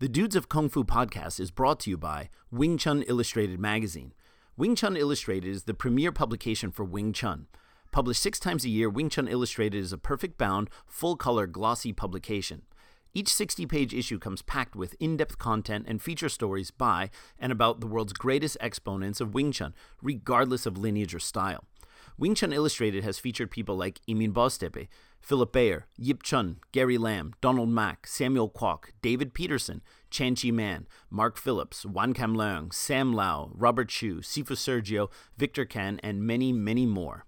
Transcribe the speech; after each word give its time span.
The 0.00 0.08
Dudes 0.08 0.34
of 0.34 0.48
Kung 0.48 0.68
Fu 0.68 0.82
podcast 0.82 1.38
is 1.38 1.52
brought 1.52 1.78
to 1.80 1.90
you 1.90 1.96
by 1.96 2.28
Wing 2.50 2.78
Chun 2.78 3.02
Illustrated 3.02 3.60
magazine. 3.60 4.12
Wing 4.56 4.74
Chun 4.74 4.96
Illustrated 4.96 5.48
is 5.48 5.62
the 5.62 5.72
premier 5.72 6.10
publication 6.10 6.72
for 6.72 6.82
Wing 6.82 7.12
Chun. 7.12 7.46
Published 7.92 8.20
six 8.20 8.40
times 8.40 8.64
a 8.64 8.68
year, 8.68 8.90
Wing 8.90 9.08
Chun 9.08 9.28
Illustrated 9.28 9.78
is 9.78 9.92
a 9.92 9.96
perfect 9.96 10.36
bound, 10.36 10.68
full 10.84 11.14
color, 11.14 11.46
glossy 11.46 11.92
publication. 11.92 12.62
Each 13.14 13.32
60 13.32 13.66
page 13.66 13.94
issue 13.94 14.18
comes 14.18 14.42
packed 14.42 14.74
with 14.74 14.96
in 14.98 15.16
depth 15.16 15.38
content 15.38 15.84
and 15.86 16.02
feature 16.02 16.28
stories 16.28 16.72
by 16.72 17.10
and 17.38 17.52
about 17.52 17.80
the 17.80 17.86
world's 17.86 18.12
greatest 18.12 18.56
exponents 18.60 19.20
of 19.20 19.32
Wing 19.32 19.52
Chun, 19.52 19.74
regardless 20.02 20.66
of 20.66 20.76
lineage 20.76 21.14
or 21.14 21.20
style. 21.20 21.66
Wing 22.16 22.36
Chun 22.36 22.52
Illustrated 22.52 23.02
has 23.02 23.18
featured 23.18 23.50
people 23.50 23.76
like 23.76 24.00
Emin 24.08 24.32
Boztepe, 24.32 24.86
Philip 25.20 25.52
Bayer, 25.52 25.86
Yip 25.96 26.22
Chun, 26.22 26.58
Gary 26.70 26.96
Lam, 26.96 27.34
Donald 27.40 27.70
Mack, 27.70 28.06
Samuel 28.06 28.48
Kwok, 28.48 28.90
David 29.02 29.34
Peterson, 29.34 29.82
Chan 30.10 30.36
Chi 30.36 30.52
Man, 30.52 30.86
Mark 31.10 31.36
Phillips, 31.36 31.84
Wan 31.84 32.12
Kam 32.14 32.36
Leung, 32.36 32.72
Sam 32.72 33.12
Lau, 33.12 33.50
Robert 33.52 33.88
Chu, 33.88 34.18
Sifu 34.20 34.54
Sergio, 34.54 35.10
Victor 35.36 35.64
Kan, 35.64 35.98
and 36.04 36.22
many, 36.22 36.52
many 36.52 36.86
more. 36.86 37.24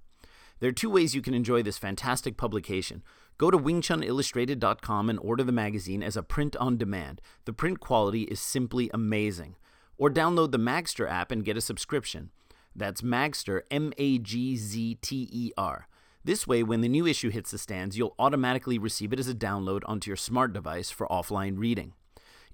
There 0.60 0.68
are 0.68 0.72
two 0.72 0.90
ways 0.90 1.16
you 1.16 1.22
can 1.22 1.34
enjoy 1.34 1.64
this 1.64 1.78
fantastic 1.78 2.36
publication. 2.36 3.02
Go 3.38 3.50
to 3.50 3.58
wingchunillustrated.com 3.58 5.10
and 5.10 5.18
order 5.18 5.42
the 5.42 5.50
magazine 5.50 6.02
as 6.02 6.16
a 6.16 6.22
print 6.22 6.54
on 6.56 6.76
demand. 6.76 7.20
The 7.44 7.52
print 7.52 7.80
quality 7.80 8.22
is 8.22 8.38
simply 8.38 8.88
amazing. 8.94 9.56
Or 9.98 10.10
download 10.10 10.52
the 10.52 10.58
Magzter 10.58 11.10
app 11.10 11.32
and 11.32 11.44
get 11.44 11.56
a 11.56 11.60
subscription. 11.60 12.30
That's 12.76 13.00
Magzter, 13.00 13.62
M 13.70 13.94
A 13.96 14.18
G 14.18 14.54
Z 14.54 14.98
T 15.00 15.28
E 15.32 15.52
R. 15.56 15.88
This 16.22 16.46
way, 16.46 16.62
when 16.62 16.82
the 16.82 16.88
new 16.88 17.06
issue 17.06 17.30
hits 17.30 17.50
the 17.50 17.58
stands, 17.58 17.96
you'll 17.96 18.14
automatically 18.18 18.78
receive 18.78 19.12
it 19.12 19.18
as 19.18 19.28
a 19.28 19.34
download 19.34 19.80
onto 19.86 20.10
your 20.10 20.16
smart 20.16 20.52
device 20.52 20.90
for 20.90 21.06
offline 21.06 21.56
reading. 21.56 21.94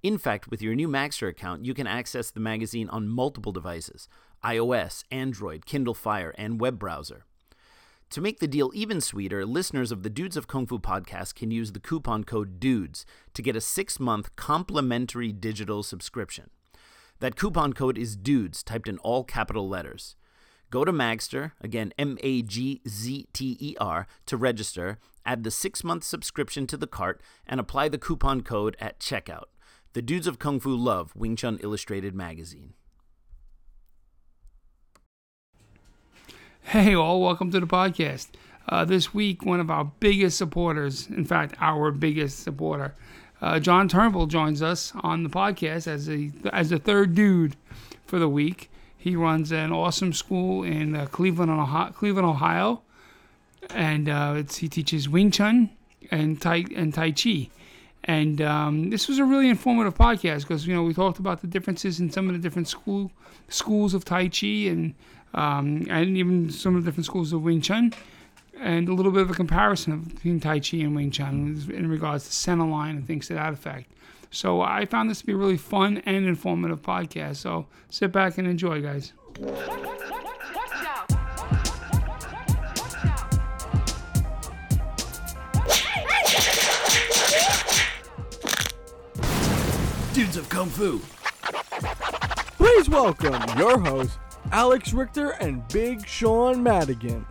In 0.02 0.18
fact, 0.18 0.48
with 0.48 0.62
your 0.62 0.74
new 0.74 0.88
Magzter 0.88 1.28
account, 1.28 1.64
you 1.64 1.74
can 1.74 1.86
access 1.86 2.30
the 2.30 2.40
magazine 2.40 2.88
on 2.90 3.08
multiple 3.08 3.50
devices 3.52 4.08
iOS, 4.44 5.02
Android, 5.10 5.66
Kindle 5.66 5.94
Fire, 5.94 6.34
and 6.38 6.60
web 6.60 6.78
browser. 6.78 7.24
To 8.10 8.20
make 8.20 8.40
the 8.40 8.46
deal 8.46 8.70
even 8.74 9.00
sweeter, 9.00 9.46
listeners 9.46 9.90
of 9.90 10.02
the 10.02 10.10
Dudes 10.10 10.36
of 10.36 10.46
Kung 10.46 10.66
Fu 10.66 10.78
podcast 10.78 11.34
can 11.34 11.50
use 11.50 11.72
the 11.72 11.80
coupon 11.80 12.24
code 12.24 12.60
DUDES 12.60 13.06
to 13.34 13.42
get 13.42 13.56
a 13.56 13.60
six 13.60 13.98
month 13.98 14.36
complimentary 14.36 15.32
digital 15.32 15.82
subscription. 15.82 16.50
That 17.22 17.36
coupon 17.36 17.72
code 17.72 17.98
is 17.98 18.16
DUDES, 18.16 18.64
typed 18.64 18.88
in 18.88 18.98
all 18.98 19.22
capital 19.22 19.68
letters. 19.68 20.16
Go 20.72 20.84
to 20.84 20.90
Magzter, 20.90 21.52
again, 21.60 21.92
M 21.96 22.18
A 22.20 22.42
G 22.42 22.82
Z 22.88 23.28
T 23.32 23.56
E 23.60 23.76
R, 23.80 24.08
to 24.26 24.36
register, 24.36 24.98
add 25.24 25.44
the 25.44 25.52
six 25.52 25.84
month 25.84 26.02
subscription 26.02 26.66
to 26.66 26.76
the 26.76 26.88
cart, 26.88 27.22
and 27.46 27.60
apply 27.60 27.88
the 27.88 27.96
coupon 27.96 28.40
code 28.40 28.76
at 28.80 28.98
checkout. 28.98 29.44
The 29.92 30.02
Dudes 30.02 30.26
of 30.26 30.40
Kung 30.40 30.58
Fu 30.58 30.74
love 30.74 31.14
Wing 31.14 31.36
Chun 31.36 31.60
Illustrated 31.62 32.12
magazine. 32.12 32.72
Hey, 36.62 36.92
all, 36.92 37.20
welcome 37.20 37.52
to 37.52 37.60
the 37.60 37.68
podcast. 37.68 38.30
Uh, 38.68 38.84
this 38.84 39.14
week, 39.14 39.44
one 39.44 39.60
of 39.60 39.70
our 39.70 39.92
biggest 40.00 40.38
supporters, 40.38 41.06
in 41.06 41.24
fact, 41.24 41.54
our 41.60 41.92
biggest 41.92 42.40
supporter, 42.40 42.96
uh, 43.42 43.58
John 43.58 43.88
Turnbull 43.88 44.26
joins 44.26 44.62
us 44.62 44.92
on 45.02 45.24
the 45.24 45.28
podcast 45.28 45.88
as 45.88 46.08
a 46.08 46.30
as 46.52 46.70
the 46.70 46.78
third 46.78 47.14
dude 47.14 47.56
for 48.06 48.18
the 48.18 48.28
week. 48.28 48.70
He 48.96 49.16
runs 49.16 49.50
an 49.50 49.72
awesome 49.72 50.12
school 50.12 50.62
in 50.62 50.94
uh, 50.94 51.06
Cleveland, 51.06 51.50
Ohio, 51.50 51.90
Cleveland, 51.90 52.26
Ohio, 52.26 52.82
and 53.70 54.08
uh, 54.08 54.44
he 54.56 54.68
teaches 54.68 55.08
Wing 55.08 55.32
Chun 55.32 55.70
and 56.12 56.40
Tai 56.40 56.66
and 56.76 56.94
Tai 56.94 57.10
Chi. 57.10 57.50
And 58.04 58.40
um, 58.40 58.90
this 58.90 59.08
was 59.08 59.18
a 59.18 59.24
really 59.24 59.48
informative 59.48 59.96
podcast 59.96 60.42
because 60.42 60.64
you 60.64 60.74
know 60.74 60.84
we 60.84 60.94
talked 60.94 61.18
about 61.18 61.40
the 61.40 61.48
differences 61.48 61.98
in 61.98 62.10
some 62.10 62.28
of 62.28 62.34
the 62.34 62.40
different 62.40 62.68
school 62.68 63.10
schools 63.48 63.92
of 63.92 64.04
Tai 64.04 64.28
Chi 64.28 64.46
and 64.70 64.94
um, 65.34 65.84
and 65.90 66.16
even 66.16 66.48
some 66.50 66.76
of 66.76 66.84
the 66.84 66.90
different 66.90 67.06
schools 67.06 67.32
of 67.32 67.42
Wing 67.42 67.60
Chun, 67.60 67.92
and 68.62 68.88
a 68.88 68.94
little 68.94 69.10
bit 69.10 69.22
of 69.22 69.30
a 69.30 69.34
comparison 69.34 70.00
between 70.00 70.38
Tai 70.38 70.60
Chi 70.60 70.78
and 70.78 70.94
Wing 70.94 71.10
Chun 71.10 71.60
in 71.72 71.90
regards 71.90 72.26
to 72.26 72.32
center 72.32 72.66
line 72.66 72.96
and 72.96 73.06
things 73.06 73.26
to 73.26 73.34
that 73.34 73.52
effect. 73.52 73.90
So 74.30 74.62
I 74.62 74.86
found 74.86 75.10
this 75.10 75.20
to 75.20 75.26
be 75.26 75.32
a 75.32 75.36
really 75.36 75.58
fun 75.58 75.98
and 76.06 76.26
informative 76.26 76.80
podcast. 76.80 77.36
So 77.36 77.66
sit 77.90 78.12
back 78.12 78.38
and 78.38 78.46
enjoy, 78.46 78.80
guys. 78.80 79.12
Dudes 90.14 90.36
of 90.36 90.48
Kung 90.48 90.68
Fu! 90.68 91.00
Please 92.56 92.88
welcome 92.88 93.42
your 93.58 93.80
hosts, 93.80 94.18
Alex 94.52 94.92
Richter 94.92 95.30
and 95.40 95.66
Big 95.68 96.06
Sean 96.06 96.62
Madigan. 96.62 97.26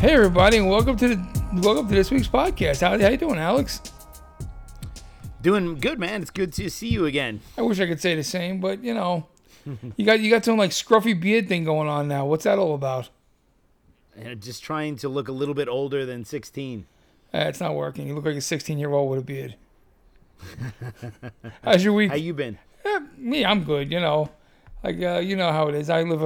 Hey 0.00 0.12
everybody, 0.12 0.58
and 0.58 0.70
welcome 0.70 0.96
to 0.96 1.08
the 1.08 1.60
welcome 1.60 1.88
to 1.88 1.94
this 1.96 2.08
week's 2.12 2.28
podcast. 2.28 2.82
How, 2.82 2.96
how 2.96 3.08
you 3.08 3.16
doing, 3.16 3.36
Alex? 3.36 3.82
Doing 5.42 5.74
good, 5.74 5.98
man. 5.98 6.22
It's 6.22 6.30
good 6.30 6.52
to 6.52 6.70
see 6.70 6.86
you 6.86 7.06
again. 7.06 7.40
I 7.58 7.62
wish 7.62 7.80
I 7.80 7.86
could 7.88 8.00
say 8.00 8.14
the 8.14 8.22
same, 8.22 8.60
but 8.60 8.84
you 8.84 8.94
know, 8.94 9.26
you 9.96 10.06
got 10.06 10.20
you 10.20 10.30
got 10.30 10.44
some 10.44 10.56
like 10.56 10.70
scruffy 10.70 11.20
beard 11.20 11.48
thing 11.48 11.64
going 11.64 11.88
on 11.88 12.06
now. 12.06 12.24
What's 12.26 12.44
that 12.44 12.60
all 12.60 12.76
about? 12.76 13.10
And 14.16 14.40
just 14.40 14.62
trying 14.62 14.94
to 14.98 15.08
look 15.08 15.26
a 15.26 15.32
little 15.32 15.54
bit 15.54 15.66
older 15.66 16.06
than 16.06 16.24
16. 16.24 16.86
Uh, 17.34 17.38
it's 17.38 17.58
not 17.58 17.74
working. 17.74 18.06
You 18.06 18.14
look 18.14 18.24
like 18.24 18.36
a 18.36 18.40
16 18.40 18.78
year 18.78 18.92
old 18.92 19.10
with 19.10 19.18
a 19.18 19.22
beard. 19.24 19.56
How's 21.64 21.82
your 21.82 21.92
week? 21.92 22.10
How 22.10 22.16
you 22.16 22.34
been? 22.34 22.56
Eh, 22.84 23.00
me, 23.16 23.44
I'm 23.44 23.64
good. 23.64 23.90
You 23.90 23.98
know, 23.98 24.30
like 24.84 25.02
uh, 25.02 25.18
you 25.18 25.34
know 25.34 25.50
how 25.50 25.66
it 25.66 25.74
is. 25.74 25.90
I 25.90 26.02
live 26.02 26.22
a, 26.22 26.24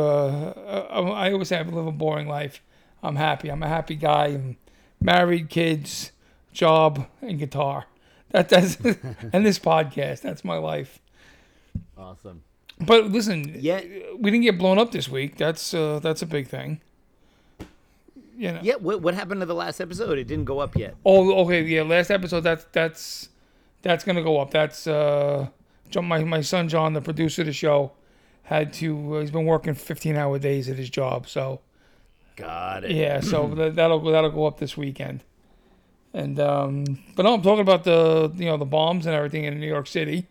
a, 0.91 1.01
a 1.01 1.11
I 1.13 1.33
always 1.33 1.49
say 1.49 1.57
I 1.57 1.63
live 1.63 1.87
a 1.87 1.91
boring 1.91 2.29
life. 2.29 2.61
I'm 3.03 3.17
happy. 3.17 3.51
I'm 3.51 3.63
a 3.63 3.69
happy 3.69 3.97
guy. 3.97 4.57
Married, 5.01 5.49
kids, 5.51 6.13
job, 6.53 7.07
and 7.21 7.39
guitar. 7.39 7.87
That 8.31 8.49
that's 8.49 8.77
and 9.33 9.45
this 9.45 9.59
podcast. 9.59 10.21
That's 10.23 10.45
my 10.45 10.57
life. 10.57 11.01
Awesome. 11.99 12.43
But 12.81 13.07
listen, 13.11 13.57
Yeah. 13.59 13.81
we 14.19 14.31
didn't 14.31 14.43
get 14.45 14.59
blown 14.59 14.79
up 14.79 14.93
this 14.93 15.09
week. 15.09 15.37
That's 15.37 15.75
uh, 15.75 15.99
that's 16.01 16.23
a 16.23 16.27
big 16.27 16.49
thing. 16.49 16.81
You 18.37 18.53
know. 18.53 18.61
Yeah, 18.63 18.75
what, 18.77 19.03
what 19.03 19.15
happened 19.15 19.41
to 19.41 19.47
the 19.47 19.55
last 19.55 19.81
episode? 19.81 20.19
It 20.19 20.25
didn't 20.27 20.47
go 20.47 20.59
up 20.59 20.75
yet. 20.77 20.97
Oh, 21.05 21.45
okay. 21.45 21.63
Yeah, 21.63 21.83
last 21.83 22.11
episode. 22.11 22.41
That's 22.41 22.65
that's 22.73 23.29
that's 23.83 24.05
gonna 24.05 24.23
go 24.23 24.39
up. 24.41 24.51
That's 24.53 24.87
uh, 24.87 25.49
John, 25.91 26.07
my 26.07 26.25
my 26.25 26.41
son 26.41 26.69
John, 26.69 26.93
the 26.95 27.01
producer 27.01 27.43
of 27.43 27.47
the 27.47 27.53
show, 27.53 27.93
had 28.45 28.73
to. 28.75 29.17
Uh, 29.17 29.21
he's 29.21 29.31
been 29.31 29.45
working 29.45 29.75
15 29.75 30.17
hour 30.17 30.39
days 30.39 30.69
at 30.69 30.77
his 30.77 30.89
job. 30.91 31.29
So 31.29 31.61
Got 32.37 32.85
it. 32.85 32.93
yeah, 32.93 33.21
so 33.21 33.47
that, 33.55 33.75
that'll 33.77 34.01
go 34.01 34.11
that'll 34.13 34.31
go 34.31 34.47
up 34.47 34.59
this 34.59 34.77
weekend. 34.77 35.25
And 36.15 36.39
um, 36.41 36.85
but 37.17 37.23
no, 37.25 37.35
I'm 37.35 37.43
talking 37.43 37.61
about 37.61 37.85
the 37.85 38.33
you 38.37 38.47
know 38.47 38.57
the 38.57 38.65
bombs 38.67 39.07
and 39.07 39.15
everything 39.15 39.45
in 39.45 39.59
New 39.61 39.67
York 39.67 39.87
City. 39.87 40.27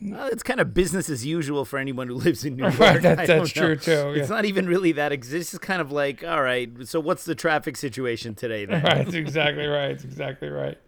Well, 0.00 0.28
it's 0.28 0.44
kind 0.44 0.60
of 0.60 0.74
business 0.74 1.10
as 1.10 1.26
usual 1.26 1.64
for 1.64 1.76
anyone 1.76 2.06
who 2.06 2.14
lives 2.14 2.44
in 2.44 2.54
New 2.56 2.62
York. 2.62 2.78
Right, 2.78 3.02
that- 3.02 3.26
that's 3.26 3.50
true, 3.50 3.74
too, 3.74 4.12
It's 4.14 4.28
not 4.28 4.44
even 4.44 4.68
really 4.68 4.92
that 4.92 5.10
exists. 5.10 5.52
It's 5.54 5.64
kind 5.64 5.80
of 5.80 5.90
like, 5.90 6.22
all 6.22 6.40
right, 6.40 6.70
so 6.86 7.00
what's 7.00 7.24
the 7.24 7.34
traffic 7.34 7.76
situation 7.76 8.36
today 8.36 8.64
then? 8.64 8.80
Right, 8.84 8.98
that's 8.98 9.14
exactly 9.14 9.66
right. 9.66 9.88
That's 9.88 10.04
exactly 10.04 10.48
right. 10.50 10.78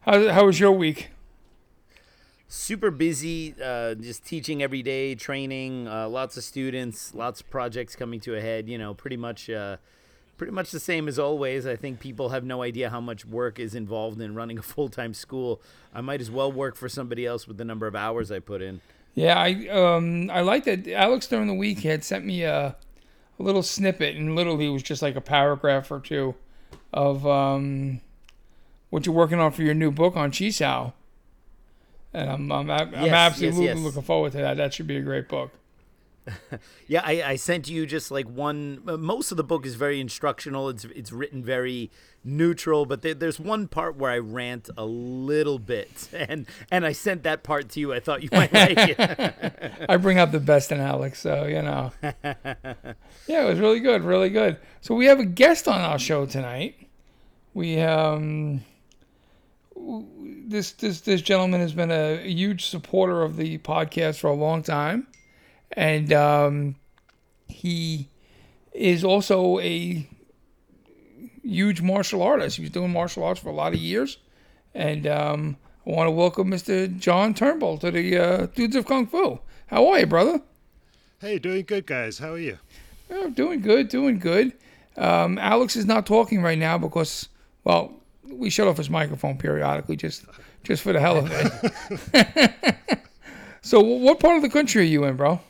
How 0.00 0.30
how 0.30 0.46
was 0.46 0.58
your 0.58 0.72
week? 0.72 1.08
Super 2.56 2.92
busy, 2.92 3.52
uh, 3.60 3.96
just 3.96 4.24
teaching 4.24 4.62
every 4.62 4.80
day, 4.80 5.16
training, 5.16 5.88
uh, 5.88 6.08
lots 6.08 6.36
of 6.36 6.44
students, 6.44 7.12
lots 7.12 7.40
of 7.40 7.50
projects 7.50 7.96
coming 7.96 8.20
to 8.20 8.36
a 8.36 8.40
head. 8.40 8.68
You 8.68 8.78
know, 8.78 8.94
pretty 8.94 9.16
much, 9.16 9.50
uh, 9.50 9.78
pretty 10.38 10.52
much 10.52 10.70
the 10.70 10.78
same 10.78 11.08
as 11.08 11.18
always. 11.18 11.66
I 11.66 11.74
think 11.74 11.98
people 11.98 12.28
have 12.28 12.44
no 12.44 12.62
idea 12.62 12.90
how 12.90 13.00
much 13.00 13.26
work 13.26 13.58
is 13.58 13.74
involved 13.74 14.20
in 14.20 14.36
running 14.36 14.56
a 14.56 14.62
full 14.72 14.88
time 14.88 15.14
school. 15.14 15.60
I 15.92 16.00
might 16.00 16.20
as 16.20 16.30
well 16.30 16.50
work 16.50 16.76
for 16.76 16.88
somebody 16.88 17.26
else 17.26 17.48
with 17.48 17.56
the 17.58 17.64
number 17.64 17.88
of 17.88 17.96
hours 17.96 18.30
I 18.30 18.38
put 18.38 18.62
in. 18.62 18.80
Yeah, 19.14 19.36
I 19.36 19.68
um 19.68 20.30
I 20.30 20.42
like 20.42 20.62
that 20.64 20.86
Alex 20.86 21.26
during 21.26 21.48
the 21.48 21.54
week 21.54 21.80
had 21.80 22.04
sent 22.04 22.24
me 22.24 22.44
a, 22.44 22.76
a 23.38 23.42
little 23.42 23.64
snippet 23.64 24.14
and 24.14 24.36
literally 24.36 24.66
it 24.66 24.70
was 24.70 24.84
just 24.84 25.02
like 25.02 25.16
a 25.16 25.20
paragraph 25.20 25.90
or 25.90 25.98
two 25.98 26.36
of 26.92 27.26
um 27.26 28.00
what 28.90 29.06
you're 29.06 29.14
working 29.14 29.40
on 29.40 29.50
for 29.50 29.62
your 29.62 29.74
new 29.74 29.90
book 29.90 30.16
on 30.16 30.30
Chisao. 30.30 30.92
And 32.14 32.30
I'm 32.30 32.52
I'm, 32.52 32.70
I'm 32.70 32.92
yes, 32.92 33.12
absolutely 33.12 33.64
yes. 33.64 33.78
looking 33.78 34.02
forward 34.02 34.32
to 34.32 34.38
that. 34.38 34.56
That 34.56 34.72
should 34.72 34.86
be 34.86 34.96
a 34.96 35.02
great 35.02 35.28
book. 35.28 35.50
Yeah, 36.86 37.00
I, 37.04 37.22
I 37.22 37.36
sent 37.36 37.68
you 37.68 37.86
just 37.86 38.10
like 38.10 38.26
one. 38.26 38.82
uh, 38.86 38.96
Most 38.98 39.30
of 39.30 39.36
the 39.38 39.44
book 39.44 39.64
is 39.66 39.74
very 39.74 40.00
instructional. 40.00 40.68
It's 40.68 40.84
it's 40.84 41.12
written 41.12 41.42
very 41.42 41.90
neutral, 42.22 42.84
but 42.86 43.00
there, 43.02 43.14
there's 43.14 43.40
one 43.40 43.68
part 43.68 43.96
where 43.96 44.10
I 44.10 44.18
rant 44.18 44.68
a 44.76 44.84
little 44.84 45.58
bit, 45.58 46.08
and 46.14 46.46
and 46.70 46.84
I 46.86 46.92
sent 46.92 47.22
that 47.24 47.42
part 47.42 47.70
to 47.70 47.80
you. 47.80 47.92
I 47.92 48.00
thought 48.00 48.22
you 48.22 48.28
might 48.32 48.52
like 48.54 48.76
it. 48.78 49.86
I 49.88 49.96
bring 49.96 50.18
out 50.18 50.32
the 50.32 50.40
best 50.40 50.72
in 50.72 50.80
Alex, 50.80 51.20
so 51.20 51.44
you 51.46 51.62
know. 51.62 51.92
yeah, 52.02 52.14
it 53.26 53.48
was 53.48 53.58
really 53.58 53.80
good, 53.80 54.02
really 54.02 54.30
good. 54.30 54.58
So 54.82 54.94
we 54.94 55.06
have 55.06 55.20
a 55.20 55.26
guest 55.26 55.68
on 55.68 55.80
our 55.80 55.98
show 55.98 56.26
tonight. 56.26 56.76
We 57.54 57.80
um, 57.80 58.62
this 59.76 60.72
this 60.72 61.00
this 61.00 61.22
gentleman 61.22 61.60
has 61.60 61.72
been 61.72 61.90
a, 61.90 62.20
a 62.22 62.28
huge 62.28 62.66
supporter 62.66 63.22
of 63.22 63.36
the 63.36 63.58
podcast 63.58 64.20
for 64.20 64.28
a 64.28 64.34
long 64.34 64.62
time, 64.62 65.06
and 65.72 66.12
um, 66.12 66.76
he 67.48 68.08
is 68.72 69.04
also 69.04 69.58
a 69.60 70.06
huge 71.42 71.80
martial 71.80 72.22
artist. 72.22 72.56
He 72.56 72.62
was 72.62 72.70
doing 72.70 72.92
martial 72.92 73.24
arts 73.24 73.40
for 73.40 73.48
a 73.48 73.54
lot 73.54 73.72
of 73.72 73.78
years, 73.78 74.18
and 74.74 75.06
um, 75.06 75.56
I 75.86 75.90
want 75.90 76.06
to 76.08 76.12
welcome 76.12 76.50
Mr. 76.50 76.96
John 76.98 77.34
Turnbull 77.34 77.78
to 77.78 77.90
the 77.90 78.16
uh, 78.16 78.46
Dudes 78.46 78.76
of 78.76 78.86
Kung 78.86 79.06
Fu. 79.06 79.38
How 79.66 79.88
are 79.88 80.00
you, 80.00 80.06
brother? 80.06 80.40
Hey, 81.20 81.38
doing 81.38 81.64
good, 81.64 81.86
guys. 81.86 82.18
How 82.18 82.32
are 82.32 82.38
you? 82.38 82.58
Oh, 83.10 83.30
doing 83.30 83.60
good, 83.60 83.88
doing 83.88 84.18
good. 84.18 84.52
Um, 84.96 85.38
Alex 85.38 85.76
is 85.76 85.86
not 85.86 86.06
talking 86.06 86.42
right 86.42 86.58
now 86.58 86.78
because, 86.78 87.28
well, 87.64 88.00
we 88.30 88.50
shut 88.50 88.66
off 88.68 88.76
his 88.76 88.90
microphone 88.90 89.36
periodically 89.38 89.96
just 89.96 90.24
just 90.62 90.82
for 90.82 90.92
the 90.92 91.00
hell 91.00 91.18
of 91.18 91.30
it. 91.32 92.98
so, 93.62 93.80
what 93.80 94.20
part 94.20 94.36
of 94.36 94.42
the 94.42 94.48
country 94.48 94.82
are 94.82 94.86
you 94.86 95.04
in, 95.04 95.16
bro? 95.16 95.40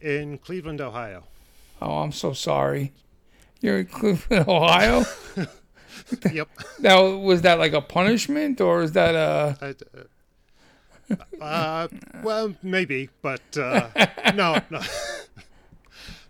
In 0.00 0.38
Cleveland, 0.38 0.80
Ohio. 0.80 1.24
Oh, 1.82 1.98
I'm 1.98 2.12
so 2.12 2.32
sorry. 2.32 2.92
You're 3.60 3.80
in 3.80 3.86
Cleveland, 3.86 4.44
Ohio. 4.48 5.04
Yep. 6.32 6.48
now, 6.80 7.06
was 7.16 7.42
that 7.42 7.58
like 7.60 7.72
a 7.72 7.80
punishment, 7.80 8.60
or 8.60 8.82
is 8.82 8.92
that 8.92 9.14
a? 9.14 9.56
I- 9.60 11.14
uh, 11.40 11.44
uh, 11.44 11.88
well, 12.22 12.54
maybe, 12.62 13.10
but 13.22 13.42
uh, 13.56 13.88
no, 14.34 14.60
no. 14.70 14.80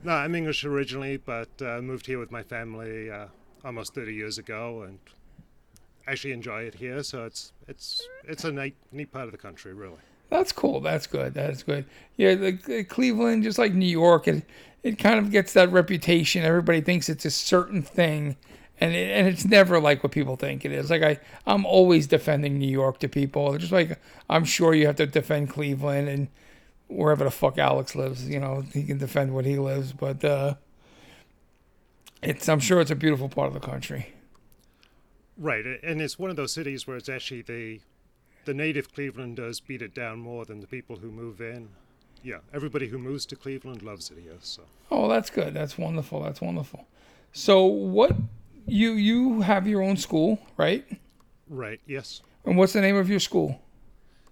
no, 0.02 0.12
I'm 0.12 0.34
English 0.34 0.64
originally, 0.64 1.16
but 1.18 1.48
uh, 1.62 1.80
moved 1.80 2.06
here 2.06 2.18
with 2.18 2.30
my 2.30 2.42
family 2.42 3.10
uh, 3.10 3.26
almost 3.64 3.94
30 3.94 4.14
years 4.14 4.38
ago, 4.38 4.82
and 4.82 4.98
actually 6.10 6.32
enjoy 6.32 6.62
it 6.62 6.74
here. 6.74 7.02
So 7.02 7.24
it's 7.24 7.52
it's 7.68 8.06
it's 8.24 8.44
a 8.44 8.52
neat 8.52 8.74
neat 8.92 9.12
part 9.12 9.26
of 9.26 9.32
the 9.32 9.38
country, 9.38 9.72
really. 9.72 9.98
That's 10.28 10.52
cool. 10.52 10.80
That's 10.80 11.06
good. 11.06 11.34
That's 11.34 11.62
good. 11.62 11.84
Yeah, 12.16 12.34
the, 12.36 12.52
the 12.52 12.84
Cleveland, 12.84 13.42
just 13.42 13.58
like 13.58 13.74
New 13.74 13.86
York, 13.86 14.28
it 14.28 14.44
it 14.82 14.98
kind 14.98 15.18
of 15.18 15.30
gets 15.30 15.52
that 15.54 15.70
reputation. 15.72 16.44
Everybody 16.44 16.80
thinks 16.80 17.08
it's 17.08 17.24
a 17.24 17.30
certain 17.30 17.82
thing, 17.82 18.36
and 18.80 18.94
it, 18.94 19.10
and 19.10 19.26
it's 19.26 19.44
never 19.44 19.80
like 19.80 20.02
what 20.02 20.12
people 20.12 20.36
think 20.36 20.64
it 20.64 20.72
is. 20.72 20.90
Like 20.90 21.02
I, 21.02 21.18
I'm 21.46 21.66
always 21.66 22.06
defending 22.06 22.58
New 22.58 22.70
York 22.70 22.98
to 23.00 23.08
people. 23.08 23.56
Just 23.58 23.72
like 23.72 24.00
I'm 24.28 24.44
sure 24.44 24.74
you 24.74 24.86
have 24.86 24.96
to 24.96 25.06
defend 25.06 25.50
Cleveland 25.50 26.08
and 26.08 26.28
wherever 26.88 27.24
the 27.24 27.30
fuck 27.30 27.58
Alex 27.58 27.94
lives. 27.94 28.28
You 28.28 28.40
know, 28.40 28.64
he 28.72 28.84
can 28.84 28.98
defend 28.98 29.34
what 29.34 29.44
he 29.44 29.58
lives, 29.58 29.92
but 29.92 30.24
uh, 30.24 30.54
it's 32.22 32.48
I'm 32.48 32.60
sure 32.60 32.80
it's 32.80 32.90
a 32.90 32.96
beautiful 32.96 33.28
part 33.28 33.48
of 33.48 33.54
the 33.54 33.60
country. 33.60 34.14
Right, 35.42 35.64
and 35.82 36.02
it's 36.02 36.18
one 36.18 36.28
of 36.28 36.36
those 36.36 36.52
cities 36.52 36.86
where 36.86 36.96
it's 36.98 37.08
actually 37.08 37.40
the 37.42 37.80
the 38.44 38.52
native 38.54 38.92
Clevelanders 38.92 39.60
beat 39.66 39.80
it 39.82 39.94
down 39.94 40.18
more 40.18 40.44
than 40.44 40.60
the 40.60 40.66
people 40.66 40.96
who 40.96 41.10
move 41.10 41.40
in. 41.40 41.68
Yeah, 42.22 42.38
everybody 42.52 42.88
who 42.88 42.98
moves 42.98 43.24
to 43.26 43.36
Cleveland 43.36 43.82
loves 43.82 44.10
it 44.10 44.18
here. 44.22 44.36
So 44.40 44.62
Oh, 44.90 45.08
that's 45.08 45.30
good. 45.30 45.54
That's 45.54 45.78
wonderful. 45.78 46.22
That's 46.22 46.40
wonderful. 46.42 46.86
So 47.32 47.64
what 47.64 48.14
you 48.66 48.92
you 48.92 49.40
have 49.40 49.66
your 49.66 49.82
own 49.82 49.96
school, 49.96 50.38
right? 50.58 50.84
right, 51.48 51.80
yes, 51.86 52.20
And 52.44 52.56
what's 52.58 52.74
the 52.74 52.80
name 52.82 52.96
of 52.96 53.08
your 53.08 53.20
school? 53.20 53.60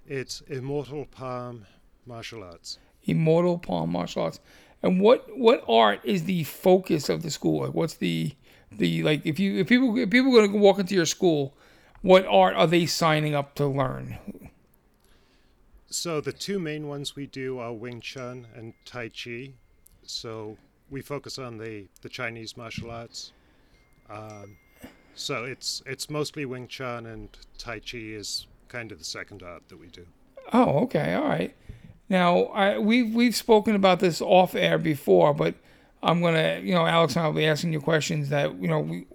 it's 0.06 0.40
Immortal 0.43 1.06
Palm 1.06 1.66
Martial 2.06 2.43
Arts. 2.43 2.78
Immortal 3.04 3.58
Palm 3.58 3.90
Martial 3.93 4.22
Arts. 4.25 4.40
And 4.82 5.00
what 5.00 5.26
what 5.38 5.64
art 5.69 6.00
is 6.04 6.25
the 6.25 6.44
focus 6.44 7.08
of 7.08 7.22
the 7.22 7.31
school? 7.31 7.62
Like 7.64 7.75
what's 7.75 7.94
the 7.96 8.32
the 8.70 9.02
like 9.02 9.24
if 9.24 9.38
you 9.38 9.58
if 9.58 9.68
people 9.68 9.96
if 9.96 10.10
people 10.10 10.36
are 10.38 10.46
gonna 10.46 10.58
walk 10.58 10.78
into 10.78 10.94
your 10.94 11.06
school, 11.06 11.54
what 12.02 12.26
art 12.26 12.54
are 12.54 12.66
they 12.66 12.86
signing 12.86 13.34
up 13.34 13.54
to 13.56 13.66
learn? 13.66 14.18
So 15.90 16.20
the 16.20 16.32
two 16.32 16.58
main 16.58 16.86
ones 16.86 17.16
we 17.16 17.26
do 17.26 17.58
are 17.58 17.72
Wing 17.72 18.00
Chun 18.00 18.46
and 18.54 18.74
Tai 18.84 19.08
Chi. 19.08 19.52
So 20.02 20.58
we 20.90 21.00
focus 21.00 21.38
on 21.38 21.58
the, 21.58 21.86
the 22.02 22.08
Chinese 22.08 22.56
martial 22.56 22.90
arts. 22.90 23.32
Um, 24.10 24.56
so 25.14 25.44
it's 25.44 25.82
it's 25.86 26.10
mostly 26.10 26.44
Wing 26.44 26.68
Chun 26.68 27.06
and 27.06 27.30
Tai 27.56 27.80
Chi 27.80 27.98
is 27.98 28.46
kind 28.68 28.92
of 28.92 28.98
the 28.98 29.04
second 29.04 29.42
art 29.42 29.68
that 29.68 29.80
we 29.80 29.86
do. 29.86 30.06
Oh, 30.52 30.80
okay, 30.80 31.14
all 31.14 31.24
right. 31.24 31.54
Now, 32.08 32.44
I, 32.46 32.78
we've 32.78 33.14
we've 33.14 33.36
spoken 33.36 33.74
about 33.74 34.00
this 34.00 34.20
off 34.20 34.54
air 34.54 34.78
before, 34.78 35.34
but 35.34 35.54
I'm 36.02 36.20
gonna, 36.20 36.60
you 36.62 36.74
know, 36.74 36.86
Alex 36.86 37.16
and 37.16 37.24
I'll 37.24 37.32
be 37.32 37.46
asking 37.46 37.72
you 37.72 37.80
questions 37.80 38.28
that 38.28 38.60
you 38.60 38.68
know 38.68 38.80
we 38.80 39.06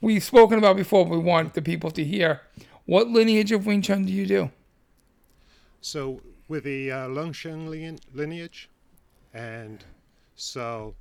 we've 0.00 0.22
spoken 0.22 0.58
about 0.58 0.76
before. 0.76 1.04
But 1.04 1.12
we 1.12 1.18
want 1.18 1.54
the 1.54 1.62
people 1.62 1.90
to 1.92 2.04
hear. 2.04 2.42
What 2.86 3.08
lineage 3.08 3.52
of 3.52 3.66
Wing 3.66 3.82
Chun 3.82 4.04
do 4.04 4.12
you 4.12 4.26
do? 4.26 4.50
So 5.80 6.20
with 6.48 6.64
the 6.64 6.90
uh, 6.90 7.08
Leung 7.08 7.32
Sheung 7.32 7.68
lin- 7.68 8.00
lineage, 8.12 8.68
and 9.32 9.84
so 10.34 10.94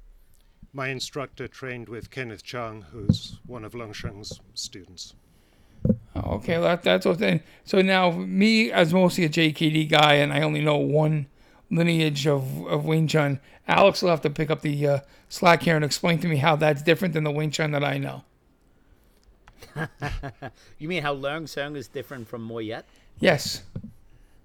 my 0.74 0.90
instructor 0.90 1.48
trained 1.48 1.90
with 1.90 2.12
Kenneth 2.12 2.44
Chung, 2.44 2.86
who's 2.92 3.40
one 3.46 3.66
of 3.66 3.74
Leung 3.74 3.94
Sheung's 3.94 4.40
students. 4.54 5.16
Okay, 6.16 6.60
that, 6.60 6.84
that's 6.84 7.06
what 7.06 7.20
then. 7.20 7.42
So 7.64 7.82
now, 7.82 8.12
me 8.12 8.72
as 8.72 8.94
mostly 8.94 9.26
a 9.26 9.30
JKD 9.30 9.90
guy, 9.90 10.16
and 10.16 10.34
I 10.34 10.42
only 10.42 10.62
know 10.62 10.78
one 10.78 11.28
lineage 11.72 12.28
of, 12.28 12.66
of 12.68 12.86
Wing 12.86 13.08
Chun. 13.08 13.40
Alex 13.68 14.02
will 14.02 14.10
have 14.10 14.22
to 14.22 14.30
pick 14.30 14.50
up 14.50 14.62
the 14.62 14.88
uh, 14.88 15.00
slack 15.30 15.64
here 15.64 15.76
and 15.76 15.86
explain 15.86 16.20
to 16.20 16.28
me 16.28 16.38
how 16.38 16.56
that's 16.56 16.82
different 16.82 17.14
than 17.14 17.24
the 17.24 17.32
Wing 17.32 17.52
Chun 17.52 17.72
that 17.72 17.84
I 17.84 17.98
know. 17.98 18.24
You 20.80 20.88
mean 20.88 21.04
how 21.04 21.16
Leung 21.16 21.44
Sheung 21.44 21.76
is 21.76 21.88
different 21.88 22.28
from 22.28 22.42
Moy 22.42 22.60
Yat? 22.60 22.86
Yes. 23.20 23.64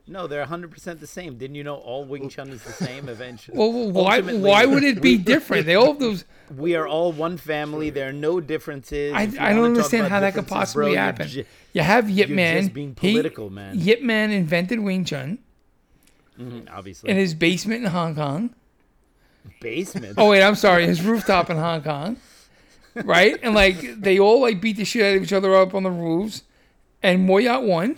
No, 0.06 0.26
they're 0.26 0.44
100% 0.44 1.00
the 1.00 1.06
same. 1.06 1.38
Didn't 1.38 1.56
you 1.56 1.64
know 1.64 1.76
all 1.76 2.04
Wing 2.04 2.28
Chun 2.28 2.50
is 2.50 2.62
the 2.62 2.72
same 2.72 3.08
eventually? 3.08 3.56
Well, 3.56 3.72
well, 3.72 3.90
why 3.90 4.16
Ultimately, 4.16 4.50
why 4.50 4.66
would 4.66 4.84
it 4.84 5.00
be 5.00 5.16
different? 5.16 5.64
They 5.64 5.76
all 5.76 5.88
have 5.88 5.98
those. 5.98 6.24
We 6.54 6.76
are 6.76 6.86
all 6.86 7.10
one 7.10 7.38
family. 7.38 7.88
There 7.88 8.10
are 8.10 8.12
no 8.12 8.38
differences. 8.38 9.14
I, 9.14 9.22
I 9.40 9.54
don't 9.54 9.64
understand 9.64 10.08
how 10.08 10.20
that 10.20 10.34
could 10.34 10.44
differences, 10.44 10.74
bro, 10.74 10.84
possibly 10.88 10.96
happen. 10.96 11.46
You 11.72 11.80
have 11.80 12.10
Yip 12.10 12.28
Man. 12.28 12.68
being 12.68 12.94
He- 13.00 13.48
man. 13.50 13.78
Yip 13.78 14.02
Man 14.02 14.30
invented 14.30 14.80
Wing 14.80 15.06
Chun 15.06 15.38
Mm-hmm. 16.38 16.68
obviously. 16.74 17.10
in 17.10 17.16
his 17.16 17.34
basement 17.34 17.84
in 17.84 17.90
Hong 17.90 18.14
Kong. 18.14 18.54
basement. 19.60 20.14
Oh 20.18 20.30
wait, 20.30 20.42
I'm 20.42 20.54
sorry, 20.56 20.86
his 20.86 21.02
rooftop 21.02 21.50
in 21.50 21.56
Hong 21.56 21.82
Kong. 21.82 22.16
Right? 22.94 23.38
And 23.42 23.54
like 23.54 24.00
they 24.00 24.18
all 24.18 24.40
like 24.40 24.60
beat 24.60 24.76
the 24.76 24.84
shit 24.84 25.02
out 25.02 25.16
of 25.16 25.22
each 25.22 25.32
other 25.32 25.54
up 25.54 25.74
on 25.74 25.82
the 25.82 25.90
roofs. 25.90 26.42
And 27.02 27.26
Moy 27.26 27.38
Yat 27.40 27.62
won. 27.62 27.96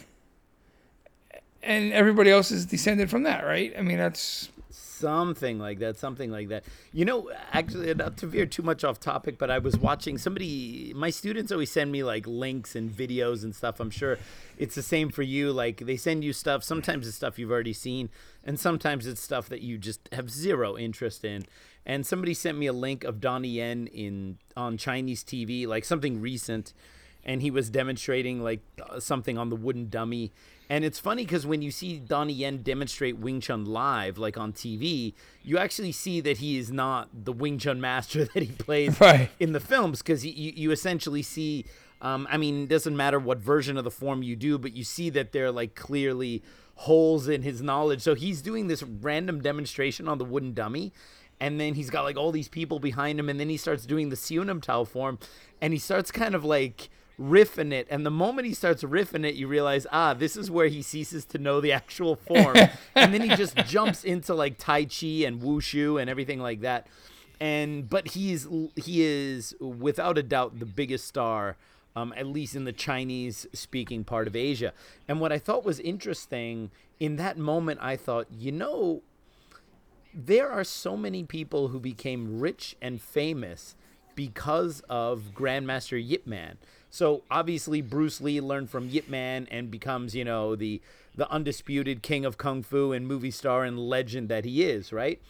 And 1.63 1.93
everybody 1.93 2.31
else 2.31 2.51
is 2.51 2.65
descended 2.67 3.10
from 3.10 3.25
that, 3.25 3.44
right? 3.44 3.75
I 3.79 3.82
mean 3.82 3.99
that's 3.99 4.49
something 4.96 5.58
like 5.58 5.79
that 5.79 5.96
something 5.98 6.31
like 6.31 6.48
that 6.48 6.65
you 6.93 7.05
know 7.05 7.31
actually 7.53 7.93
not 7.94 8.17
to 8.17 8.26
veer 8.26 8.46
too 8.46 8.62
much 8.62 8.84
off 8.84 8.98
topic 8.98 9.38
but 9.38 9.50
i 9.50 9.58
was 9.58 9.76
watching 9.79 10.17
somebody 10.17 10.93
my 10.96 11.10
students 11.10 11.53
always 11.53 11.70
send 11.70 11.93
me 11.93 12.03
like 12.03 12.26
links 12.26 12.74
and 12.74 12.91
videos 12.91 13.44
and 13.44 13.55
stuff 13.55 13.79
i'm 13.81 13.91
sure 13.91 14.19
it's 14.58 14.74
the 14.74 14.82
same 14.82 15.10
for 15.10 15.22
you 15.22 15.53
like 15.53 15.79
they 15.79 15.96
send 15.96 16.24
you 16.24 16.32
stuff 16.32 16.65
sometimes 16.65 17.06
it's 17.06 17.17
stuff 17.17 17.38
you've 17.38 17.50
already 17.50 17.72
seen 17.72 18.08
and 18.44 18.58
sometimes 18.58 19.06
it's 19.06 19.20
stuff 19.20 19.48
that 19.48 19.60
you 19.60 19.76
just 19.79 20.08
have 20.12 20.31
zero 20.31 20.76
interest 20.76 21.24
in 21.24 21.44
and 21.84 22.06
somebody 22.06 22.34
sent 22.34 22.56
me 22.56 22.67
a 22.67 22.72
link 22.72 23.05
of 23.05 23.20
donnie 23.20 23.48
yen 23.48 23.86
in 23.88 24.38
on 24.56 24.76
chinese 24.76 25.22
tv 25.22 25.67
like 25.67 25.84
something 25.84 26.20
recent 26.20 26.72
and 27.26 27.43
he 27.43 27.50
was 27.50 27.69
demonstrating 27.69 28.43
like 28.43 28.60
something 29.00 29.36
on 29.36 29.50
the 29.50 29.56
wooden 29.56 29.91
dummy. 29.91 30.32
And 30.69 30.85
it's 30.85 30.99
funny 30.99 31.25
because 31.25 31.46
when 31.46 31.63
you 31.63 31.70
see 31.70 31.99
Donnie 31.99 32.32
Yen 32.32 32.63
demonstrate 32.63 33.19
Wing 33.19 33.41
Chun 33.41 33.65
live, 33.65 34.19
like 34.19 34.37
on 34.37 34.53
TV, 34.53 35.15
you 35.44 35.58
actually 35.58 35.93
see 35.93 36.20
that 36.23 36.39
he 36.39 36.58
is 36.58 36.73
not 36.73 37.08
the 37.25 37.32
Wing 37.32 37.58
Chun 37.58 37.81
master 37.81 38.25
that 38.35 38.43
he 38.43 38.51
plays 38.53 39.01
Right. 39.01 39.31
in 39.39 39.53
the 39.53 39.61
films 39.61 40.03
because 40.03 40.27
you, 40.27 40.32
you 40.56 40.70
essentially 40.73 41.23
see. 41.23 41.65
Um, 42.03 42.27
I 42.31 42.37
mean, 42.37 42.65
it 42.65 42.69
doesn't 42.69 42.96
matter 42.96 43.19
what 43.19 43.39
version 43.39 43.77
of 43.79 43.85
the 43.85 43.91
form 43.91 44.23
you 44.23 44.37
do, 44.37 44.58
but 44.58 44.75
you 44.75 44.85
see 44.85 45.08
that 45.11 45.32
they're 45.32 45.51
like 45.51 45.75
clearly 45.75 46.43
holes 46.75 47.27
in 47.27 47.41
his 47.43 47.63
knowledge. 47.63 48.03
So 48.03 48.15
he's 48.15 48.43
doing 48.43 48.67
this 48.67 48.82
random 48.82 49.41
demonstration 49.41 50.06
on 50.06 50.19
the 50.19 50.25
wooden 50.25 50.53
dummy, 50.53 50.93
and 51.41 51.58
then 51.58 51.75
he's 51.75 51.89
got 51.89 52.03
like 52.03 52.17
all 52.19 52.32
these 52.32 52.49
people 52.49 52.81
behind 52.81 53.19
him, 53.19 53.29
and 53.31 53.41
then 53.41 53.49
he 53.49 53.56
starts 53.56 53.87
doing 53.87 54.11
the 54.11 54.17
Siu 54.17 54.44
Nim 54.44 54.61
Tau 54.61 54.85
form, 54.85 55.19
and 55.63 55.73
he 55.73 55.79
starts 55.79 56.11
kind 56.11 56.35
of 56.35 56.44
like 56.44 56.91
riffing 57.20 57.73
it. 57.73 57.87
And 57.91 58.05
the 58.05 58.11
moment 58.11 58.46
he 58.46 58.55
starts 58.55 58.82
riffing 58.82 59.27
it, 59.27 59.35
you 59.35 59.49
realize, 59.49 59.87
ah, 59.93 60.15
this 60.15 60.37
is 60.37 60.51
where 60.51 60.69
he 60.69 60.82
ceases 60.82 61.25
to 61.27 61.39
know 61.39 61.61
the 61.61 61.73
actual 61.73 62.17
form, 62.29 62.56
and 62.94 63.15
then 63.15 63.23
he 63.23 63.35
just 63.37 63.56
jumps 63.67 64.05
into 64.05 64.35
like 64.35 64.58
Tai 64.58 64.85
Chi 64.85 65.25
and 65.25 65.41
Wushu 65.41 66.01
and 66.01 66.11
everything 66.11 66.41
like 66.41 66.61
that. 66.61 66.87
And 67.39 67.89
but 67.89 68.08
he's 68.08 68.46
he 68.77 69.03
is 69.03 69.55
without 69.61 70.17
a 70.17 70.23
doubt 70.23 70.58
the 70.58 70.67
biggest 70.67 71.06
star 71.06 71.56
um, 71.96 72.13
at 72.15 72.27
least 72.27 72.55
in 72.55 72.65
the 72.65 72.73
Chinese 72.73 73.46
speaking 73.55 74.05
part 74.05 74.29
of 74.29 74.37
Asia. 74.37 74.75
And 75.08 75.19
what 75.19 75.32
I 75.32 75.39
thought 75.39 75.65
was 75.65 75.81
interesting 75.81 76.70
in 77.01 77.17
that 77.17 77.39
moment, 77.39 77.81
I 77.82 77.96
thought, 77.96 78.27
you 78.31 78.53
know, 78.53 79.03
there 80.15 80.51
are 80.51 80.63
so 80.63 80.96
many 80.96 81.25
people 81.25 81.69
who 81.69 81.81
became 81.81 82.39
rich 82.39 82.77
and 82.82 83.01
famous 83.01 83.75
because 84.15 84.82
of 84.91 85.32
Grandmaster 85.35 86.03
Yip 86.03 86.27
Man. 86.27 86.58
So 86.96 87.24
obviously 87.31 87.82
Bruce 87.82 88.22
Lee 88.22 88.41
learned 88.41 88.70
from 88.70 88.88
Yip 88.88 89.06
Man 89.06 89.46
and 89.50 89.70
becomes, 89.70 90.15
you 90.15 90.24
know, 90.24 90.56
the 90.56 90.81
the 91.15 91.31
undisputed 91.31 92.03
king 92.03 92.24
of 92.24 92.38
kung 92.38 92.62
fu 92.62 92.91
and 92.91 93.06
movie 93.06 93.31
star 93.31 93.65
and 93.65 93.79
legend 93.79 94.31
that 94.31 94.46
he 94.46 94.62
is, 94.62 94.94
right? 94.94 95.20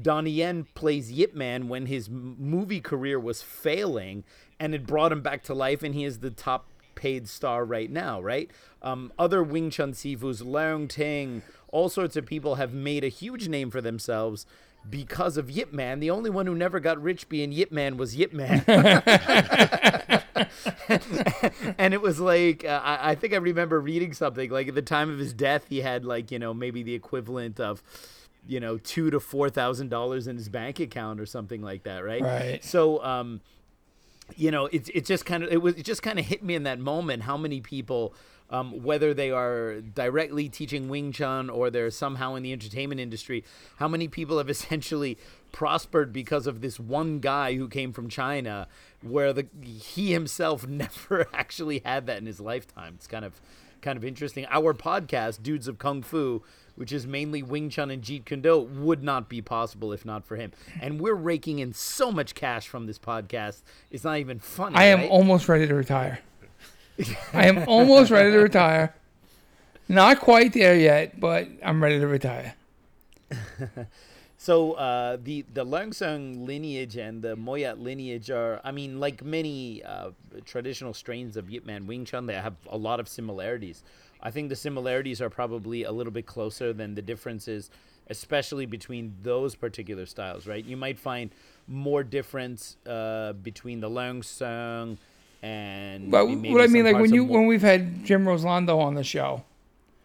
Donnie 0.00 0.32
Yen 0.32 0.66
plays 0.74 1.12
Yip 1.12 1.32
Man 1.32 1.68
when 1.68 1.86
his 1.86 2.10
movie 2.10 2.80
career 2.80 3.20
was 3.20 3.40
failing 3.40 4.24
and 4.58 4.74
it 4.74 4.84
brought 4.84 5.12
him 5.12 5.22
back 5.22 5.44
to 5.44 5.54
life 5.54 5.84
and 5.84 5.94
he 5.94 6.02
is 6.02 6.18
the 6.18 6.30
top 6.30 6.66
paid 6.96 7.28
star 7.28 7.64
right 7.64 7.90
now, 7.90 8.20
right? 8.20 8.50
Um, 8.82 9.12
other 9.16 9.44
Wing 9.44 9.70
Chun 9.70 9.92
Sifus, 9.92 10.42
Leung 10.42 10.88
Ting, 10.88 11.42
all 11.68 11.88
sorts 11.88 12.16
of 12.16 12.26
people 12.26 12.56
have 12.56 12.72
made 12.72 13.04
a 13.04 13.08
huge 13.08 13.46
name 13.46 13.70
for 13.70 13.80
themselves 13.80 14.44
because 14.88 15.36
of 15.36 15.50
Yip 15.50 15.72
Man. 15.72 16.00
The 16.00 16.10
only 16.10 16.30
one 16.30 16.46
who 16.46 16.54
never 16.54 16.80
got 16.80 17.02
rich 17.02 17.28
being 17.28 17.52
Yip 17.52 17.72
Man 17.72 17.96
was 17.96 18.16
Yip 18.16 18.32
Man. 18.32 18.64
and 21.78 21.94
it 21.94 22.02
was 22.02 22.20
like 22.20 22.64
uh, 22.64 22.80
I, 22.82 23.10
I 23.10 23.14
think 23.14 23.32
I 23.32 23.36
remember 23.36 23.80
reading 23.80 24.12
something 24.12 24.50
like 24.50 24.68
at 24.68 24.74
the 24.74 24.82
time 24.82 25.10
of 25.10 25.18
his 25.18 25.32
death, 25.32 25.66
he 25.68 25.80
had 25.80 26.04
like 26.04 26.30
you 26.30 26.38
know 26.38 26.54
maybe 26.54 26.82
the 26.82 26.94
equivalent 26.94 27.60
of 27.60 27.82
you 28.46 28.60
know 28.60 28.78
two 28.78 29.10
to 29.10 29.20
four 29.20 29.50
thousand 29.50 29.88
dollars 29.88 30.26
in 30.26 30.36
his 30.36 30.48
bank 30.48 30.80
account 30.80 31.20
or 31.20 31.26
something 31.26 31.62
like 31.62 31.84
that, 31.84 32.04
right? 32.04 32.22
Right. 32.22 32.64
So 32.64 33.02
um, 33.04 33.40
you 34.36 34.50
know, 34.50 34.66
it 34.66 34.88
it 34.94 35.06
just 35.06 35.24
kind 35.24 35.42
of 35.42 35.52
it 35.52 35.62
was 35.62 35.76
it 35.76 35.84
just 35.84 36.02
kind 36.02 36.18
of 36.18 36.26
hit 36.26 36.42
me 36.42 36.54
in 36.54 36.64
that 36.64 36.78
moment 36.78 37.22
how 37.22 37.36
many 37.36 37.60
people. 37.60 38.14
Um, 38.52 38.82
whether 38.82 39.14
they 39.14 39.30
are 39.30 39.80
directly 39.80 40.48
teaching 40.50 40.90
Wing 40.90 41.10
Chun 41.10 41.48
or 41.48 41.70
they're 41.70 41.90
somehow 41.90 42.34
in 42.34 42.42
the 42.42 42.52
entertainment 42.52 43.00
industry, 43.00 43.44
how 43.76 43.88
many 43.88 44.08
people 44.08 44.36
have 44.36 44.50
essentially 44.56 45.16
prospered 45.52 46.12
because 46.12 46.46
of 46.46 46.60
this 46.60 46.78
one 46.78 47.18
guy 47.18 47.54
who 47.54 47.66
came 47.66 47.92
from 47.92 48.08
China, 48.08 48.68
where 49.00 49.32
the 49.32 49.46
he 49.62 50.12
himself 50.12 50.66
never 50.68 51.26
actually 51.32 51.80
had 51.84 52.06
that 52.06 52.18
in 52.18 52.26
his 52.26 52.40
lifetime. 52.40 52.94
It's 52.96 53.06
kind 53.06 53.24
of 53.24 53.40
kind 53.82 53.96
of 53.96 54.04
interesting. 54.04 54.46
Our 54.50 54.72
podcast, 54.72 55.42
Dudes 55.42 55.68
of 55.68 55.78
Kung 55.78 56.02
Fu, 56.02 56.42
which 56.76 56.92
is 56.92 57.06
mainly 57.06 57.42
Wing 57.42 57.68
Chun 57.68 57.90
and 57.90 58.02
Jeet 58.02 58.24
Kune 58.24 58.40
Do, 58.40 58.58
would 58.58 59.02
not 59.02 59.28
be 59.28 59.42
possible 59.42 59.92
if 59.92 60.04
not 60.04 60.24
for 60.24 60.36
him. 60.36 60.52
And 60.80 61.00
we're 61.00 61.14
raking 61.14 61.58
in 61.58 61.74
so 61.74 62.10
much 62.10 62.34
cash 62.34 62.66
from 62.68 62.86
this 62.86 62.98
podcast. 62.98 63.62
It's 63.90 64.04
not 64.04 64.18
even 64.18 64.38
funny. 64.38 64.76
I 64.76 64.84
am 64.84 65.00
right? 65.00 65.10
almost 65.10 65.48
ready 65.48 65.66
to 65.66 65.74
retire. 65.74 66.20
I 67.32 67.46
am 67.46 67.68
almost 67.68 68.10
ready 68.10 68.30
to 68.30 68.38
retire. 68.38 68.94
Not 69.88 70.20
quite 70.20 70.52
there 70.52 70.76
yet, 70.76 71.18
but 71.18 71.48
I'm 71.64 71.82
ready 71.82 71.98
to 71.98 72.06
retire. 72.06 72.54
So 74.42 74.72
uh, 74.72 75.18
the 75.22 75.44
the 75.54 75.64
Leung 75.64 75.90
Sheung 75.90 76.44
lineage 76.44 76.96
and 76.96 77.22
the 77.22 77.36
Moy 77.36 77.60
Yat 77.60 77.78
lineage 77.78 78.28
are, 78.28 78.60
I 78.64 78.72
mean, 78.72 78.98
like 78.98 79.22
many 79.22 79.84
uh, 79.84 80.10
traditional 80.44 80.94
strains 80.94 81.36
of 81.36 81.48
Yip 81.48 81.64
Man 81.64 81.86
Wing 81.86 82.04
Chun, 82.04 82.26
they 82.26 82.34
have 82.34 82.56
a 82.68 82.76
lot 82.76 82.98
of 82.98 83.06
similarities. 83.06 83.84
I 84.20 84.32
think 84.32 84.48
the 84.48 84.56
similarities 84.56 85.22
are 85.22 85.30
probably 85.30 85.84
a 85.84 85.92
little 85.92 86.12
bit 86.12 86.26
closer 86.26 86.72
than 86.72 86.96
the 86.96 87.02
differences, 87.02 87.70
especially 88.10 88.66
between 88.66 89.14
those 89.22 89.54
particular 89.54 90.06
styles. 90.06 90.48
Right? 90.48 90.64
You 90.64 90.76
might 90.76 90.98
find 90.98 91.30
more 91.68 92.02
difference 92.02 92.78
uh, 92.84 93.34
between 93.34 93.78
the 93.78 93.88
Leung 93.88 94.24
Sheung 94.24 94.98
and 95.42 96.12
what 96.12 96.62
I 96.62 96.66
mean, 96.68 96.84
like 96.84 96.96
when 96.96 97.12
you 97.12 97.26
Mo- 97.26 97.32
when 97.32 97.46
we've 97.46 97.62
had 97.62 98.04
Jim 98.04 98.24
Roselando 98.24 98.78
on 98.78 98.94
the 98.94 99.02
show, 99.02 99.42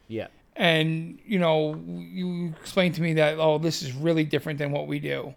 yeah. 0.08 0.28
and 0.56 1.20
you 1.26 1.38
know 1.40 1.76
you 1.86 2.54
explained 2.62 2.96
to 2.96 3.02
me 3.02 3.14
that 3.14 3.38
oh 3.38 3.58
this 3.60 3.84
is 3.84 3.94
really 3.94 4.24
different 4.24 4.58
than 4.60 4.72
what 4.72 4.88
we 4.88 5.00
do 5.00 5.36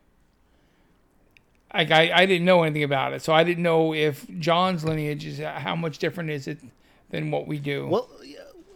like 1.75 1.91
I, 1.91 2.11
I 2.13 2.27
didn't 2.27 2.45
know 2.47 2.63
anything 2.63 2.83
about 2.83 3.13
it 3.13 3.23
so 3.23 3.33
i 3.33 3.45
didn't 3.45 3.63
know 3.63 3.93
if 3.95 4.27
john's 4.39 4.85
lineage 4.85 5.27
is 5.27 5.39
how 5.39 5.77
much 5.77 5.99
different 5.99 6.31
is 6.31 6.49
it 6.49 6.59
than 7.11 7.31
what 7.31 7.47
we 7.47 7.59
do 7.59 7.87
Well, 7.87 8.09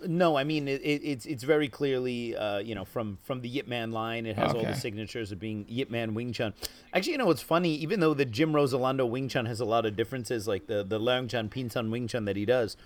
no, 0.07 0.37
I 0.37 0.45
mean 0.45 0.69
it, 0.69 0.81
it, 0.83 1.03
it's 1.05 1.27
it's 1.27 1.43
very 1.43 1.69
clearly 1.69 2.37
uh, 2.37 2.59
you 2.59 2.75
know 2.75 2.85
from 2.85 3.19
from 3.23 3.41
the 3.41 3.49
Yip 3.49 3.67
Man 3.67 3.93
line. 3.93 4.27
It 4.27 4.37
has 4.37 4.53
all 4.53 4.63
the 4.63 4.75
signatures 4.75 5.33
of 5.33 5.39
being 5.39 5.65
Yip 5.69 5.91
Man 5.91 6.15
Wing 6.15 6.33
Chun. 6.33 6.55
Actually, 6.93 7.13
you 7.13 7.19
know 7.19 7.27
what's 7.27 7.43
funny? 7.43 7.75
Even 7.77 8.01
though 8.01 8.15
the 8.15 8.25
Jim 8.25 8.53
Roselando 8.53 9.09
Wing 9.09 9.29
Chun 9.29 9.47
has 9.47 9.61
a 9.61 9.65
lot 9.65 9.87
of 9.87 9.97
differences, 9.97 10.47
like 10.49 10.67
the 10.67 10.83
the 10.83 10.99
Leung 10.99 11.27
Jan 11.27 11.49
Pin 11.49 11.71
Sun 11.71 11.91
Wing 11.91 12.07
Chun 12.09 12.25
that 12.25 12.37
he 12.37 12.45
does, 12.45 12.77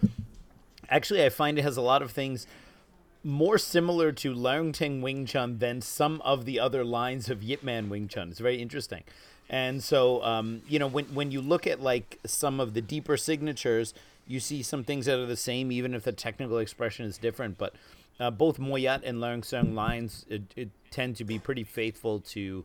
actually 0.89 1.25
I 1.25 1.29
find 1.29 1.59
it 1.59 1.63
has 1.63 1.77
a 1.77 1.83
lot 1.83 2.03
of 2.03 2.11
things 2.11 2.47
more 3.25 3.59
similar 3.59 4.13
to 4.13 4.35
Leung 4.35 4.73
Ting 4.73 5.03
Wing 5.03 5.27
Chun 5.27 5.59
than 5.59 5.81
some 5.81 6.21
of 6.23 6.45
the 6.45 6.61
other 6.61 6.85
lines 6.85 7.29
of 7.29 7.43
Yip 7.43 7.63
Man 7.63 7.89
Wing 7.89 8.09
Chun. 8.09 8.31
It's 8.31 8.41
very 8.41 8.61
interesting. 8.61 9.05
And 9.51 9.83
so, 9.83 10.23
um, 10.23 10.63
you 10.69 10.79
know, 10.79 10.87
when, 10.87 11.07
when 11.07 11.31
you 11.31 11.41
look 11.41 11.67
at 11.67 11.81
like 11.81 12.19
some 12.27 12.61
of 12.61 12.75
the 12.75 12.83
deeper 12.83 13.17
signatures, 13.17 13.95
you 14.29 14.39
see 14.39 14.63
some 14.63 14.85
things 14.85 15.07
that 15.07 15.19
are 15.19 15.27
the 15.27 15.37
same, 15.37 15.73
even 15.73 15.95
if 15.95 16.05
the 16.05 16.13
technical 16.13 16.59
expression 16.59 17.07
is 17.07 17.19
different. 17.19 17.59
But 17.59 17.75
uh, 18.21 18.31
both 18.31 18.59
Moy 18.59 18.77
Yat 18.81 19.03
and 19.05 19.19
Leung 19.19 19.41
Sheung 19.41 19.75
lines 19.75 20.27
it, 20.29 20.43
it 20.55 20.69
tend 20.91 21.17
to 21.17 21.25
be 21.25 21.39
pretty 21.39 21.65
faithful 21.65 22.21
to 22.21 22.65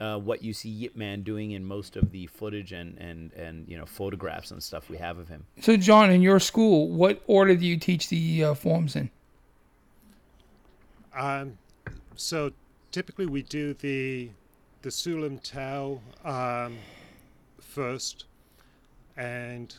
uh, 0.00 0.18
what 0.18 0.42
you 0.42 0.52
see 0.52 0.70
Yip 0.70 0.96
Man 0.96 1.22
doing 1.22 1.50
in 1.50 1.64
most 1.64 1.96
of 1.96 2.10
the 2.10 2.26
footage 2.26 2.72
and, 2.72 2.96
and, 2.98 3.32
and 3.34 3.68
you 3.68 3.76
know 3.76 3.84
photographs 3.84 4.50
and 4.50 4.62
stuff 4.62 4.88
we 4.88 4.96
have 4.96 5.18
of 5.18 5.28
him. 5.28 5.44
so 5.60 5.76
john 5.76 6.10
in 6.10 6.22
your 6.22 6.40
school 6.40 6.88
what 6.88 7.22
order 7.26 7.54
do 7.54 7.66
you 7.66 7.76
teach 7.76 8.08
the 8.08 8.44
uh, 8.44 8.54
forms 8.54 8.96
in 8.96 9.10
Um, 11.14 11.58
so 12.16 12.52
typically 12.92 13.26
we 13.26 13.42
do 13.42 13.74
the 13.74 14.30
the 14.82 14.90
Siu 14.90 15.20
Lim 15.20 15.38
Tau 15.40 16.00
um, 16.24 16.78
first, 17.60 18.24
and 19.16 19.74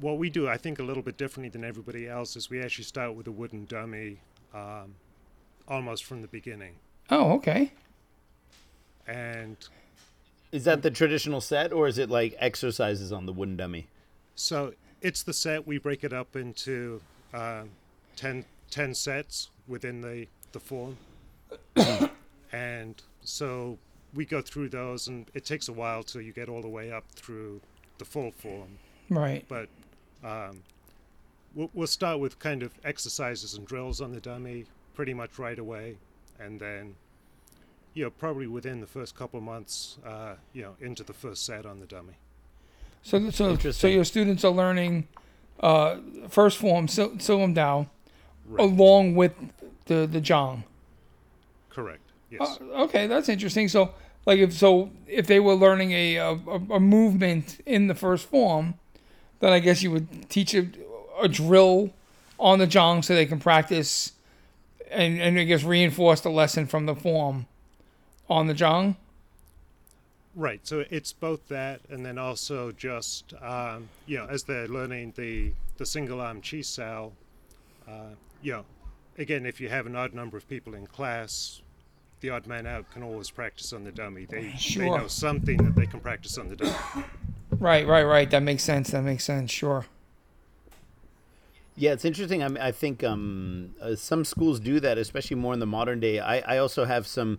what 0.00 0.18
we 0.18 0.30
do, 0.30 0.48
I 0.48 0.56
think, 0.56 0.78
a 0.78 0.82
little 0.82 1.02
bit 1.02 1.16
differently 1.16 1.48
than 1.48 1.64
everybody 1.64 2.08
else 2.08 2.36
is 2.36 2.50
we 2.50 2.62
actually 2.62 2.84
start 2.84 3.14
with 3.14 3.26
a 3.26 3.30
wooden 3.30 3.64
dummy, 3.64 4.18
um, 4.54 4.94
almost 5.68 6.04
from 6.04 6.22
the 6.22 6.28
beginning, 6.28 6.74
oh 7.10 7.32
okay 7.32 7.72
and 9.06 9.56
Is 10.52 10.64
that 10.64 10.82
the 10.82 10.90
traditional 10.90 11.40
set, 11.40 11.72
or 11.72 11.86
is 11.88 11.98
it 11.98 12.10
like 12.10 12.34
exercises 12.38 13.12
on 13.12 13.26
the 13.26 13.32
wooden 13.32 13.56
dummy? 13.56 13.88
so 14.34 14.74
it's 15.02 15.22
the 15.22 15.32
set. 15.32 15.66
We 15.66 15.78
break 15.78 16.04
it 16.04 16.12
up 16.12 16.34
into 16.36 17.00
um 17.34 17.70
10, 18.16 18.44
10 18.70 18.94
sets 18.94 19.50
within 19.68 20.00
the 20.00 20.26
the 20.52 20.60
form, 20.60 20.96
and 22.52 23.02
so 23.22 23.78
we 24.14 24.24
go 24.24 24.40
through 24.40 24.70
those, 24.70 25.06
and 25.08 25.26
it 25.34 25.44
takes 25.44 25.68
a 25.68 25.72
while 25.72 26.02
till 26.02 26.20
you 26.22 26.32
get 26.32 26.48
all 26.48 26.62
the 26.62 26.68
way 26.68 26.90
up 26.90 27.04
through 27.12 27.60
the 27.98 28.04
full 28.04 28.30
form. 28.30 28.78
right 29.10 29.44
But 29.48 29.68
um, 30.26 30.62
we'll, 31.54 31.70
we'll 31.74 31.86
start 31.86 32.18
with 32.20 32.38
kind 32.38 32.62
of 32.62 32.72
exercises 32.84 33.54
and 33.54 33.66
drills 33.66 34.00
on 34.00 34.12
the 34.12 34.20
dummy 34.20 34.64
pretty 34.94 35.14
much 35.14 35.38
right 35.38 35.58
away, 35.58 35.96
and 36.40 36.58
then 36.60 36.94
you 37.94 38.04
know 38.04 38.10
probably 38.10 38.46
within 38.46 38.80
the 38.80 38.86
first 38.86 39.14
couple 39.16 39.38
of 39.38 39.44
months, 39.44 39.98
uh, 40.06 40.34
you 40.52 40.62
know, 40.62 40.74
into 40.80 41.02
the 41.04 41.12
first 41.12 41.44
set 41.46 41.64
on 41.66 41.80
the 41.80 41.86
dummy. 41.86 42.14
so 43.02 43.30
so 43.30 43.56
so 43.56 43.86
your 43.86 44.04
students 44.04 44.44
are 44.44 44.52
learning 44.52 45.06
uh, 45.60 45.96
first 46.28 46.58
form 46.58 46.88
Sil- 46.90 47.18
Siu 47.18 47.36
Lim 47.36 47.54
Tau 47.54 47.86
Right. 48.48 48.62
along 48.64 49.16
with 49.16 49.32
the 49.86 50.06
the 50.06 50.20
jong. 50.20 50.62
Correct. 51.70 52.02
Yes. 52.30 52.58
Uh, 52.60 52.84
okay, 52.84 53.06
that's 53.08 53.28
interesting. 53.28 53.68
So, 53.68 53.92
like, 54.24 54.38
if 54.38 54.52
so, 54.52 54.90
if 55.08 55.26
they 55.26 55.40
were 55.40 55.54
learning 55.54 55.90
a 55.92 56.16
a, 56.16 56.30
a 56.70 56.80
movement 56.80 57.60
in 57.66 57.88
the 57.88 57.94
first 57.94 58.28
form, 58.28 58.74
then 59.40 59.52
I 59.52 59.58
guess 59.58 59.82
you 59.82 59.90
would 59.90 60.28
teach 60.30 60.54
a, 60.54 60.66
a 61.20 61.28
drill 61.28 61.90
on 62.38 62.58
the 62.58 62.66
jong 62.66 63.02
so 63.02 63.14
they 63.14 63.26
can 63.26 63.38
practice, 63.38 64.12
and 64.90 65.20
and 65.20 65.38
I 65.38 65.44
guess 65.44 65.62
reinforce 65.62 66.20
the 66.20 66.30
lesson 66.30 66.66
from 66.66 66.86
the 66.86 66.94
form 66.94 67.46
on 68.28 68.46
the 68.46 68.54
jong. 68.54 68.96
Right. 70.34 70.60
So 70.66 70.84
it's 70.90 71.12
both 71.14 71.48
that, 71.48 71.80
and 71.88 72.04
then 72.04 72.18
also 72.18 72.70
just 72.72 73.32
um, 73.40 73.88
you 74.06 74.18
know, 74.18 74.26
as 74.26 74.42
they're 74.44 74.68
learning 74.68 75.14
the 75.16 75.52
the 75.78 75.86
single 75.86 76.20
arm 76.20 76.42
chi 76.42 76.60
sao, 76.60 77.12
uh, 77.88 78.10
you 78.42 78.52
know, 78.52 78.64
again, 79.18 79.46
if 79.46 79.60
you 79.60 79.68
have 79.68 79.86
an 79.86 79.96
odd 79.96 80.12
number 80.12 80.36
of 80.36 80.46
people 80.48 80.74
in 80.74 80.86
class, 80.86 81.62
the 82.20 82.30
odd 82.30 82.46
man 82.46 82.66
out 82.66 82.90
can 82.92 83.02
always 83.02 83.30
practice 83.30 83.72
on 83.72 83.84
the 83.84 83.92
dummy. 83.92 84.26
They 84.26 84.42
they 84.50 84.56
Sure. 84.58 84.98
know 84.98 85.06
something 85.06 85.56
that 85.58 85.74
they 85.74 85.86
can 85.86 86.00
practice 86.00 86.36
on 86.36 86.48
the 86.50 86.56
dummy. 86.56 86.74
Right, 87.58 87.86
right, 87.86 88.04
right. 88.04 88.30
That 88.30 88.42
makes 88.42 88.62
sense. 88.62 88.90
That 88.90 89.02
makes 89.02 89.24
sense. 89.24 89.50
Sure. 89.50 89.86
Yeah, 91.76 91.92
it's 91.92 92.04
interesting. 92.04 92.42
I, 92.42 92.48
mean, 92.48 92.62
I 92.62 92.72
think 92.72 93.04
um, 93.04 93.74
uh, 93.80 93.96
some 93.96 94.24
schools 94.24 94.60
do 94.60 94.80
that, 94.80 94.96
especially 94.96 95.36
more 95.36 95.52
in 95.52 95.60
the 95.60 95.66
modern 95.66 96.00
day. 96.00 96.20
I, 96.20 96.56
I 96.56 96.58
also 96.58 96.84
have 96.84 97.06
some 97.06 97.38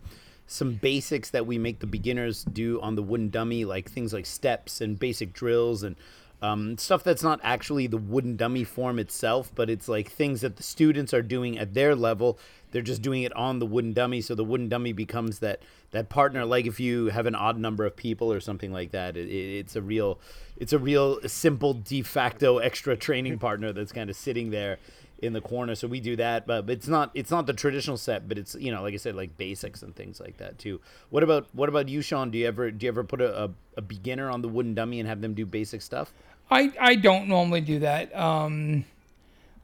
some 0.49 0.75
basics 0.75 1.29
that 1.31 1.45
we 1.45 1.57
make 1.57 1.79
the 1.79 1.87
beginners 1.87 2.45
do 2.45 2.79
on 2.79 2.95
the 2.95 3.03
wooden 3.03 3.29
dummy, 3.29 3.65
like 3.65 3.89
things 3.89 4.13
like 4.13 4.25
steps 4.25 4.79
and 4.79 4.97
basic 4.97 5.33
drills 5.33 5.83
and 5.83 5.97
um, 6.41 6.77
stuff 6.77 7.03
that's 7.03 7.23
not 7.23 7.39
actually 7.43 7.87
the 7.87 7.97
wooden 7.97 8.35
dummy 8.35 8.63
form 8.63 8.99
itself, 8.99 9.51
but 9.55 9.69
it's 9.69 9.87
like 9.87 10.09
things 10.11 10.41
that 10.41 10.57
the 10.57 10.63
students 10.63 11.13
are 11.13 11.23
doing 11.23 11.57
at 11.57 11.73
their 11.73 11.95
level. 11.95 12.37
They're 12.71 12.81
just 12.81 13.01
doing 13.01 13.23
it 13.23 13.33
on 13.35 13.59
the 13.59 13.65
wooden 13.65 13.93
dummy, 13.93 14.21
so 14.21 14.35
the 14.35 14.43
wooden 14.43 14.69
dummy 14.69 14.93
becomes 14.93 15.39
that 15.39 15.61
that 15.91 16.09
partner. 16.09 16.45
Like 16.45 16.67
if 16.67 16.79
you 16.79 17.07
have 17.07 17.25
an 17.25 17.33
odd 17.33 17.57
number 17.57 17.85
of 17.85 17.95
people 17.95 18.31
or 18.31 18.39
something 18.39 18.71
like 18.71 18.91
that, 18.91 19.17
it, 19.17 19.29
it, 19.29 19.57
it's 19.59 19.75
a 19.75 19.81
real 19.81 20.19
it's 20.57 20.73
a 20.73 20.79
real 20.79 21.19
simple 21.27 21.73
de 21.73 22.01
facto 22.03 22.59
extra 22.59 22.95
training 22.95 23.39
partner 23.39 23.73
that's 23.73 23.91
kind 23.91 24.09
of 24.09 24.15
sitting 24.15 24.51
there 24.51 24.77
in 25.19 25.33
the 25.33 25.41
corner. 25.41 25.75
So 25.75 25.87
we 25.87 25.99
do 25.99 26.15
that, 26.17 26.45
but 26.45 26.69
it's 26.69 26.87
not 26.87 27.11
it's 27.13 27.31
not 27.31 27.47
the 27.47 27.53
traditional 27.53 27.97
set, 27.97 28.27
but 28.27 28.37
it's 28.37 28.55
you 28.55 28.71
know 28.71 28.81
like 28.81 28.93
I 28.93 28.97
said 28.97 29.15
like 29.15 29.37
basics 29.37 29.81
and 29.81 29.95
things 29.95 30.19
like 30.19 30.37
that 30.37 30.59
too. 30.59 30.79
What 31.09 31.23
about 31.23 31.47
what 31.53 31.69
about 31.69 31.89
you, 31.89 32.01
Sean? 32.01 32.29
Do 32.29 32.37
you 32.37 32.47
ever 32.47 32.69
do 32.71 32.85
you 32.85 32.89
ever 32.89 33.03
put 33.03 33.21
a, 33.21 33.45
a, 33.45 33.49
a 33.77 33.81
beginner 33.81 34.29
on 34.29 34.41
the 34.41 34.49
wooden 34.49 34.75
dummy 34.75 34.99
and 34.99 35.09
have 35.09 35.21
them 35.21 35.33
do 35.33 35.45
basic 35.45 35.81
stuff? 35.81 36.13
I 36.49 36.71
I 36.79 36.95
don't 36.95 37.27
normally 37.27 37.61
do 37.61 37.79
that. 37.79 38.15
Um, 38.15 38.85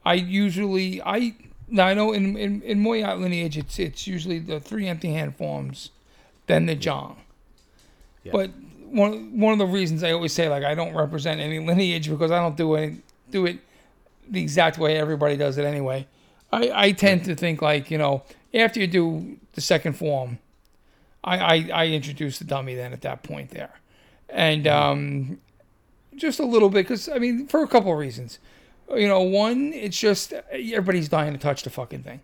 I 0.05 0.15
usually 0.15 1.01
I 1.01 1.35
now 1.69 1.87
I 1.87 1.93
know 1.93 2.11
in 2.13 2.37
in, 2.37 2.61
in 2.61 2.79
Moy 2.81 2.99
Yat 2.99 3.19
lineage 3.19 3.57
it's 3.57 3.79
it's 3.79 4.07
usually 4.07 4.39
the 4.39 4.59
three 4.59 4.87
empty 4.87 5.11
hand 5.13 5.35
forms, 5.35 5.91
then 6.47 6.65
the 6.65 6.75
jong. 6.75 7.17
Yeah. 8.23 8.31
But 8.33 8.51
one 8.93 9.39
one 9.39 9.53
of 9.53 9.59
the 9.59 9.65
reasons 9.65 10.03
I 10.03 10.11
always 10.11 10.33
say 10.33 10.49
like 10.49 10.63
I 10.63 10.75
don't 10.75 10.95
represent 10.95 11.39
any 11.39 11.59
lineage 11.59 12.09
because 12.09 12.31
I 12.31 12.39
don't 12.39 12.57
do 12.57 12.75
any 12.75 12.97
do 13.31 13.45
it 13.45 13.59
the 14.29 14.41
exact 14.41 14.77
way 14.77 14.97
everybody 14.97 15.37
does 15.37 15.57
it 15.57 15.65
anyway. 15.65 16.07
I, 16.51 16.71
I 16.73 16.91
tend 16.91 17.25
to 17.25 17.35
think 17.35 17.61
like 17.61 17.89
you 17.89 17.97
know 17.97 18.23
after 18.53 18.79
you 18.79 18.87
do 18.87 19.37
the 19.53 19.61
second 19.61 19.93
form, 19.93 20.39
I 21.23 21.37
I, 21.37 21.69
I 21.73 21.87
introduce 21.87 22.39
the 22.39 22.45
dummy 22.45 22.75
then 22.75 22.93
at 22.93 23.01
that 23.01 23.23
point 23.23 23.51
there, 23.51 23.71
and 24.29 24.67
um, 24.67 25.39
just 26.15 26.39
a 26.39 26.45
little 26.45 26.69
bit 26.69 26.83
because 26.87 27.09
I 27.09 27.19
mean 27.19 27.47
for 27.47 27.63
a 27.63 27.67
couple 27.67 27.91
of 27.91 27.97
reasons. 27.97 28.39
You 28.93 29.07
know, 29.07 29.21
one, 29.21 29.71
it's 29.73 29.97
just 29.97 30.33
everybody's 30.51 31.07
dying 31.09 31.31
to 31.33 31.39
touch 31.39 31.63
the 31.63 31.69
fucking 31.69 32.03
thing. 32.03 32.19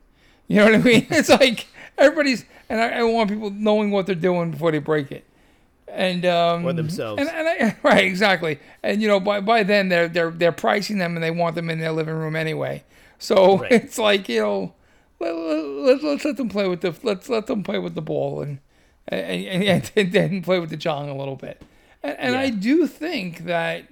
You 0.47 0.57
know 0.57 0.65
what 0.65 0.75
I 0.75 0.77
mean? 0.79 1.07
It's 1.11 1.29
like 1.29 1.67
everybody's, 1.97 2.45
and 2.69 2.81
I, 2.81 2.99
I 2.99 3.03
want 3.03 3.29
people 3.29 3.49
knowing 3.49 3.91
what 3.91 4.05
they're 4.05 4.15
doing 4.15 4.51
before 4.51 4.71
they 4.71 4.79
break 4.79 5.11
it, 5.11 5.25
and 5.87 6.25
um, 6.25 6.65
Or 6.65 6.73
themselves. 6.73 7.21
And, 7.21 7.29
and 7.29 7.47
I, 7.47 7.77
right, 7.83 8.03
exactly. 8.03 8.59
And 8.83 9.01
you 9.01 9.07
know, 9.07 9.19
by 9.19 9.39
by 9.39 9.63
then 9.63 9.89
they're 9.89 10.07
they're 10.09 10.31
they're 10.31 10.51
pricing 10.51 10.97
them 10.97 11.15
and 11.15 11.23
they 11.23 11.31
want 11.31 11.55
them 11.55 11.69
in 11.69 11.79
their 11.79 11.91
living 11.93 12.15
room 12.15 12.35
anyway. 12.35 12.83
So 13.19 13.59
Right. 13.59 13.71
it's 13.71 13.97
like 13.97 14.27
you 14.27 14.41
know, 14.41 14.73
let, 15.19 15.33
let, 15.35 16.03
let's 16.03 16.25
let 16.25 16.37
them 16.37 16.49
play 16.49 16.67
with 16.67 16.81
the 16.81 16.93
let's 17.03 17.29
let 17.29 17.47
them 17.47 17.63
play 17.63 17.79
with 17.79 17.95
the 17.95 18.01
ball 18.01 18.41
and 18.41 18.59
and, 19.07 19.45
and, 19.63 19.91
and 19.95 20.11
then 20.11 20.41
play 20.43 20.59
with 20.59 20.69
the 20.69 20.77
jong 20.77 21.09
a 21.09 21.15
little 21.15 21.35
bit. 21.35 21.61
And, 22.03 22.17
and 22.19 22.35
I 22.35 22.49
do 22.49 22.87
think 22.87 23.45
that 23.45 23.85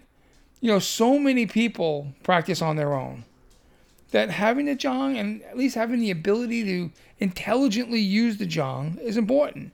you 0.62 0.72
know 0.72 0.80
so 0.80 1.20
many 1.20 1.46
people 1.46 2.14
practice 2.24 2.62
on 2.62 2.76
their 2.76 2.94
own 2.94 3.26
that 4.12 4.30
having 4.30 4.70
a 4.70 4.76
jong 4.76 5.18
and 5.18 5.42
at 5.44 5.58
least 5.58 5.76
having 5.76 6.00
the 6.00 6.12
ability 6.12 6.64
to 6.64 6.92
intelligently 7.20 8.00
use 8.00 8.38
the 8.38 8.46
jong 8.46 8.98
is 9.02 9.18
important. 9.18 9.74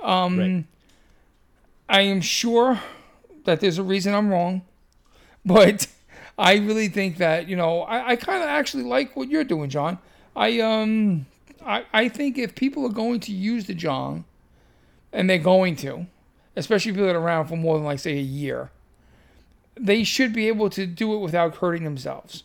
Um, 0.00 0.38
right. 0.38 0.64
I 1.88 2.02
am 2.02 2.20
sure 2.20 2.80
that 3.44 3.60
there's 3.60 3.78
a 3.78 3.82
reason 3.82 4.14
I'm 4.14 4.30
wrong, 4.30 4.62
but 5.44 5.86
I 6.38 6.54
really 6.54 6.88
think 6.88 7.18
that 7.18 7.48
you 7.48 7.56
know 7.56 7.82
I, 7.82 8.10
I 8.10 8.16
kind 8.16 8.42
of 8.42 8.48
actually 8.48 8.84
like 8.84 9.16
what 9.16 9.28
you're 9.28 9.44
doing, 9.44 9.68
John. 9.68 9.98
I 10.34 10.60
um 10.60 11.26
I, 11.64 11.84
I 11.92 12.08
think 12.08 12.38
if 12.38 12.54
people 12.54 12.86
are 12.86 12.92
going 12.92 13.20
to 13.20 13.32
use 13.32 13.66
the 13.66 13.74
jong, 13.74 14.24
and 15.12 15.28
they're 15.28 15.38
going 15.38 15.76
to, 15.76 16.06
especially 16.56 16.92
people 16.92 17.06
that 17.06 17.16
are 17.16 17.20
around 17.20 17.46
for 17.46 17.56
more 17.56 17.76
than 17.76 17.84
like 17.84 17.98
say 17.98 18.18
a 18.18 18.22
year, 18.22 18.70
they 19.74 20.04
should 20.04 20.32
be 20.32 20.48
able 20.48 20.70
to 20.70 20.86
do 20.86 21.14
it 21.14 21.18
without 21.18 21.56
hurting 21.56 21.84
themselves. 21.84 22.44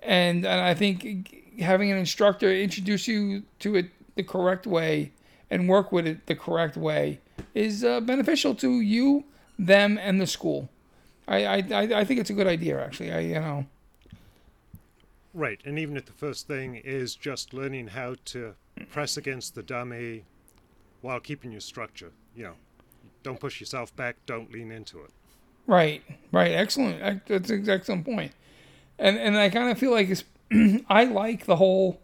And 0.00 0.44
and 0.44 0.60
I 0.60 0.74
think 0.74 1.58
having 1.60 1.90
an 1.90 1.98
instructor 1.98 2.52
introduce 2.52 3.06
you 3.08 3.44
to 3.60 3.76
it 3.76 3.86
the 4.14 4.22
correct 4.22 4.66
way 4.66 5.12
and 5.50 5.68
work 5.68 5.92
with 5.92 6.06
it 6.06 6.26
the 6.26 6.34
correct 6.34 6.76
way 6.76 7.20
is 7.54 7.84
uh, 7.84 8.00
beneficial 8.00 8.54
to 8.56 8.80
you, 8.80 9.24
them, 9.58 9.98
and 9.98 10.20
the 10.20 10.26
school. 10.26 10.68
I, 11.28 11.44
I 11.44 11.56
I 12.00 12.04
think 12.04 12.20
it's 12.20 12.30
a 12.30 12.34
good 12.34 12.46
idea 12.46 12.84
actually. 12.84 13.12
I 13.12 13.20
you 13.20 13.34
know 13.34 13.66
Right, 15.34 15.60
and 15.64 15.78
even 15.78 15.96
if 15.96 16.04
the 16.04 16.12
first 16.12 16.46
thing 16.46 16.74
is 16.76 17.14
just 17.14 17.54
learning 17.54 17.88
how 17.88 18.16
to 18.26 18.54
press 18.90 19.16
against 19.16 19.54
the 19.54 19.62
dummy 19.62 20.24
while 21.00 21.20
keeping 21.20 21.50
your 21.50 21.62
structure, 21.62 22.12
you 22.36 22.44
know, 22.44 22.54
don't 23.22 23.40
push 23.40 23.60
yourself 23.60 23.94
back, 23.96 24.16
don't 24.26 24.52
lean 24.52 24.70
into 24.70 24.98
it. 25.00 25.10
Right, 25.66 26.02
right. 26.32 26.52
Excellent. 26.52 27.00
Ex- 27.02 27.20
That's 27.26 27.50
an 27.50 27.68
excellent 27.68 28.04
point. 28.04 28.32
And 28.98 29.16
and 29.18 29.36
I 29.36 29.48
kind 29.48 29.70
of 29.70 29.78
feel 29.78 29.90
like 29.90 30.08
it's 30.08 30.24
I 30.88 31.04
like 31.04 31.46
the 31.46 31.56
whole 31.56 32.00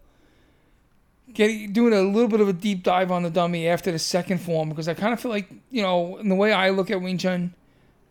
getting 1.33 1.71
doing 1.71 1.93
a 1.93 2.01
little 2.01 2.29
bit 2.29 2.41
of 2.41 2.47
a 2.47 2.53
deep 2.53 2.83
dive 2.83 3.11
on 3.11 3.23
the 3.23 3.29
dummy 3.29 3.67
after 3.67 3.91
the 3.91 3.99
second 3.99 4.39
form 4.39 4.69
because 4.69 4.87
I 4.87 4.93
kind 4.93 5.13
of 5.13 5.19
feel 5.19 5.31
like 5.31 5.49
you 5.69 5.81
know 5.81 6.17
in 6.17 6.29
the 6.29 6.35
way 6.35 6.51
I 6.51 6.69
look 6.71 6.89
at 6.89 7.01
Wing 7.01 7.17
Chun 7.17 7.53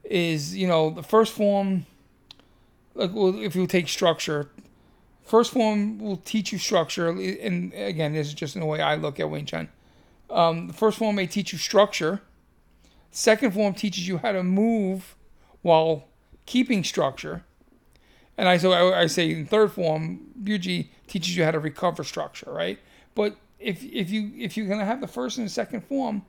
is 0.04 0.56
you 0.56 0.68
know 0.68 0.90
the 0.90 1.02
first 1.02 1.32
form 1.32 1.86
like 2.94 3.12
well, 3.12 3.36
if 3.38 3.56
you 3.56 3.66
take 3.66 3.88
structure 3.88 4.48
first 5.24 5.52
form 5.52 5.98
will 5.98 6.16
teach 6.18 6.52
you 6.52 6.58
structure 6.58 7.08
and 7.08 7.72
again 7.74 8.12
this 8.12 8.28
is 8.28 8.34
just 8.34 8.54
in 8.54 8.60
the 8.60 8.66
way 8.66 8.80
I 8.80 8.94
look 8.94 9.18
at 9.18 9.28
Wing 9.28 9.46
Chun 9.46 9.68
um, 10.30 10.68
the 10.68 10.74
first 10.74 10.98
form 10.98 11.16
may 11.16 11.26
teach 11.26 11.52
you 11.52 11.58
structure 11.58 12.20
second 13.10 13.52
form 13.52 13.74
teaches 13.74 14.06
you 14.06 14.18
how 14.18 14.32
to 14.32 14.42
move 14.42 15.16
while 15.62 16.08
keeping 16.46 16.84
structure. 16.84 17.44
And 18.36 18.48
I 18.48 18.56
so 18.56 18.72
I, 18.72 19.02
I 19.02 19.06
say 19.06 19.30
in 19.30 19.46
third 19.46 19.72
form, 19.72 20.20
Biu 20.42 20.60
Jee 20.60 20.90
teaches 21.06 21.36
you 21.36 21.44
how 21.44 21.50
to 21.50 21.58
recover 21.58 22.04
structure, 22.04 22.50
right? 22.52 22.78
But 23.14 23.36
if 23.58 23.82
if 23.84 24.10
you 24.10 24.32
if 24.36 24.56
you're 24.56 24.68
gonna 24.68 24.84
have 24.84 25.00
the 25.00 25.08
first 25.08 25.38
and 25.38 25.46
the 25.46 25.50
second 25.50 25.84
form, 25.84 26.24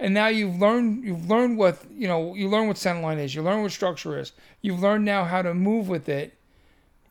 and 0.00 0.14
now 0.14 0.28
you've 0.28 0.58
learned 0.58 1.04
you've 1.04 1.28
learned 1.28 1.58
what 1.58 1.78
you 1.92 2.08
know 2.08 2.34
you 2.34 2.48
learn 2.48 2.68
what 2.68 2.78
center 2.78 3.00
line 3.00 3.18
is, 3.18 3.34
you 3.34 3.42
learn 3.42 3.62
what 3.62 3.72
structure 3.72 4.18
is, 4.18 4.32
you've 4.62 4.80
learned 4.80 5.04
now 5.04 5.24
how 5.24 5.42
to 5.42 5.52
move 5.52 5.88
with 5.88 6.08
it. 6.08 6.34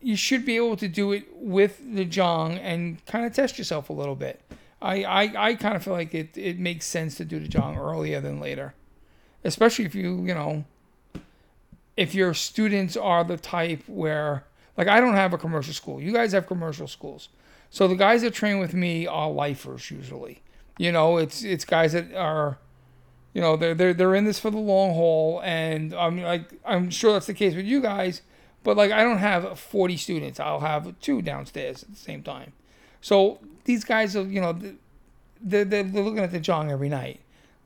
You 0.00 0.16
should 0.16 0.44
be 0.44 0.56
able 0.56 0.76
to 0.78 0.88
do 0.88 1.12
it 1.12 1.28
with 1.36 1.80
the 1.94 2.04
jong 2.04 2.58
and 2.58 3.04
kind 3.06 3.24
of 3.24 3.32
test 3.32 3.56
yourself 3.56 3.88
a 3.88 3.92
little 3.92 4.16
bit. 4.16 4.40
I, 4.82 5.04
I, 5.04 5.50
I 5.50 5.54
kind 5.54 5.76
of 5.76 5.84
feel 5.84 5.92
like 5.92 6.12
it, 6.12 6.36
it 6.36 6.58
makes 6.58 6.86
sense 6.86 7.14
to 7.16 7.24
do 7.24 7.38
the 7.38 7.46
jong 7.46 7.78
earlier 7.78 8.20
than 8.20 8.40
later, 8.40 8.74
especially 9.44 9.84
if 9.84 9.94
you 9.94 10.24
you 10.24 10.34
know 10.34 10.64
if 11.96 12.14
your 12.14 12.34
students 12.34 12.96
are 12.96 13.24
the 13.24 13.36
type 13.36 13.82
where 13.86 14.44
like 14.76 14.88
I 14.88 15.00
don't 15.00 15.14
have 15.14 15.32
a 15.32 15.38
commercial 15.38 15.74
school. 15.74 16.00
You 16.00 16.12
guys 16.12 16.32
have 16.32 16.46
commercial 16.46 16.88
schools. 16.88 17.28
So 17.70 17.88
the 17.88 17.94
guys 17.94 18.22
that 18.22 18.34
train 18.34 18.58
with 18.58 18.74
me 18.74 19.06
are 19.06 19.30
lifers 19.30 19.90
usually. 19.90 20.42
You 20.78 20.92
know, 20.92 21.18
it's 21.18 21.42
it's 21.42 21.64
guys 21.64 21.92
that 21.92 22.14
are 22.14 22.58
you 23.34 23.40
know, 23.40 23.56
they're 23.56 23.74
they're 23.74 23.94
they're 23.94 24.14
in 24.14 24.24
this 24.24 24.38
for 24.38 24.50
the 24.50 24.58
long 24.58 24.94
haul 24.94 25.40
and 25.44 25.94
I'm 25.94 26.20
like 26.22 26.54
I'm 26.64 26.90
sure 26.90 27.12
that's 27.12 27.26
the 27.26 27.34
case 27.34 27.54
with 27.54 27.66
you 27.66 27.80
guys, 27.80 28.22
but 28.62 28.76
like 28.76 28.90
I 28.90 29.02
don't 29.02 29.18
have 29.18 29.58
40 29.58 29.96
students. 29.96 30.40
I'll 30.40 30.60
have 30.60 30.98
two 31.00 31.22
downstairs 31.22 31.82
at 31.82 31.90
the 31.90 31.96
same 31.96 32.22
time. 32.22 32.52
So 33.00 33.40
these 33.64 33.84
guys 33.84 34.16
are, 34.16 34.22
you 34.22 34.40
know, 34.40 34.52
they're, 35.40 35.64
they're, 35.64 35.82
they're 35.82 36.02
looking 36.02 36.20
at 36.20 36.30
the 36.30 36.40
jong 36.40 36.70
every 36.70 36.88
night. 36.88 37.20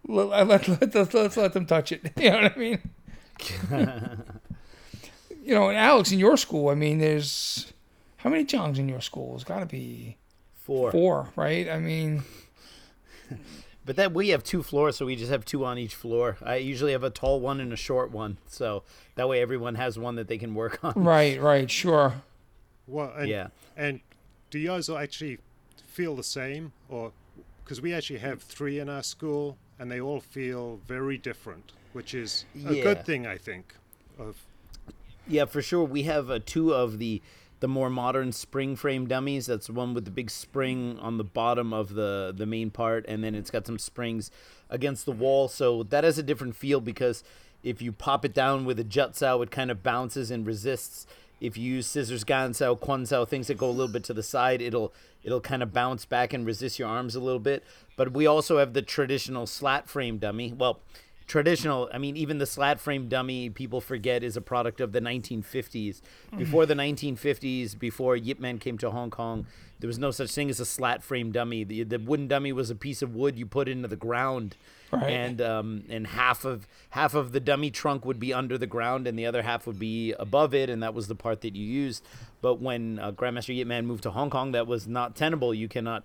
Let, 0.09 0.47
let, 0.49 0.69
let, 0.69 0.95
let's, 0.95 1.15
let's 1.15 1.37
let 1.37 1.53
them 1.53 1.67
touch 1.67 1.93
it. 1.93 2.13
You 2.17 2.31
know 2.31 2.43
what 2.43 2.57
I 2.57 2.59
mean? 2.59 2.81
you 5.45 5.55
know, 5.55 5.69
and 5.69 5.77
Alex, 5.77 6.13
in 6.13 6.19
your 6.19 6.37
school, 6.37 6.69
I 6.69 6.75
mean, 6.75 6.99
there's 6.99 7.73
how 8.19 8.31
many 8.31 8.45
jongs 8.45 8.79
in 8.79 8.89
your 8.89 9.01
school? 9.01 9.35
It's 9.35 9.45
got 9.45 9.61
to 9.61 9.67
be 9.67 10.17
Four. 10.55 10.91
four, 10.91 11.29
right? 11.37 11.69
I 11.69 11.79
mean, 11.79 12.23
But 13.85 13.95
that 13.97 14.13
we 14.13 14.31
have 14.31 14.43
two 14.43 14.65
floors, 14.65 14.97
so 14.97 15.07
we 15.07 15.15
just 15.15 15.31
have 15.31 15.45
two 15.45 15.65
on 15.65 15.79
each 15.79 15.95
floor. 15.95 16.37
I 16.45 16.57
usually 16.57 16.91
have 16.91 17.05
a 17.05 17.11
tall 17.11 17.39
one 17.41 17.61
and 17.61 17.73
a 17.73 17.77
short 17.77 18.11
one, 18.11 18.39
so 18.49 18.83
that 19.15 19.29
way 19.29 19.41
everyone 19.41 19.77
has 19.77 19.97
one 19.97 20.17
that 20.17 20.27
they 20.27 20.39
can 20.39 20.57
work 20.57 20.81
on. 20.83 20.95
right, 20.97 21.41
right, 21.41 21.71
sure. 21.71 22.15
Well, 22.89 23.13
and, 23.17 23.29
Yeah. 23.29 23.49
and 23.77 24.01
do 24.51 24.59
you 24.59 24.69
guys 24.69 24.91
actually 24.91 25.39
feel 25.87 26.17
the 26.17 26.25
same? 26.25 26.73
Or 26.89 27.13
because 27.63 27.81
we 27.81 27.95
actually 27.95 28.19
have 28.19 28.43
three 28.43 28.81
in 28.81 28.89
our 28.89 29.05
school 29.05 29.57
and 29.79 29.91
they 29.91 30.01
all 30.01 30.21
feel 30.21 30.81
very 30.87 31.19
different, 31.19 31.73
which 31.93 32.15
is 32.15 32.45
a 32.67 32.75
Yeah. 32.75 32.83
good 32.83 33.05
thing, 33.05 33.27
I 33.27 33.37
think. 33.39 33.75
Of 34.19 34.37
Yeah, 35.29 35.45
for 35.45 35.61
sure. 35.61 35.85
We 35.85 36.05
have 36.05 36.31
uh, 36.31 36.39
two 36.45 36.73
of 36.75 36.99
the 36.99 37.23
the 37.59 37.69
more 37.69 37.89
modern 37.89 38.33
spring 38.33 38.77
frame 38.77 39.07
dummies. 39.09 39.47
That's 39.47 39.67
the 39.69 39.73
one 39.73 39.95
with 39.95 40.05
the 40.05 40.11
big 40.11 40.31
spring 40.31 40.99
on 41.01 41.17
the 41.17 41.25
bottom 41.25 41.73
of 41.73 41.95
the 41.95 42.33
the 42.37 42.47
main 42.47 42.71
part, 42.71 43.05
and 43.09 43.25
then 43.25 43.35
it's 43.35 43.51
got 43.51 43.67
some 43.67 43.79
springs 43.79 44.31
against 44.71 45.05
the 45.07 45.13
wall. 45.13 45.49
So 45.49 45.83
that 45.85 46.05
has 46.05 46.19
a 46.19 46.23
different 46.23 46.55
feel 46.55 46.81
because 46.81 47.25
if 47.63 47.81
you 47.83 47.93
pop 47.93 48.25
it 48.25 48.35
down 48.35 48.65
with 48.67 48.79
a 48.79 48.85
jutsao, 48.85 49.43
it 49.43 49.51
kind 49.51 49.71
of 49.71 49.83
bounces 49.83 50.31
and 50.31 50.47
resists. 50.47 51.07
If 51.41 51.57
you 51.57 51.75
use 51.75 51.87
scissors, 51.87 52.25
gansao, 52.25 52.79
kwansao, 52.79 53.29
things 53.29 53.49
that 53.49 53.59
go 53.59 53.69
a 53.69 53.71
little 53.71 53.93
bit 53.93 54.05
to 54.05 54.15
the 54.15 54.23
side, 54.23 54.63
it'll 54.63 54.93
it'll 55.23 55.41
kind 55.41 55.63
of 55.63 55.73
bounce 55.73 56.05
back 56.05 56.33
and 56.33 56.47
resist 56.47 56.79
your 56.79 56.89
arms 56.89 57.15
a 57.15 57.21
little 57.21 57.41
bit. 57.41 57.65
But 57.97 58.13
we 58.13 58.27
also 58.27 58.59
have 58.59 58.73
the 58.73 58.83
traditional 58.83 59.47
slat 59.47 59.89
frame 59.89 60.19
dummy. 60.19 60.53
Well, 60.53 60.81
traditional. 61.27 61.89
I 61.93 61.99
mean, 61.99 62.17
even 62.17 62.39
the 62.39 62.47
slat 62.47 62.81
frame 62.81 63.09
dummy, 63.09 63.51
people 63.51 63.81
forget, 63.81 64.23
is 64.23 64.37
a 64.37 64.41
product 64.41 64.81
of 64.81 64.93
the 64.93 65.01
1950s. 65.01 66.01
Before 66.37 66.67
the 66.67 66.75
1950s, 66.75 67.79
before 67.79 68.17
Yip 68.17 68.39
Man 68.41 68.59
came 68.59 68.79
to 68.79 68.91
Hong 68.91 69.11
Kong, 69.11 69.47
there 69.79 69.89
was 69.89 69.99
no 69.99 70.11
such 70.11 70.31
thing 70.33 70.49
as 70.51 70.61
a 70.61 70.65
slat 70.65 71.03
frame 71.03 71.33
dummy. 71.33 71.65
The, 71.65 71.83
the 71.83 71.99
wooden 71.99 72.29
dummy 72.29 72.53
was 72.53 72.71
a 72.71 72.75
piece 72.75 73.03
of 73.03 73.15
wood 73.15 73.39
you 73.39 73.47
put 73.47 73.69
into 73.69 73.89
the 73.89 73.97
ground, 73.97 74.57
Right. 74.93 75.11
and 75.11 75.41
um, 75.43 75.83
and 75.89 76.07
half 76.07 76.45
of 76.45 76.69
half 76.91 77.15
of 77.15 77.33
the 77.33 77.41
dummy 77.41 77.73
trunk 77.73 78.05
would 78.05 78.21
be 78.21 78.33
under 78.33 78.57
the 78.57 78.69
ground, 78.69 79.09
and 79.09 79.19
the 79.19 79.27
other 79.27 79.43
half 79.43 79.67
would 79.67 79.81
be 79.81 80.13
above 80.13 80.55
it, 80.55 80.71
and 80.71 80.81
that 80.85 80.95
was 80.95 81.09
the 81.09 81.17
part 81.17 81.41
that 81.41 81.57
you 81.57 81.67
used. 81.67 82.05
But 82.41 82.61
when 82.61 83.01
uh, 83.01 83.11
Grandmaster 83.11 83.55
Yip 83.55 83.67
Man 83.67 83.85
moved 83.85 84.05
to 84.05 84.13
Hong 84.13 84.31
Kong, 84.31 84.53
that 84.53 84.69
was 84.69 84.87
not 84.87 85.17
tenable. 85.17 85.53
You 85.53 85.67
cannot. 85.69 86.05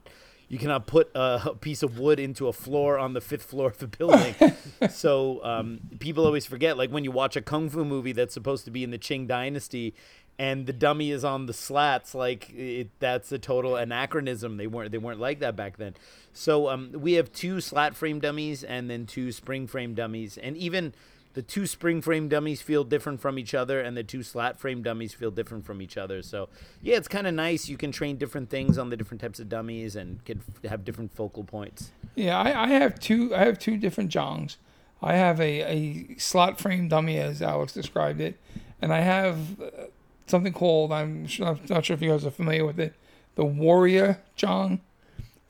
You 0.52 0.60
cannot 0.60 0.86
put 0.86 1.10
a, 1.16 1.42
a 1.46 1.56
piece 1.56 1.82
of 1.82 1.98
wood 1.98 2.20
into 2.20 2.50
a 2.50 2.52
floor 2.52 3.00
on 3.00 3.14
the 3.14 3.22
fifth 3.22 3.44
floor 3.44 3.70
of 3.70 3.82
a 3.82 3.88
building. 3.88 4.36
so 4.90 5.42
um, 5.46 5.80
people 6.00 6.26
always 6.26 6.46
forget, 6.46 6.78
like 6.78 6.90
when 6.90 7.06
you 7.06 7.12
watch 7.12 7.38
a 7.38 7.42
kung 7.42 7.70
fu 7.70 7.86
movie 7.86 8.12
that's 8.12 8.34
supposed 8.34 8.66
to 8.66 8.72
be 8.72 8.84
in 8.84 8.92
the 8.92 8.98
Qing 8.98 9.30
Dynasty, 9.30 9.94
and 10.38 10.66
the 10.66 10.74
dummy 10.74 11.12
is 11.12 11.24
on 11.24 11.46
the 11.46 11.54
slats, 11.54 12.14
like 12.14 12.50
it, 12.50 12.90
that's 13.00 13.32
a 13.32 13.40
total 13.40 13.78
anachronism. 13.78 14.58
They 14.58 14.68
weren't 14.68 14.92
they 14.92 14.98
weren't 14.98 15.22
like 15.22 15.40
that 15.40 15.56
back 15.56 15.78
then. 15.78 15.96
So 16.34 16.68
um, 16.68 16.92
we 16.94 17.14
have 17.14 17.32
two 17.32 17.62
slat 17.62 17.96
frame 17.96 18.20
dummies 18.20 18.62
and 18.62 18.90
then 18.90 19.06
two 19.06 19.32
spring 19.32 19.68
frame 19.68 19.94
dummies, 19.94 20.38
and 20.38 20.58
even 20.58 20.94
the 21.34 21.42
two 21.42 21.66
spring 21.66 22.02
frame 22.02 22.28
dummies 22.28 22.62
feel 22.62 22.84
different 22.84 23.22
from 23.22 23.40
each 23.40 23.54
other, 23.54 23.80
and 23.80 23.96
the 23.96 24.04
two 24.04 24.24
slat 24.24 24.60
frame 24.60 24.82
dummies 24.84 25.14
feel 25.14 25.32
different 25.32 25.66
from 25.66 25.82
each 25.82 25.98
other. 25.98 26.22
So 26.22 26.50
yeah, 26.82 26.98
it's 26.98 27.08
kind 27.08 27.28
of 27.28 27.34
nice. 27.34 27.70
You 27.70 27.78
can 27.78 27.92
train 27.92 28.18
different 28.18 28.50
things 28.50 28.78
on 28.78 28.90
the 28.90 28.98
different 28.98 29.22
types 29.22 29.40
of 29.40 29.50
dummies 29.50 29.96
and 29.96 30.24
can 30.26 30.42
f- 30.48 30.70
have 30.70 30.84
different 30.84 31.14
focal 31.16 31.44
points. 31.44 31.92
Yeah, 32.16 32.38
I, 32.38 32.64
I 32.64 32.68
have 32.68 33.00
two. 33.00 33.34
I 33.36 33.46
have 33.46 33.60
two 33.60 33.78
different 33.78 34.10
jongs. 34.10 34.58
I 35.02 35.16
have 35.16 35.40
a, 35.40 35.62
a 35.62 36.16
slot 36.18 36.60
frame 36.60 36.88
dummy, 36.88 37.18
as 37.18 37.42
Alex 37.42 37.74
described 37.74 38.22
it, 38.22 38.38
and 38.82 38.94
I 38.94 39.00
have 39.00 39.60
uh, 39.62 39.70
something 40.28 40.54
called. 40.54 40.92
I'm 40.92 41.28
I'm 41.42 41.60
not 41.70 41.86
sure 41.86 41.94
if 41.94 42.02
you 42.02 42.12
guys 42.12 42.26
are 42.26 42.32
familiar 42.32 42.66
with 42.66 42.80
it. 42.80 42.94
The 43.36 43.46
Warrior 43.46 44.22
Jong. 44.36 44.82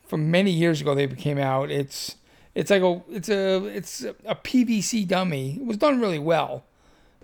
From 0.04 0.30
many 0.30 0.50
years 0.50 0.82
ago, 0.82 0.94
they 0.94 1.06
came 1.06 1.38
out. 1.38 1.70
It's 1.70 2.16
it's 2.54 2.70
like 2.70 2.82
a 2.82 3.02
it's 3.08 3.28
a 3.28 3.64
it's 3.66 4.02
a 4.02 4.34
PVC 4.34 5.06
dummy. 5.06 5.56
It 5.60 5.66
was 5.66 5.76
done 5.76 6.00
really 6.00 6.18
well, 6.18 6.64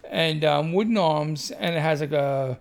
and 0.08 0.44
um, 0.44 0.72
wooden 0.72 0.96
arms, 0.96 1.50
and 1.50 1.74
it 1.76 1.80
has 1.80 2.00
like 2.00 2.12
a 2.12 2.58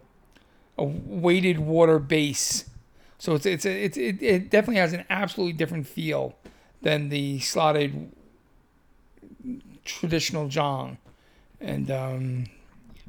a 0.78 0.84
weighted 0.84 1.60
water 1.60 2.00
base. 2.00 2.70
So 3.18 3.36
it's 3.36 3.46
it's 3.46 3.66
it's 3.66 3.98
it, 3.98 4.22
it 4.22 4.50
definitely 4.50 4.82
has 4.82 4.94
an 4.94 5.06
absolutely 5.10 5.54
different 5.54 5.88
feel 5.88 6.36
than 6.82 7.10
the 7.10 7.40
slotted 7.40 8.12
traditional 9.86 10.48
jong. 10.48 10.98
And 11.60 11.90
um, 11.90 12.46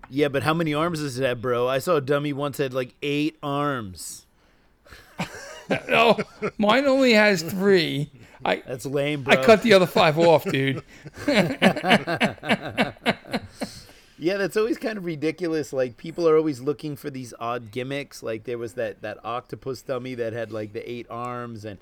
Yeah, 0.08 0.28
but 0.28 0.42
how 0.44 0.54
many 0.54 0.72
arms 0.72 1.00
does 1.00 1.18
it 1.18 1.24
have, 1.26 1.42
bro? 1.42 1.68
I 1.68 1.78
saw 1.78 1.96
a 1.96 2.00
dummy 2.00 2.32
once 2.32 2.58
had 2.58 2.72
like 2.72 2.94
eight 3.02 3.36
arms. 3.42 4.24
no, 5.88 6.18
mine 6.58 6.86
only 6.86 7.12
has 7.12 7.42
three. 7.42 8.10
I 8.44 8.62
That's 8.66 8.86
lame, 8.86 9.24
bro. 9.24 9.34
I 9.34 9.44
cut 9.44 9.62
the 9.62 9.74
other 9.74 9.86
five 9.86 10.18
off, 10.18 10.44
dude. 10.44 10.82
Yeah, 14.20 14.36
that's 14.36 14.56
always 14.56 14.78
kind 14.78 14.98
of 14.98 15.04
ridiculous. 15.04 15.72
Like 15.72 15.96
people 15.96 16.28
are 16.28 16.36
always 16.36 16.60
looking 16.60 16.96
for 16.96 17.08
these 17.08 17.32
odd 17.38 17.70
gimmicks. 17.70 18.22
Like 18.22 18.44
there 18.44 18.58
was 18.58 18.74
that 18.74 19.00
that 19.02 19.18
octopus 19.24 19.82
dummy 19.82 20.14
that 20.16 20.32
had 20.32 20.50
like 20.50 20.72
the 20.72 20.88
eight 20.90 21.06
arms 21.08 21.64
and 21.64 21.78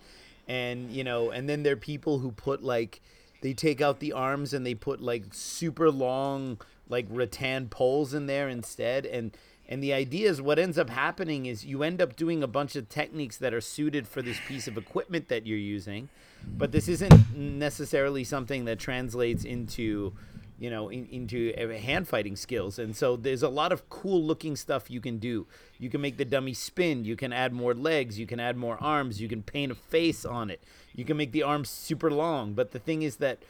and 0.46 0.92
you 0.92 1.02
know, 1.02 1.30
and 1.30 1.48
then 1.48 1.62
there 1.62 1.72
are 1.72 1.76
people 1.76 2.18
who 2.18 2.30
put 2.30 2.62
like 2.62 3.00
they 3.40 3.54
take 3.54 3.80
out 3.80 4.00
the 4.00 4.12
arms 4.12 4.52
and 4.52 4.66
they 4.66 4.74
put 4.74 5.00
like 5.00 5.24
super 5.32 5.90
long 5.90 6.60
like 6.88 7.06
rattan 7.08 7.68
poles 7.68 8.12
in 8.12 8.26
there 8.26 8.48
instead 8.48 9.06
and 9.06 9.36
and 9.68 9.82
the 9.82 9.92
idea 9.92 10.30
is 10.30 10.40
what 10.40 10.58
ends 10.58 10.78
up 10.78 10.90
happening 10.90 11.46
is 11.46 11.64
you 11.64 11.82
end 11.82 12.00
up 12.00 12.16
doing 12.16 12.42
a 12.42 12.46
bunch 12.46 12.76
of 12.76 12.88
techniques 12.88 13.36
that 13.38 13.52
are 13.52 13.60
suited 13.60 14.06
for 14.06 14.22
this 14.22 14.38
piece 14.46 14.68
of 14.68 14.76
equipment 14.76 15.28
that 15.28 15.46
you're 15.46 15.58
using, 15.58 16.08
but 16.46 16.72
this 16.72 16.88
isn't 16.88 17.36
necessarily 17.36 18.24
something 18.24 18.64
that 18.66 18.78
translates 18.78 19.44
into 19.44 20.12
you 20.58 20.70
know, 20.70 20.88
in, 20.88 21.06
into 21.06 21.52
hand 21.78 22.08
fighting 22.08 22.36
skills. 22.36 22.78
And 22.78 22.96
so 22.96 23.16
there's 23.16 23.42
a 23.42 23.48
lot 23.48 23.72
of 23.72 23.88
cool 23.90 24.22
looking 24.22 24.56
stuff 24.56 24.90
you 24.90 25.00
can 25.00 25.18
do. 25.18 25.46
You 25.78 25.90
can 25.90 26.00
make 26.00 26.16
the 26.16 26.24
dummy 26.24 26.54
spin. 26.54 27.04
You 27.04 27.16
can 27.16 27.32
add 27.32 27.52
more 27.52 27.74
legs. 27.74 28.18
You 28.18 28.26
can 28.26 28.40
add 28.40 28.56
more 28.56 28.78
arms. 28.82 29.20
You 29.20 29.28
can 29.28 29.42
paint 29.42 29.72
a 29.72 29.74
face 29.74 30.24
on 30.24 30.50
it. 30.50 30.62
You 30.94 31.04
can 31.04 31.16
make 31.16 31.32
the 31.32 31.42
arms 31.42 31.68
super 31.68 32.10
long. 32.10 32.54
But 32.54 32.72
the 32.72 32.78
thing 32.78 33.02
is 33.02 33.16
that 33.16 33.40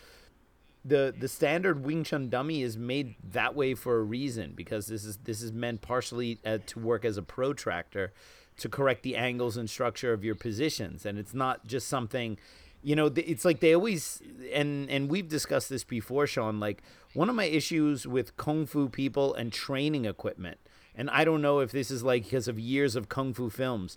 the 0.86 1.14
the 1.18 1.28
standard 1.28 1.84
Wing 1.84 2.04
Chun 2.04 2.28
dummy 2.28 2.62
is 2.62 2.76
made 2.76 3.16
that 3.32 3.54
way 3.54 3.74
for 3.74 3.98
a 3.98 4.02
reason 4.02 4.52
because 4.54 4.86
this 4.86 5.04
is 5.04 5.18
this 5.18 5.42
is 5.42 5.52
meant 5.52 5.82
partially 5.82 6.38
uh, 6.44 6.58
to 6.66 6.78
work 6.78 7.04
as 7.04 7.16
a 7.16 7.22
protractor 7.22 8.12
to 8.58 8.68
correct 8.68 9.02
the 9.02 9.16
angles 9.16 9.56
and 9.56 9.68
structure 9.68 10.12
of 10.12 10.24
your 10.24 10.34
positions. 10.34 11.04
And 11.04 11.18
it's 11.18 11.34
not 11.34 11.66
just 11.66 11.88
something 11.88 12.38
you 12.82 12.94
know 12.94 13.10
it's 13.16 13.44
like 13.44 13.60
they 13.60 13.74
always 13.74 14.22
and 14.52 14.88
and 14.88 15.10
we've 15.10 15.28
discussed 15.28 15.68
this 15.68 15.82
before 15.82 16.26
Sean 16.26 16.60
like 16.60 16.82
one 17.14 17.28
of 17.28 17.34
my 17.34 17.46
issues 17.46 18.06
with 18.06 18.36
kung 18.36 18.64
fu 18.64 18.88
people 18.88 19.34
and 19.34 19.52
training 19.52 20.04
equipment 20.04 20.58
and 20.94 21.10
I 21.10 21.24
don't 21.24 21.42
know 21.42 21.58
if 21.58 21.72
this 21.72 21.90
is 21.90 22.04
like 22.04 22.24
because 22.24 22.46
of 22.46 22.60
years 22.60 22.94
of 22.94 23.08
kung 23.08 23.34
fu 23.34 23.50
films 23.50 23.96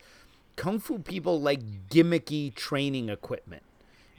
kung 0.56 0.80
fu 0.80 0.98
people 0.98 1.40
like 1.40 1.90
gimmicky 1.90 2.54
training 2.56 3.10
equipment 3.10 3.62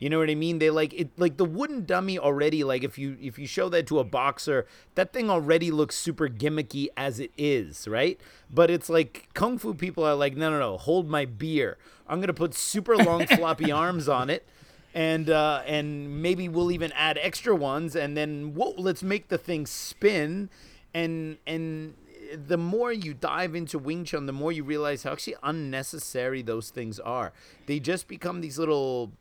you 0.00 0.08
know 0.08 0.18
what 0.18 0.30
I 0.30 0.34
mean? 0.34 0.60
They 0.60 0.70
like 0.70 0.94
it 0.94 1.10
like 1.18 1.36
the 1.36 1.44
wooden 1.44 1.84
dummy 1.84 2.18
already 2.18 2.64
like 2.64 2.82
if 2.82 2.96
you 2.96 3.18
if 3.20 3.38
you 3.38 3.46
show 3.46 3.68
that 3.68 3.86
to 3.88 3.98
a 3.98 4.04
boxer, 4.04 4.66
that 4.94 5.12
thing 5.12 5.28
already 5.28 5.70
looks 5.70 5.94
super 5.94 6.26
gimmicky 6.26 6.88
as 6.96 7.20
it 7.20 7.30
is, 7.36 7.86
right? 7.86 8.18
But 8.50 8.70
it's 8.70 8.88
like 8.88 9.28
kung 9.34 9.58
fu 9.58 9.74
people 9.74 10.02
are 10.02 10.14
like, 10.14 10.38
"No, 10.38 10.50
no, 10.50 10.58
no, 10.58 10.78
hold 10.78 11.10
my 11.10 11.26
beer. 11.26 11.76
I'm 12.08 12.18
going 12.18 12.28
to 12.28 12.34
put 12.34 12.54
super 12.54 12.96
long 12.96 13.26
floppy 13.36 13.70
arms 13.70 14.08
on 14.08 14.30
it." 14.30 14.48
And 14.94 15.28
uh, 15.28 15.62
and 15.66 16.22
maybe 16.22 16.48
we'll 16.48 16.72
even 16.72 16.92
add 16.92 17.18
extra 17.20 17.54
ones, 17.54 17.94
and 17.94 18.16
then 18.16 18.54
whoa, 18.54 18.72
let's 18.78 19.02
make 19.02 19.28
the 19.28 19.36
thing 19.36 19.66
spin, 19.66 20.48
and 20.94 21.36
and 21.46 21.92
the 22.34 22.56
more 22.56 22.90
you 22.90 23.12
dive 23.12 23.54
into 23.54 23.78
Wing 23.78 24.06
Chun, 24.06 24.24
the 24.24 24.32
more 24.32 24.50
you 24.50 24.64
realize 24.64 25.02
how 25.02 25.12
actually 25.12 25.36
unnecessary 25.42 26.40
those 26.40 26.70
things 26.70 26.98
are. 26.98 27.32
They 27.66 27.80
just 27.80 28.08
become 28.08 28.40
these 28.40 28.58
little 28.58 29.12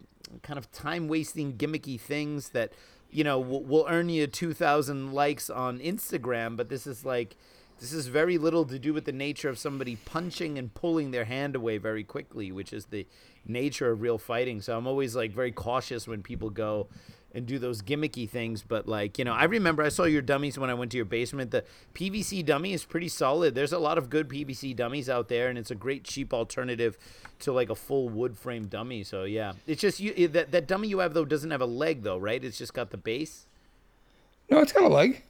kind 0.44 0.58
of 0.58 0.72
time 0.72 1.08
wasting 1.08 1.54
gimmicky 1.54 2.00
things 2.00 2.50
that 2.50 2.74
you 3.10 3.24
know 3.24 3.40
will, 3.40 3.64
will 3.64 3.86
earn 3.90 4.10
you 4.10 4.28
2000 4.28 5.14
likes 5.14 5.50
on 5.50 5.80
Instagram 5.80 6.56
but 6.56 6.70
this 6.70 6.86
is 6.86 7.04
like 7.06 7.36
this 7.80 7.94
is 7.94 8.08
very 8.08 8.38
little 8.38 8.66
to 8.66 8.78
do 8.78 8.94
with 8.94 9.06
the 9.06 9.12
nature 9.12 9.50
of 9.50 9.58
somebody 9.58 9.96
punching 9.96 10.58
and 10.58 10.74
pulling 10.74 11.12
their 11.12 11.26
hand 11.26 11.56
away 11.56 11.78
very 11.78 12.04
quickly 12.04 12.52
which 12.52 12.74
is 12.74 12.86
the 12.86 13.08
nature 13.50 13.92
of 13.92 14.02
real 14.02 14.18
fighting. 14.18 14.62
So 14.62 14.78
I'm 14.78 14.88
always 14.88 15.16
like 15.16 15.32
very 15.32 15.52
cautious 15.52 16.08
when 16.08 16.22
people 16.22 16.50
go 16.50 16.88
and 17.34 17.46
do 17.46 17.60
those 17.60 17.82
gimmicky 17.84 18.28
things 18.28 18.64
but 18.68 18.88
like 18.88 19.20
you 19.20 19.24
know 19.26 19.34
I 19.34 19.44
remember 19.44 19.84
I 19.84 19.90
saw 19.90 20.06
your 20.06 20.22
dummies 20.24 20.58
when 20.58 20.70
I 20.70 20.74
went 20.74 20.92
to 20.92 20.98
your 20.98 21.06
basement. 21.06 21.52
The 21.52 21.64
PVC 21.94 22.44
dummy 22.44 22.74
is 22.74 22.86
pretty 22.86 23.08
solid. 23.10 23.54
There's 23.54 23.72
a 23.74 23.78
lot 23.80 23.98
of 24.00 24.10
good 24.10 24.28
PVC 24.30 24.76
dummies 24.76 25.10
out 25.10 25.28
there 25.28 25.48
and 25.50 25.58
it's 25.58 25.70
a 25.72 25.76
great 25.76 26.04
cheap 26.04 26.34
alternative 26.34 26.98
to 27.42 27.52
like 27.52 27.70
a 27.70 27.76
full 27.76 28.10
wood 28.10 28.36
frame 28.38 28.66
dummy 28.68 29.04
so 29.04 29.26
yeah. 29.26 29.54
It's 29.68 29.80
just 29.82 30.00
you 30.00 30.28
that 30.30 30.52
that 30.52 30.68
dummy 30.68 30.88
you 30.88 31.00
have 31.00 31.14
though 31.14 31.26
doesn't 31.26 31.52
have 31.52 31.62
a 31.62 31.66
leg 31.68 32.02
though 32.04 32.18
right? 32.18 32.44
It's 32.44 32.58
just 32.58 32.74
got 32.74 32.90
the 32.90 32.98
base? 32.98 33.46
No, 34.50 34.60
it's 34.62 34.74
got 34.74 34.84
a 34.84 34.88
leg. 34.90 35.24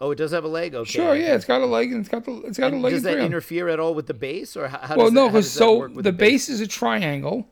oh 0.00 0.10
it 0.10 0.16
does 0.16 0.32
have 0.32 0.42
a 0.42 0.48
leg? 0.48 0.74
Okay 0.74 0.90
Sure, 0.90 1.14
yeah, 1.14 1.36
it's 1.36 1.44
got 1.44 1.60
a 1.60 1.66
leg 1.66 1.92
and 1.92 2.00
it's 2.00 2.08
got 2.08 2.24
the 2.24 2.32
it's 2.42 2.58
got 2.58 2.72
a 2.72 2.76
leg. 2.76 2.92
does 2.92 3.04
that 3.04 3.18
interfere 3.18 3.68
at 3.68 3.78
all 3.78 3.94
with 3.94 4.08
the 4.08 4.14
base 4.14 4.56
or 4.56 4.66
how, 4.66 4.78
how 4.78 4.96
Well, 4.96 5.06
does 5.06 5.12
no, 5.14 5.28
because 5.28 5.48
so 5.50 5.86
with 5.88 6.04
the 6.04 6.12
base 6.12 6.48
is 6.48 6.60
a 6.60 6.66
triangle, 6.66 7.46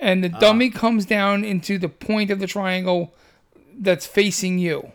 and 0.00 0.24
the 0.24 0.30
Ah. 0.34 0.38
dummy 0.38 0.70
comes 0.70 1.04
down 1.06 1.44
into 1.44 1.78
the 1.78 1.88
point 1.88 2.30
of 2.30 2.38
the 2.40 2.46
triangle 2.46 3.14
that's 3.78 4.06
facing 4.06 4.58
you. 4.58 4.92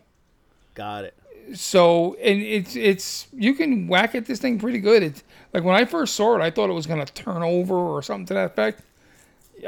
got 0.73 1.05
it 1.05 1.13
So 1.53 2.15
and 2.15 2.41
it's 2.41 2.75
it's 2.75 3.27
you 3.33 3.53
can 3.53 3.87
whack 3.87 4.15
at 4.15 4.25
this 4.25 4.39
thing 4.39 4.57
pretty 4.59 4.79
good. 4.79 5.03
It's 5.03 5.23
like 5.53 5.63
when 5.63 5.75
I 5.75 5.85
first 5.85 6.15
saw 6.15 6.35
it, 6.35 6.41
I 6.41 6.49
thought 6.51 6.69
it 6.69 6.73
was 6.73 6.87
gonna 6.87 7.05
turn 7.05 7.43
over 7.43 7.75
or 7.75 8.01
something 8.01 8.25
to 8.27 8.33
that 8.33 8.45
effect. 8.47 8.81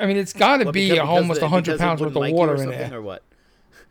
I 0.02 0.06
mean, 0.06 0.17
it's 0.17 0.34
got 0.34 0.58
to 0.58 0.65
Well, 0.65 0.73
be 0.73 0.89
because- 0.89 1.08
almost 1.08 1.41
hundred 1.41 1.80
pounds 1.80 2.02
worth 2.02 2.10
of 2.12 2.15
like 2.17 2.34
water 2.34 2.56
in 2.62 2.69
there. 2.69 2.95
or 2.95 3.02
what 3.02 3.23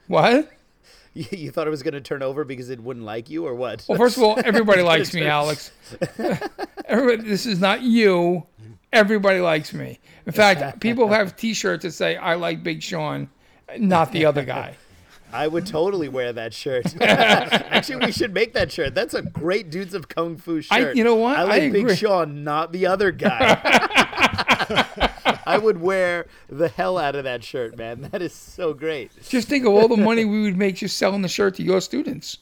What? 0.09 0.51
you, 1.15 1.25
you 1.31 1.51
thought 1.51 1.67
it 1.67 1.71
was 1.71 1.83
going 1.83 1.95
to 1.95 2.01
turn 2.03 2.23
over 2.23 2.45
because 2.45 2.69
it 2.69 2.81
wouldn't 2.81 3.07
like 3.07 3.31
you 3.31 3.47
or 3.47 3.55
what 3.55 3.85
Well, 3.89 3.97
first 3.99 4.17
of 4.19 4.23
all, 4.23 4.39
everybody 4.45 4.83
likes 4.83 5.15
me, 5.15 5.25
Alex. 5.39 5.71
Everybody, 6.85 7.29
this 7.29 7.47
is 7.47 7.59
not 7.61 7.81
you. 7.83 8.47
Everybody 8.97 9.41
likes 9.41 9.75
me. 9.75 9.99
In 10.25 10.33
fact, 10.33 10.81
people 10.81 11.09
have 11.09 11.37
T-shirts 11.37 11.83
that 11.85 11.93
say 11.93 12.17
"I 12.17 12.35
like 12.35 12.63
Big 12.63 12.83
Sean," 12.83 13.29
not 13.79 14.11
the 14.13 14.25
other 14.25 14.45
guy. 14.45 14.75
I 15.33 15.49
would 15.49 15.67
totally 15.67 16.09
wear 16.09 16.33
that 16.33 16.55
shirt. 16.55 16.95
Actually, 17.03 18.07
we 18.07 18.13
should 18.13 18.33
make 18.33 18.55
that 18.55 18.73
shirt. 18.73 18.95
That's 18.95 19.13
a 19.13 19.21
great 19.23 19.71
Dudes 19.71 19.93
of 19.93 20.09
Kung 20.09 20.37
Fu 20.39 20.59
I- 20.71 20.81
shirt. 20.81 20.97
you 20.97 21.05
know 21.05 21.17
what? 21.17 21.37
I 21.37 21.43
I 21.43 21.45
like 21.45 21.63
agree. 21.65 21.85
Big 21.85 21.99
Sean, 21.99 22.43
not 22.43 22.73
the 22.73 22.87
other 22.87 23.11
guy. 23.11 23.61
I 25.49 25.59
would 25.59 25.81
wear 25.81 26.27
the 26.49 26.69
hell 26.69 26.97
out 26.99 27.15
of 27.17 27.25
that 27.25 27.45
shirt, 27.45 27.77
man. 27.77 28.09
That 28.13 28.23
is 28.23 28.33
so 28.33 28.73
great. 28.73 29.11
Just 29.29 29.49
think 29.49 29.65
of 29.67 29.73
all 29.73 29.89
the 29.89 29.97
money 29.97 30.25
we 30.25 30.43
would 30.43 30.57
make 30.57 30.77
just 30.77 30.97
selling 30.97 31.23
the 31.23 31.29
shirt 31.29 31.55
to 31.57 31.63
your 31.63 31.81
students. 31.81 32.39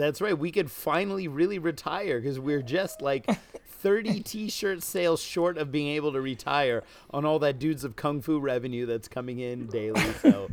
That's 0.00 0.20
right. 0.20 0.36
We 0.36 0.50
could 0.50 0.70
finally 0.70 1.28
really 1.28 1.58
retire 1.58 2.20
because 2.20 2.40
we're 2.40 2.62
just 2.62 3.02
like 3.02 3.26
30 3.66 4.20
t-shirt 4.20 4.82
sales 4.82 5.22
short 5.22 5.58
of 5.58 5.70
being 5.70 5.88
able 5.88 6.12
to 6.12 6.20
retire 6.20 6.82
on 7.10 7.24
all 7.24 7.38
that 7.40 7.58
dudes 7.58 7.84
of 7.84 7.96
kung 7.96 8.20
fu 8.20 8.38
revenue 8.38 8.86
that's 8.86 9.08
coming 9.08 9.40
in 9.40 9.66
daily. 9.66 10.00
So, 10.22 10.50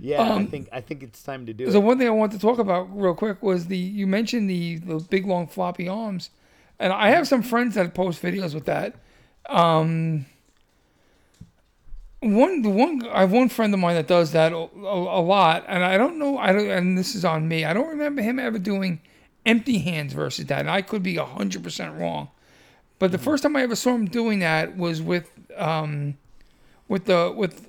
yeah, 0.00 0.34
I 0.34 0.44
think 0.46 0.68
I 0.72 0.80
think 0.80 1.02
it's 1.02 1.22
time 1.22 1.46
to 1.46 1.52
do 1.52 1.64
So 1.64 1.70
it. 1.70 1.72
So, 1.72 1.80
one 1.80 1.98
thing 1.98 2.06
I 2.06 2.10
wanted 2.10 2.40
to 2.40 2.46
talk 2.46 2.58
about 2.58 2.88
real 2.96 3.14
quick 3.14 3.42
was 3.42 3.66
the 3.66 3.76
you 3.76 4.06
mentioned 4.06 4.48
the 4.48 4.78
the 4.78 5.00
big 5.00 5.26
long 5.26 5.46
floppy 5.46 5.88
arms, 5.88 6.30
and 6.78 6.92
I 6.92 7.10
have 7.10 7.26
some 7.26 7.42
friends 7.42 7.74
that 7.74 7.94
post 7.94 8.22
videos 8.22 8.54
with 8.54 8.66
that. 8.66 8.94
Um, 9.48 10.26
one 12.24 12.62
the 12.62 12.70
one 12.70 13.06
I 13.08 13.20
have 13.20 13.32
one 13.32 13.48
friend 13.48 13.72
of 13.74 13.80
mine 13.80 13.94
that 13.96 14.06
does 14.06 14.32
that 14.32 14.52
a, 14.52 14.56
a, 14.56 15.20
a 15.20 15.22
lot, 15.22 15.64
and 15.68 15.84
I 15.84 15.96
don't 15.96 16.18
know 16.18 16.38
I 16.38 16.52
don't 16.52 16.68
and 16.70 16.96
this 16.98 17.14
is 17.14 17.24
on 17.24 17.46
me. 17.48 17.64
I 17.64 17.72
don't 17.72 17.88
remember 17.88 18.22
him 18.22 18.38
ever 18.38 18.58
doing 18.58 19.00
empty 19.46 19.78
hands 19.78 20.12
versus 20.12 20.46
that, 20.46 20.60
and 20.60 20.70
I 20.70 20.82
could 20.82 21.02
be 21.02 21.16
hundred 21.16 21.62
percent 21.62 21.94
wrong. 21.98 22.28
But 22.98 23.12
the 23.12 23.18
first 23.18 23.42
time 23.42 23.56
I 23.56 23.62
ever 23.62 23.76
saw 23.76 23.94
him 23.94 24.06
doing 24.06 24.38
that 24.40 24.76
was 24.76 25.02
with 25.02 25.30
um, 25.56 26.16
with 26.88 27.04
the 27.06 27.32
with 27.36 27.68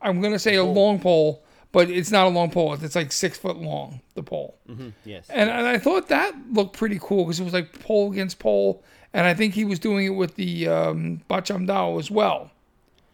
I'm 0.00 0.20
gonna 0.20 0.38
say 0.38 0.54
a 0.56 0.64
long 0.64 1.00
pole, 1.00 1.42
but 1.72 1.90
it's 1.90 2.10
not 2.10 2.26
a 2.26 2.30
long 2.30 2.50
pole. 2.50 2.74
It's 2.74 2.94
like 2.96 3.12
six 3.12 3.36
foot 3.38 3.56
long. 3.56 4.00
The 4.14 4.22
pole, 4.22 4.56
Yes. 5.04 5.26
and, 5.28 5.50
and 5.50 5.66
I 5.66 5.76
thought 5.78 6.08
that 6.08 6.34
looked 6.52 6.76
pretty 6.76 6.98
cool 7.02 7.24
because 7.24 7.40
it 7.40 7.44
was 7.44 7.52
like 7.52 7.80
pole 7.80 8.12
against 8.12 8.38
pole, 8.38 8.82
and 9.12 9.26
I 9.26 9.34
think 9.34 9.54
he 9.54 9.64
was 9.64 9.78
doing 9.80 10.06
it 10.06 10.10
with 10.10 10.36
the 10.36 10.68
um, 10.68 11.20
Baat 11.28 11.46
Jaam 11.46 11.66
Dao 11.66 11.98
as 11.98 12.10
well. 12.12 12.50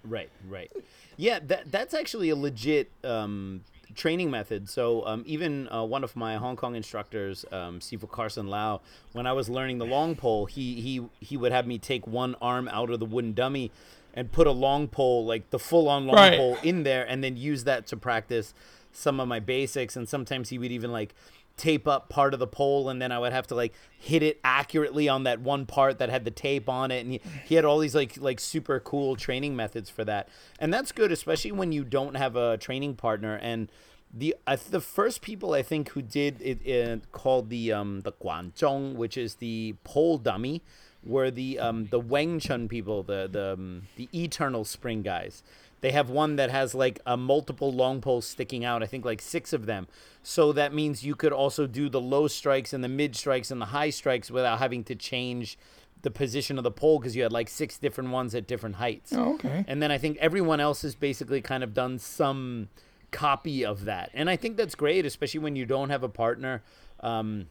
Right, 0.05 0.31
right. 0.49 0.71
Yeah, 1.17 1.39
that 1.47 1.71
that's 1.71 1.93
actually 1.95 2.31
a 2.31 2.37
legit 2.37 2.91
um, 3.05 3.63
training 3.95 4.31
method. 4.31 4.69
So 4.71 5.05
um, 5.07 5.23
even 5.27 5.69
uh, 5.71 5.85
one 5.85 6.03
of 6.05 6.17
my 6.17 6.37
Hong 6.37 6.57
Kong 6.57 6.75
instructors, 6.75 7.45
um, 7.53 7.81
Sifu 7.81 8.11
Carson 8.11 8.47
Lau, 8.49 8.81
when 9.13 9.27
I 9.27 9.33
was 9.33 9.49
learning 9.49 9.79
the 9.79 9.87
long 9.87 10.17
pole, 10.17 10.47
he 10.47 10.81
he 10.81 11.03
he 11.21 11.37
would 11.37 11.53
have 11.53 11.67
me 11.67 11.79
take 11.79 12.07
one 12.07 12.35
arm 12.41 12.69
out 12.69 12.91
of 12.91 12.99
the 13.01 13.05
wooden 13.07 13.35
dummy 13.35 13.71
and 14.15 14.33
put 14.33 14.47
a 14.47 14.53
long 14.53 14.89
pole, 14.89 15.25
like 15.25 15.51
the 15.51 15.59
full 15.59 15.89
on 15.89 16.07
long 16.07 16.17
Right. 16.17 16.37
pole, 16.37 16.57
in 16.65 16.83
there, 16.83 17.05
and 17.09 17.23
then 17.23 17.37
use 17.37 17.65
that 17.65 17.87
to 17.89 17.97
practice 17.97 18.55
some 18.93 19.21
of 19.21 19.29
my 19.29 19.39
basics. 19.39 19.95
And 19.97 20.09
sometimes 20.09 20.49
he 20.49 20.59
would 20.59 20.73
even 20.73 20.91
like 20.91 21.15
tape 21.61 21.87
up 21.87 22.09
part 22.09 22.33
of 22.33 22.41
the 22.41 22.47
pole 22.47 22.89
and 22.89 23.03
then 23.03 23.13
I 23.13 23.19
would 23.19 23.33
have 23.33 23.47
to 23.49 23.55
like 23.55 23.75
hit 23.99 24.23
it 24.23 24.41
accurately 24.43 25.09
on 25.09 25.25
that 25.25 25.41
one 25.41 25.67
part 25.67 25.99
that 25.99 26.09
had 26.09 26.25
the 26.25 26.31
tape 26.31 26.69
on 26.69 26.91
it 26.91 27.01
and 27.01 27.13
he, 27.13 27.21
he 27.45 27.55
had 27.55 27.67
all 27.67 27.79
these 27.79 27.95
like 27.95 28.17
like 28.19 28.41
super 28.41 28.81
cool 28.81 29.15
training 29.15 29.55
methods 29.55 29.91
for 29.91 30.05
that. 30.05 30.29
And 30.59 30.73
that's 30.73 30.91
good 30.91 31.13
especially 31.13 31.53
when 31.53 31.71
you 31.71 31.85
don't 31.85 32.17
have 32.17 32.35
a 32.35 32.57
training 32.57 32.97
partner 32.97 33.37
and 33.37 33.71
the 34.13 34.35
uh, 34.47 34.57
the 34.71 34.81
first 34.81 35.21
people 35.21 35.53
I 35.53 35.63
think 35.63 35.91
who 35.91 36.03
did 36.03 36.41
it 36.41 36.67
uh, 36.67 36.97
called 37.13 37.51
the 37.51 37.73
um 37.73 38.01
the 38.01 38.13
Guangzhong 38.13 38.95
which 38.95 39.17
is 39.17 39.37
the 39.37 39.77
pole 39.85 40.17
dummy 40.17 40.63
were 41.05 41.31
the 41.31 41.59
um 41.59 41.87
the 41.91 42.01
Weng 42.01 42.41
Chun 42.41 42.69
people 42.69 43.03
the 43.03 43.29
the 43.31 43.53
um, 43.53 43.83
the 43.97 44.09
eternal 44.15 44.65
spring 44.65 45.03
guys 45.03 45.43
they 45.81 45.93
have 45.93 46.11
one 46.11 46.37
that 46.37 46.51
has 46.51 46.75
like 46.75 47.01
a 47.07 47.17
multiple 47.17 47.73
long 47.73 48.01
poles 48.01 48.27
sticking 48.27 48.65
out. 48.65 48.83
I 48.83 48.87
think 48.87 49.05
like 49.05 49.21
six 49.21 49.53
of 49.53 49.67
them. 49.67 49.89
So 50.23 50.53
that 50.53 50.75
means 50.75 51.05
you 51.05 51.15
could 51.15 51.33
also 51.33 51.67
do 51.67 51.89
the 51.89 52.01
low 52.01 52.29
strikes 52.29 52.73
and 52.73 52.85
the 52.85 52.89
mid 52.89 53.17
strikes 53.17 53.51
and 53.51 53.61
the 53.61 53.67
high 53.67 53.91
strikes 53.91 54.31
without 54.31 54.59
having 54.59 54.85
to 54.85 54.95
change 54.95 55.59
the 56.03 56.11
position 56.11 56.59
of 56.59 56.65
the 56.65 56.71
pole 56.71 56.99
because 56.99 57.15
you 57.15 57.23
had 57.23 57.33
like 57.33 57.49
six 57.49 57.79
different 57.79 58.11
ones 58.11 58.35
at 58.35 58.47
different 58.47 58.77
heights. 58.77 59.13
Oh, 59.15 59.35
okay. 59.35 59.65
And 59.67 59.83
then 59.83 59.91
I 59.91 59.99
think 59.99 60.17
everyone 60.19 60.61
else 60.61 60.83
has 60.83 60.95
basically 60.95 61.41
kind 61.41 61.63
of 61.63 61.75
done 61.75 61.99
some 61.99 62.69
copy 63.11 63.65
of 63.65 63.85
that. 63.85 64.11
And 64.15 64.31
I 64.31 64.37
think 64.37 64.57
that's 64.57 64.75
great, 64.75 65.05
especially 65.05 65.41
when 65.41 65.57
you 65.57 65.67
don't 65.67 65.91
have 65.91 66.03
a 66.03 66.09
partner. 66.09 66.63
Um, 67.01 67.49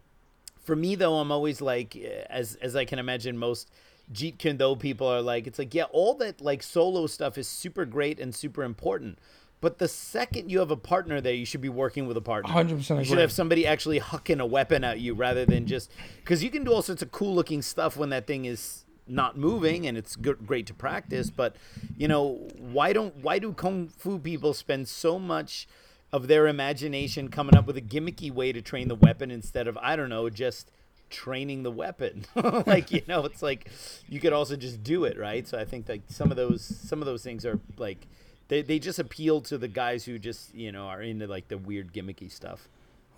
for 0.63 0.75
me 0.75 0.95
though, 0.95 1.15
I'm 1.15 1.31
always 1.31 1.61
like, 1.61 1.95
as 1.95 2.55
as 2.55 2.75
I 2.75 2.85
can 2.85 2.99
imagine, 2.99 3.37
most 3.37 3.71
Jeet 4.11 4.37
Kune 4.37 4.57
Do 4.57 4.75
people 4.75 5.07
are 5.07 5.21
like, 5.21 5.47
it's 5.47 5.59
like, 5.59 5.73
yeah, 5.73 5.83
all 5.91 6.15
that 6.15 6.41
like 6.41 6.63
solo 6.63 7.07
stuff 7.07 7.37
is 7.37 7.47
super 7.47 7.85
great 7.85 8.19
and 8.19 8.33
super 8.33 8.63
important. 8.63 9.19
But 9.61 9.77
the 9.77 9.87
second 9.87 10.49
you 10.49 10.59
have 10.59 10.71
a 10.71 10.77
partner 10.77 11.19
there, 11.19 11.33
you 11.33 11.45
should 11.45 11.61
be 11.61 11.69
working 11.69 12.07
with 12.07 12.15
a 12.15 12.21
partner. 12.21 12.51
100% 12.51 12.99
You 12.99 13.05
should 13.05 13.17
have 13.17 13.31
somebody 13.31 13.67
actually 13.67 13.99
hucking 13.99 14.39
a 14.39 14.45
weapon 14.45 14.83
at 14.83 14.99
you 14.99 15.13
rather 15.13 15.45
than 15.45 15.65
just 15.65 15.91
because 16.17 16.43
you 16.43 16.49
can 16.49 16.63
do 16.63 16.71
all 16.71 16.81
sorts 16.81 17.01
of 17.01 17.11
cool 17.11 17.35
looking 17.35 17.61
stuff 17.61 17.97
when 17.97 18.09
that 18.09 18.25
thing 18.25 18.45
is 18.45 18.85
not 19.05 19.37
moving 19.37 19.85
and 19.87 19.97
it's 19.97 20.15
good, 20.15 20.45
great 20.47 20.65
to 20.67 20.73
practice. 20.73 21.29
But 21.29 21.55
you 21.97 22.07
know, 22.07 22.47
why 22.57 22.93
don't 22.93 23.17
why 23.17 23.39
do 23.39 23.51
kung 23.51 23.89
fu 23.89 24.17
people 24.17 24.53
spend 24.53 24.87
so 24.87 25.19
much 25.19 25.67
of 26.11 26.27
their 26.27 26.47
imagination 26.47 27.27
coming 27.27 27.55
up 27.55 27.67
with 27.67 27.77
a 27.77 27.81
gimmicky 27.81 28.31
way 28.31 28.51
to 28.51 28.61
train 28.61 28.87
the 28.87 28.95
weapon 28.95 29.29
instead 29.29 29.67
of 29.67 29.77
I 29.77 29.95
don't 29.95 30.09
know 30.09 30.29
just 30.29 30.71
training 31.09 31.63
the 31.63 31.71
weapon 31.71 32.25
like 32.65 32.91
you 32.91 33.01
know 33.07 33.25
it's 33.25 33.41
like 33.41 33.69
you 34.07 34.19
could 34.19 34.33
also 34.33 34.55
just 34.55 34.83
do 34.83 35.05
it 35.05 35.17
right 35.17 35.47
so 35.47 35.57
i 35.57 35.65
think 35.65 35.87
like 35.89 36.01
some 36.07 36.31
of 36.31 36.37
those 36.37 36.63
some 36.63 37.01
of 37.01 37.05
those 37.05 37.23
things 37.23 37.45
are 37.45 37.59
like 37.77 38.07
they, 38.47 38.61
they 38.61 38.79
just 38.79 38.99
appeal 38.99 39.41
to 39.41 39.57
the 39.57 39.67
guys 39.67 40.05
who 40.05 40.19
just 40.19 40.53
you 40.53 40.71
know 40.71 40.87
are 40.87 41.01
into 41.01 41.27
like 41.27 41.47
the 41.47 41.57
weird 41.57 41.93
gimmicky 41.93 42.31
stuff 42.31 42.67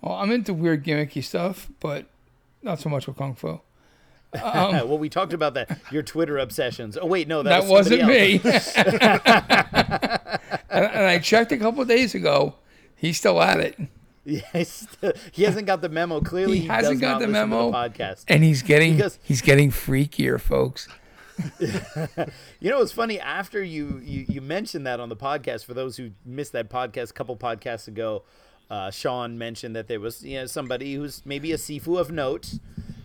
Well, 0.00 0.14
I'm 0.14 0.30
into 0.30 0.52
weird 0.52 0.84
gimmicky 0.84 1.22
stuff, 1.22 1.68
but 1.80 2.06
not 2.62 2.80
so 2.80 2.88
much 2.88 3.06
with 3.06 3.16
kung 3.16 3.34
fu. 3.34 3.60
Yeah, 4.34 4.42
um, 4.44 4.88
well 4.88 4.98
we 4.98 5.08
talked 5.08 5.32
about 5.32 5.54
that 5.54 5.78
your 5.90 6.02
twitter 6.02 6.38
obsessions 6.38 6.96
oh 7.00 7.06
wait 7.06 7.28
no 7.28 7.42
that, 7.42 7.50
that 7.50 7.62
was 7.62 7.90
wasn't 7.90 8.00
somebody 8.00 8.38
me. 8.38 8.40
and, 10.70 10.84
and 10.86 11.06
I 11.06 11.18
checked 11.18 11.52
a 11.52 11.58
couple 11.58 11.84
days 11.84 12.14
ago. 12.14 12.54
He's 12.96 13.18
still 13.18 13.42
at 13.42 13.58
it, 13.60 13.78
else. 14.26 14.42
yeah, 14.52 14.58
he's 14.58 14.68
still- 14.68 15.12
he 15.32 15.42
hasn't 15.44 15.66
got 15.66 15.80
the 15.80 15.88
memo 15.88 16.20
clearly 16.20 16.56
He 16.56 16.62
he, 16.62 16.68
hasn't 16.68 17.00
got 17.00 17.20
the 17.20 17.28
memo. 17.28 17.70
podcast 17.72 18.24
and 18.28 18.42
he's 18.44 18.62
getting 18.62 18.96
Because- 18.96 19.18
he's 19.22 19.42
getting 19.42 19.70
freakier, 19.70 20.40
folks. 20.40 20.88
You 22.60 22.70
know, 22.70 22.80
it's 22.82 22.92
funny. 22.92 23.18
After 23.18 23.62
you, 23.62 24.00
you 24.04 24.26
you 24.28 24.40
mentioned 24.40 24.86
that 24.86 25.00
on 25.00 25.08
the 25.08 25.16
podcast, 25.16 25.64
for 25.64 25.74
those 25.74 25.96
who 25.96 26.10
missed 26.24 26.52
that 26.52 26.68
podcast, 26.68 27.10
a 27.10 27.12
couple 27.14 27.36
podcasts 27.36 27.88
ago, 27.88 28.22
uh, 28.70 28.90
Sean 28.90 29.36
mentioned 29.38 29.74
that 29.74 29.88
there 29.88 29.98
was 29.98 30.22
you 30.22 30.38
know 30.38 30.46
somebody 30.46 30.94
who's 30.94 31.22
maybe 31.24 31.50
a 31.52 31.56
sifu 31.56 31.98
of 31.98 32.12
note, 32.12 32.54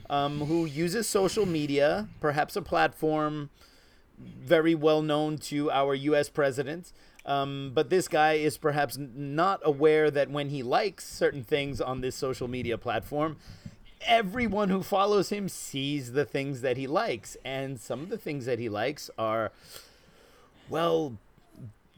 um, 0.10 0.42
who 0.42 0.66
uses 0.66 1.08
social 1.08 1.46
media, 1.46 2.08
perhaps 2.20 2.56
a 2.56 2.62
platform 2.62 3.50
very 4.20 4.76
well 4.76 5.02
known 5.02 5.38
to 5.38 5.72
our 5.72 5.96
U.S. 5.96 6.30
president. 6.30 6.92
Um, 7.28 7.72
but 7.74 7.90
this 7.90 8.08
guy 8.08 8.34
is 8.34 8.58
perhaps 8.58 8.98
not 8.98 9.60
aware 9.64 10.10
that 10.10 10.32
when 10.32 10.50
he 10.50 10.64
likes 10.64 11.06
certain 11.06 11.44
things 11.44 11.82
on 11.82 12.00
this 12.00 12.16
social 12.16 12.48
media 12.48 12.78
platform, 12.78 13.36
everyone 14.06 14.70
who 14.70 14.82
follows 14.82 15.30
him 15.30 15.50
sees 15.50 16.14
the 16.14 16.24
things 16.24 16.62
that 16.62 16.78
he 16.78 16.88
likes. 16.88 17.36
And 17.44 17.80
some 17.80 18.02
of 18.02 18.10
the 18.10 18.18
things 18.18 18.46
that 18.46 18.60
he 18.60 18.70
likes 18.70 19.10
are, 19.18 19.52
well, 20.70 21.18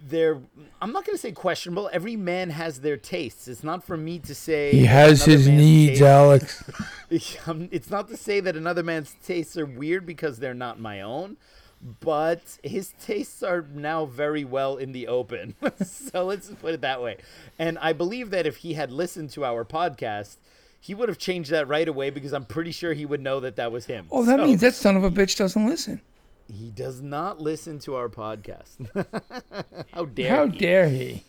they're, 0.02 0.40
I'm 0.82 0.92
not 0.92 1.06
going 1.06 1.16
to 1.16 1.22
say 1.22 1.32
questionable. 1.32 1.90
Every 1.94 2.16
man 2.16 2.50
has 2.52 2.82
their 2.82 2.98
tastes. 2.98 3.48
It's 3.48 3.64
not 3.64 3.84
for 3.84 3.98
me 3.98 4.20
to 4.20 4.34
say. 4.34 4.72
He 4.72 4.86
has 4.86 5.26
his 5.26 5.48
needs, 5.48 6.00
taste- 6.00 6.02
Alex. 6.02 6.64
um, 7.48 7.70
it's 7.72 7.90
not 7.90 8.08
to 8.08 8.18
say 8.18 8.40
that 8.40 8.56
another 8.56 8.82
man's 8.84 9.16
tastes 9.24 9.58
are 9.58 9.66
weird 9.66 10.06
because 10.06 10.40
they're 10.40 10.54
not 10.54 10.80
my 10.80 11.02
own, 11.02 11.38
but 11.82 12.42
his 12.64 12.94
tastes 13.02 13.42
are 13.42 13.66
now 13.74 14.06
very 14.06 14.44
well 14.44 14.78
in 14.78 14.92
the 14.92 15.08
open. 15.08 15.56
so 15.86 16.26
let's 16.26 16.48
just 16.48 16.60
put 16.60 16.74
it 16.74 16.82
that 16.82 17.02
way. 17.02 17.18
And 17.58 17.78
I 17.80 17.94
believe 17.94 18.32
that 18.32 18.46
if 18.46 18.58
he 18.58 18.74
had 18.74 18.92
listened 18.92 19.30
to 19.32 19.46
our 19.46 19.64
podcast, 19.64 20.38
he 20.82 20.94
would 20.94 21.10
have 21.10 21.18
changed 21.18 21.52
that 21.52 21.68
right 21.68 21.88
away 21.88 22.10
because 22.10 22.34
I'm 22.34 22.46
pretty 22.46 22.72
sure 22.72 22.94
he 22.94 23.06
would 23.06 23.22
know 23.22 23.40
that 23.42 23.56
that 23.58 23.72
was 23.72 23.86
him. 23.86 24.08
Oh, 24.12 24.24
that 24.26 24.40
So, 24.40 24.46
means 24.46 24.62
that 24.62 24.74
son 24.76 24.96
of 24.98 25.04
a 25.04 25.12
bitch 25.12 25.38
doesn't 25.38 25.66
listen. 25.68 26.02
he 26.48 26.70
does 26.72 27.02
not 27.02 27.40
listen 27.42 27.80
to 27.80 27.96
our 27.96 28.10
podcast. 28.10 28.88
How 29.94 30.06
dare 30.06 30.36
How 30.36 30.48
he? 30.48 30.58
dare 30.58 30.90
he? 30.90 31.24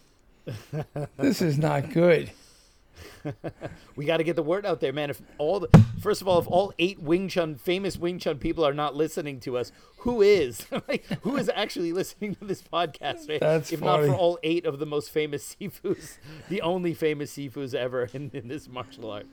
this 1.16 1.42
is 1.42 1.58
not 1.58 1.90
good. 1.92 2.30
We 3.96 4.06
got 4.06 4.16
to 4.18 4.24
get 4.24 4.36
the 4.36 4.42
word 4.42 4.64
out 4.64 4.80
there, 4.80 4.92
man. 4.92 5.10
If 5.10 5.20
all 5.36 5.60
the 5.60 5.68
first 6.00 6.22
of 6.22 6.28
all, 6.28 6.38
if 6.38 6.46
all 6.46 6.72
eight 6.78 7.00
Wing 7.02 7.28
Chun 7.28 7.56
famous 7.56 7.98
Wing 7.98 8.18
Chun 8.18 8.38
people 8.38 8.64
are 8.64 8.72
not 8.72 8.94
listening 8.94 9.40
to 9.40 9.58
us, 9.58 9.72
who 9.98 10.22
is? 10.22 10.64
like, 10.88 11.04
who 11.22 11.36
is 11.36 11.50
actually 11.54 11.92
listening 11.92 12.34
to 12.36 12.44
this 12.44 12.62
podcast? 12.62 13.28
Right? 13.28 13.40
That's 13.40 13.72
if 13.72 13.80
not 13.80 14.00
for 14.06 14.14
all 14.14 14.38
eight 14.42 14.64
of 14.64 14.78
the 14.78 14.86
most 14.86 15.10
famous 15.10 15.54
Sifus, 15.60 16.16
the 16.48 16.62
only 16.62 16.94
famous 16.94 17.36
Sifus 17.36 17.74
ever 17.74 18.08
in, 18.14 18.30
in 18.32 18.48
this 18.48 18.68
martial 18.68 19.10
art. 19.10 19.26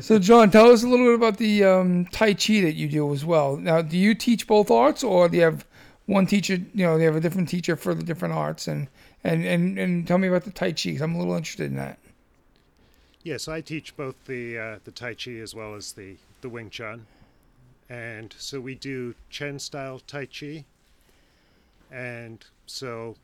So, 0.00 0.18
John, 0.18 0.50
tell 0.50 0.70
us 0.70 0.82
a 0.82 0.88
little 0.88 1.06
bit 1.06 1.14
about 1.14 1.38
the 1.38 1.64
um, 1.64 2.06
Tai 2.06 2.34
Chi 2.34 2.60
that 2.60 2.74
you 2.74 2.88
do 2.88 3.10
as 3.12 3.24
well. 3.24 3.56
Now, 3.56 3.80
do 3.80 3.96
you 3.96 4.14
teach 4.14 4.46
both 4.46 4.70
arts, 4.70 5.02
or 5.02 5.28
do 5.28 5.36
you 5.38 5.42
have 5.44 5.64
one 6.06 6.26
teacher? 6.26 6.54
You 6.74 6.84
know, 6.86 6.98
they 6.98 7.04
have 7.04 7.16
a 7.16 7.20
different 7.20 7.48
teacher 7.48 7.76
for 7.76 7.94
the 7.94 8.02
different 8.02 8.34
arts, 8.34 8.68
and 8.68 8.88
and 9.22 9.44
and, 9.46 9.78
and 9.78 10.06
tell 10.06 10.18
me 10.18 10.28
about 10.28 10.44
the 10.44 10.50
Tai 10.50 10.72
Chi. 10.72 10.92
'cause 10.92 11.00
I'm 11.00 11.14
a 11.14 11.18
little 11.18 11.34
interested 11.34 11.66
in 11.70 11.76
that. 11.76 11.98
Yes, 13.24 13.48
I 13.48 13.62
teach 13.62 13.96
both 13.96 14.14
the 14.26 14.58
uh, 14.58 14.78
the 14.84 14.90
Tai 14.90 15.14
Chi 15.14 15.32
as 15.32 15.54
well 15.54 15.74
as 15.74 15.92
the 15.92 16.16
the 16.42 16.48
Wing 16.50 16.68
Chun, 16.68 17.06
and 17.88 18.34
so 18.38 18.60
we 18.60 18.74
do 18.74 19.14
Chen 19.30 19.58
style 19.58 20.00
Tai 20.06 20.26
Chi, 20.26 20.64
and 21.90 22.44
so 22.66 23.16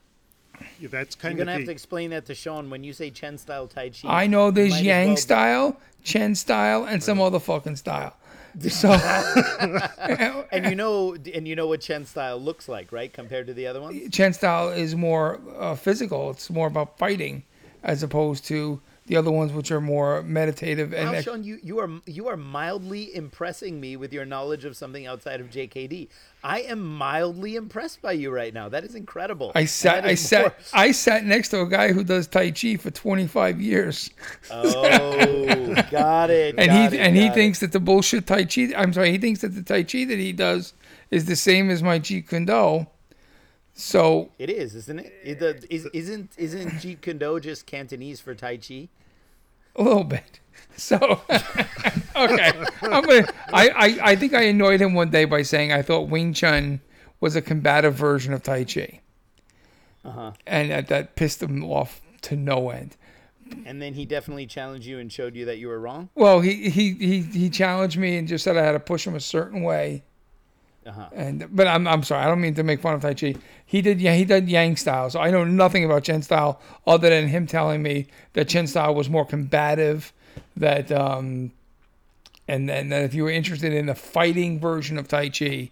yeah, 0.80 0.88
that's 0.90 1.14
kind 1.14 1.36
You're 1.36 1.42
of 1.42 1.46
gonna 1.46 1.52
have 1.52 1.60
the, 1.60 1.66
to 1.66 1.72
explain 1.72 2.10
that 2.10 2.24
to 2.26 2.34
Sean 2.34 2.70
when 2.70 2.82
you 2.82 2.94
say 2.94 3.10
Chen 3.10 3.36
style 3.36 3.66
Tai 3.66 3.90
Chi. 3.90 4.08
I 4.08 4.26
know 4.26 4.50
there's 4.50 4.80
Yang 4.80 5.08
well- 5.08 5.16
style, 5.18 5.76
Chen 6.02 6.34
style, 6.34 6.84
and 6.84 7.02
some 7.02 7.20
other 7.20 7.38
fucking 7.38 7.76
style. 7.76 8.16
So 8.68 8.90
and 10.50 10.64
you 10.66 10.74
know, 10.74 11.14
and 11.34 11.46
you 11.46 11.54
know 11.54 11.68
what 11.68 11.82
Chen 11.82 12.04
style 12.04 12.36
looks 12.36 12.68
like, 12.68 12.90
right? 12.90 13.12
Compared 13.12 13.46
to 13.46 13.54
the 13.54 13.68
other 13.68 13.80
ones. 13.80 14.10
Chen 14.10 14.32
style 14.32 14.70
is 14.70 14.96
more 14.96 15.38
uh, 15.56 15.76
physical. 15.76 16.30
It's 16.30 16.50
more 16.50 16.66
about 16.66 16.98
fighting, 16.98 17.44
as 17.84 18.02
opposed 18.02 18.44
to 18.46 18.80
the 19.10 19.16
other 19.16 19.32
ones, 19.32 19.52
which 19.52 19.72
are 19.72 19.80
more 19.80 20.22
meditative 20.22 20.94
and 20.94 21.10
Wow, 21.10 21.20
Sean, 21.20 21.42
you, 21.42 21.58
you 21.64 21.80
are 21.80 21.90
you 22.06 22.28
are 22.28 22.36
mildly 22.36 23.12
impressing 23.12 23.80
me 23.80 23.96
with 23.96 24.12
your 24.12 24.24
knowledge 24.24 24.64
of 24.64 24.76
something 24.76 25.04
outside 25.04 25.40
of 25.40 25.50
JKD. 25.50 26.06
I 26.44 26.60
am 26.60 26.80
mildly 26.80 27.56
impressed 27.56 28.00
by 28.02 28.12
you 28.12 28.30
right 28.30 28.54
now. 28.54 28.68
That 28.68 28.84
is 28.84 28.94
incredible. 28.94 29.50
I 29.56 29.64
sat. 29.64 30.04
I 30.04 30.14
sat. 30.14 30.42
more- 30.42 30.54
I 30.72 30.92
sat 30.92 31.24
next 31.24 31.48
to 31.48 31.60
a 31.60 31.66
guy 31.66 31.90
who 31.92 32.04
does 32.04 32.28
Tai 32.28 32.52
Chi 32.52 32.76
for 32.76 32.92
25 32.92 33.60
years, 33.60 34.10
Oh, 34.48 35.74
got 35.90 36.30
it. 36.30 36.54
and 36.56 36.68
got 36.68 36.92
he 36.92 36.96
it, 36.96 37.00
and 37.00 37.16
he 37.16 37.26
it. 37.26 37.34
thinks 37.34 37.58
that 37.58 37.72
the 37.72 37.80
bullshit 37.80 38.28
Tai 38.28 38.44
Chi. 38.44 38.70
I'm 38.76 38.92
sorry. 38.92 39.10
He 39.10 39.18
thinks 39.18 39.40
that 39.40 39.56
the 39.56 39.62
Tai 39.64 39.82
Chi 39.82 40.04
that 40.04 40.18
he 40.18 40.32
does 40.32 40.72
is 41.10 41.24
the 41.24 41.34
same 41.34 41.68
as 41.68 41.82
my 41.82 41.98
Jeet 41.98 42.28
Kune 42.28 42.44
Do. 42.46 42.86
So 43.74 44.30
it 44.38 44.50
is, 44.50 44.74
isn't 44.74 45.00
it? 45.00 45.12
it 45.24 45.38
the, 45.40 45.64
is, 45.68 45.86
isn't 45.86 46.30
isn't 46.36 46.68
Jeet 46.74 47.00
Kune 47.00 47.18
Do 47.18 47.40
just 47.40 47.66
Cantonese 47.66 48.20
for 48.20 48.36
Tai 48.36 48.58
Chi? 48.58 48.88
A 49.76 49.82
little 49.82 50.04
bit. 50.04 50.40
So 50.76 50.96
okay, 52.16 52.52
I'm 52.82 53.02
gonna. 53.04 53.26
I, 53.52 53.68
I 53.68 53.98
I 54.12 54.16
think 54.16 54.32
I 54.32 54.44
annoyed 54.44 54.80
him 54.80 54.94
one 54.94 55.10
day 55.10 55.26
by 55.26 55.42
saying 55.42 55.72
I 55.72 55.82
thought 55.82 56.08
Wing 56.08 56.32
Chun 56.32 56.80
was 57.20 57.36
a 57.36 57.42
combative 57.42 57.94
version 57.94 58.32
of 58.32 58.42
Tai 58.42 58.64
Chi, 58.64 59.00
Uh-huh. 60.06 60.32
and 60.46 60.70
that, 60.70 60.88
that 60.88 61.16
pissed 61.16 61.42
him 61.42 61.62
off 61.64 62.00
to 62.22 62.36
no 62.36 62.70
end. 62.70 62.96
And 63.66 63.82
then 63.82 63.92
he 63.92 64.06
definitely 64.06 64.46
challenged 64.46 64.86
you 64.86 64.98
and 65.00 65.12
showed 65.12 65.34
you 65.36 65.44
that 65.46 65.58
you 65.58 65.68
were 65.68 65.78
wrong. 65.80 66.08
Well, 66.14 66.40
he 66.40 66.70
he 66.70 66.94
he 66.94 67.20
he 67.20 67.50
challenged 67.50 67.98
me 67.98 68.16
and 68.16 68.26
just 68.26 68.44
said 68.44 68.56
I 68.56 68.64
had 68.64 68.72
to 68.72 68.80
push 68.80 69.06
him 69.06 69.14
a 69.14 69.20
certain 69.20 69.62
way. 69.62 70.04
Uh-huh. 70.86 71.08
And 71.12 71.46
but 71.54 71.66
I'm 71.66 71.86
I'm 71.86 72.02
sorry, 72.02 72.24
I 72.24 72.28
don't 72.28 72.40
mean 72.40 72.54
to 72.54 72.62
make 72.62 72.80
fun 72.80 72.94
of 72.94 73.02
Tai 73.02 73.14
Chi. 73.14 73.34
He 73.66 73.82
did 73.82 74.00
yeah 74.00 74.14
he 74.14 74.24
did 74.24 74.48
Yang 74.48 74.76
style, 74.76 75.10
so 75.10 75.20
I 75.20 75.30
know 75.30 75.44
nothing 75.44 75.84
about 75.84 76.04
Chen 76.04 76.22
style 76.22 76.60
other 76.86 77.10
than 77.10 77.28
him 77.28 77.46
telling 77.46 77.82
me 77.82 78.06
that 78.32 78.48
Chen 78.48 78.66
style 78.66 78.94
was 78.94 79.10
more 79.10 79.26
combative. 79.26 80.12
That 80.56 80.90
um, 80.90 81.52
and 82.48 82.68
then 82.68 82.88
that 82.88 83.02
if 83.02 83.14
you 83.14 83.24
were 83.24 83.30
interested 83.30 83.72
in 83.72 83.86
the 83.86 83.94
fighting 83.94 84.58
version 84.58 84.96
of 84.98 85.06
Tai 85.06 85.28
Chi, 85.28 85.70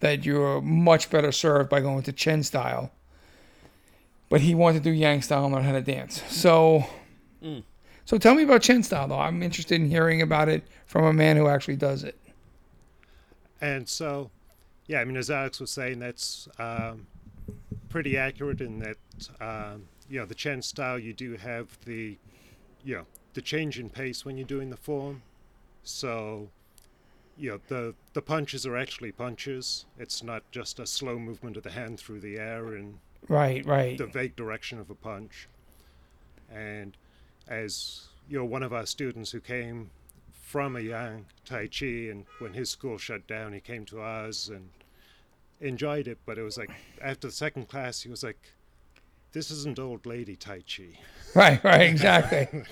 that 0.00 0.24
you're 0.24 0.62
much 0.62 1.10
better 1.10 1.32
served 1.32 1.68
by 1.68 1.80
going 1.80 2.02
to 2.04 2.12
Chen 2.12 2.42
style. 2.42 2.90
But 4.28 4.40
he 4.40 4.54
wanted 4.54 4.82
to 4.82 4.90
do 4.90 4.92
Yang 4.92 5.22
style 5.22 5.44
and 5.44 5.54
learn 5.54 5.64
how 5.64 5.72
to 5.72 5.82
dance. 5.82 6.22
So. 6.28 6.86
So 8.06 8.18
tell 8.18 8.36
me 8.36 8.44
about 8.44 8.62
Chen 8.62 8.84
style, 8.84 9.08
though. 9.08 9.18
I'm 9.18 9.42
interested 9.42 9.80
in 9.80 9.90
hearing 9.90 10.22
about 10.22 10.48
it 10.48 10.62
from 10.86 11.04
a 11.04 11.12
man 11.12 11.36
who 11.36 11.48
actually 11.48 11.74
does 11.74 12.04
it. 12.04 12.16
And 13.60 13.88
so, 13.88 14.30
yeah, 14.86 15.00
I 15.00 15.04
mean, 15.04 15.16
as 15.16 15.30
Alex 15.30 15.60
was 15.60 15.70
saying, 15.70 15.98
that's 15.98 16.48
um, 16.58 17.06
pretty 17.88 18.16
accurate 18.16 18.60
in 18.60 18.78
that, 18.80 18.96
um, 19.40 19.84
you 20.08 20.20
know, 20.20 20.26
the 20.26 20.34
Chen 20.34 20.62
style, 20.62 20.98
you 20.98 21.12
do 21.12 21.36
have 21.36 21.78
the, 21.84 22.16
you 22.84 22.96
know, 22.96 23.06
the 23.34 23.40
change 23.40 23.78
in 23.78 23.90
pace 23.90 24.24
when 24.24 24.36
you're 24.36 24.46
doing 24.46 24.70
the 24.70 24.76
form. 24.76 25.22
So, 25.82 26.48
you 27.36 27.50
know, 27.50 27.60
the, 27.68 27.94
the 28.12 28.22
punches 28.22 28.64
are 28.66 28.76
actually 28.76 29.12
punches. 29.12 29.86
It's 29.98 30.22
not 30.22 30.42
just 30.50 30.78
a 30.78 30.86
slow 30.86 31.18
movement 31.18 31.56
of 31.56 31.62
the 31.64 31.70
hand 31.70 31.98
through 31.98 32.20
the 32.20 32.38
air 32.38 32.74
and 32.74 32.98
Right, 33.28 33.64
right. 33.66 33.98
the 33.98 34.06
vague 34.06 34.36
direction 34.36 34.78
of 34.78 34.88
a 34.88 34.94
punch. 34.94 35.48
And 36.52 36.96
as 37.48 38.08
you 38.28 38.38
know, 38.38 38.44
one 38.44 38.62
of 38.62 38.72
our 38.72 38.86
students 38.86 39.30
who 39.32 39.40
came 39.40 39.90
from 40.46 40.76
a 40.76 40.80
Yang 40.80 41.26
Tai 41.44 41.66
Chi, 41.66 41.86
and 42.08 42.24
when 42.38 42.52
his 42.52 42.70
school 42.70 42.98
shut 42.98 43.26
down, 43.26 43.52
he 43.52 43.58
came 43.58 43.84
to 43.86 44.00
ours 44.00 44.48
and 44.48 44.68
enjoyed 45.60 46.06
it. 46.06 46.18
But 46.24 46.38
it 46.38 46.42
was 46.42 46.56
like 46.56 46.70
after 47.02 47.26
the 47.26 47.32
second 47.32 47.68
class, 47.68 48.02
he 48.02 48.08
was 48.08 48.22
like, 48.22 48.38
"This 49.32 49.50
isn't 49.50 49.80
old 49.80 50.06
lady 50.06 50.36
Tai 50.36 50.60
Chi," 50.60 51.00
Right, 51.34 51.62
right, 51.64 51.90
exactly. 51.90 52.46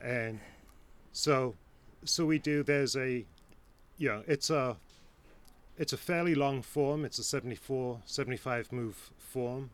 and 0.00 0.38
so, 1.10 1.56
so 2.04 2.24
we 2.24 2.38
do. 2.38 2.62
There's 2.62 2.94
a, 2.94 3.26
you 3.98 4.08
know, 4.08 4.22
it's 4.28 4.50
a, 4.50 4.76
it's 5.76 5.92
a 5.92 5.96
fairly 5.96 6.36
long 6.36 6.62
form. 6.62 7.04
It's 7.04 7.18
a 7.18 7.24
74, 7.24 8.02
75 8.04 8.70
move 8.70 9.10
form 9.18 9.70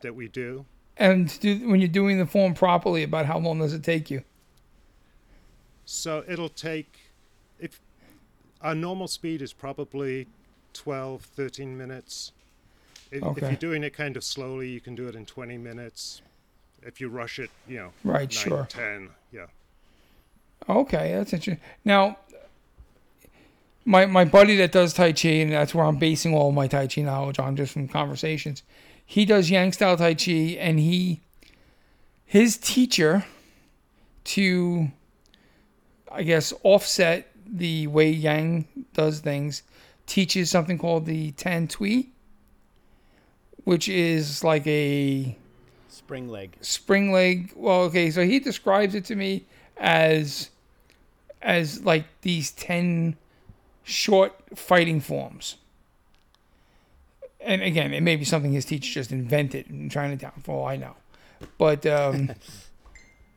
that 0.00 0.14
we 0.14 0.28
do. 0.28 0.64
and 0.96 1.38
do, 1.40 1.68
when 1.68 1.80
you're 1.80 1.88
doing 1.88 2.18
the 2.18 2.26
form 2.26 2.54
properly, 2.54 3.02
about 3.02 3.26
how 3.26 3.38
long 3.38 3.58
does 3.58 3.74
it 3.74 3.84
take 3.84 4.10
you? 4.10 4.22
So 5.86 6.24
it'll 6.28 6.48
take 6.48 6.98
if 7.58 7.80
our 8.60 8.74
normal 8.74 9.08
speed 9.08 9.42
is 9.42 9.52
probably 9.52 10.26
12, 10.72 11.22
13 11.22 11.76
minutes. 11.76 12.32
If, 13.10 13.22
if 13.36 13.42
you're 13.42 13.52
doing 13.52 13.84
it 13.84 13.94
kind 13.94 14.16
of 14.16 14.24
slowly, 14.24 14.68
you 14.68 14.80
can 14.80 14.94
do 14.94 15.06
it 15.06 15.14
in 15.14 15.24
20 15.24 15.58
minutes. 15.58 16.22
If 16.82 17.00
you 17.00 17.08
rush 17.08 17.38
it, 17.38 17.50
you 17.68 17.76
know, 17.76 17.92
Right, 18.02 18.20
nine, 18.20 18.28
sure. 18.30 18.66
10, 18.68 19.10
yeah. 19.32 19.46
Okay, 20.68 21.12
that's 21.12 21.32
interesting. 21.32 21.62
Now, 21.84 22.18
my 23.84 24.06
my 24.06 24.24
buddy 24.24 24.56
that 24.56 24.72
does 24.72 24.94
Tai 24.94 25.12
Chi, 25.12 25.28
and 25.28 25.52
that's 25.52 25.74
where 25.74 25.84
I'm 25.84 25.96
basing 25.96 26.34
all 26.34 26.52
my 26.52 26.66
Tai 26.66 26.86
Chi 26.86 27.02
knowledge 27.02 27.38
on, 27.38 27.54
just 27.56 27.72
from 27.72 27.86
conversations. 27.88 28.62
He 29.04 29.24
does 29.24 29.50
Yang 29.50 29.72
style 29.72 29.96
Tai 29.96 30.14
Chi, 30.14 30.56
and 30.58 30.80
he 30.80 31.20
his 32.24 32.56
teacher 32.56 33.26
to, 34.24 34.88
I 36.14 36.22
guess, 36.22 36.52
offset 36.62 37.30
the 37.46 37.86
way 37.88 38.10
Yang 38.10 38.66
does 38.94 39.20
things, 39.20 39.62
teaches 40.06 40.50
something 40.50 40.78
called 40.78 41.06
the 41.06 41.32
Tan 41.32 41.66
Tui, 41.68 42.08
which 43.64 43.88
is 43.88 44.44
like 44.44 44.66
a 44.66 45.36
Spring 45.88 46.28
leg. 46.28 46.56
spring 46.60 47.12
leg. 47.12 47.52
Well, 47.56 47.82
okay, 47.82 48.10
so 48.10 48.24
he 48.24 48.38
describes 48.38 48.94
it 48.94 49.04
to 49.06 49.16
me 49.16 49.44
as 49.76 50.50
as 51.42 51.84
like 51.84 52.04
these 52.22 52.50
ten 52.52 53.16
short 53.82 54.34
fighting 54.54 55.00
forms. 55.00 55.56
And 57.40 57.62
again, 57.62 57.92
it 57.92 58.02
may 58.02 58.16
be 58.16 58.24
something 58.24 58.52
his 58.52 58.64
teacher 58.64 58.90
just 58.92 59.12
invented 59.12 59.68
in 59.68 59.90
Chinatown, 59.90 60.32
for 60.42 60.60
all 60.62 60.66
I 60.66 60.76
know. 60.76 60.96
But 61.58 61.84
um, 61.84 62.30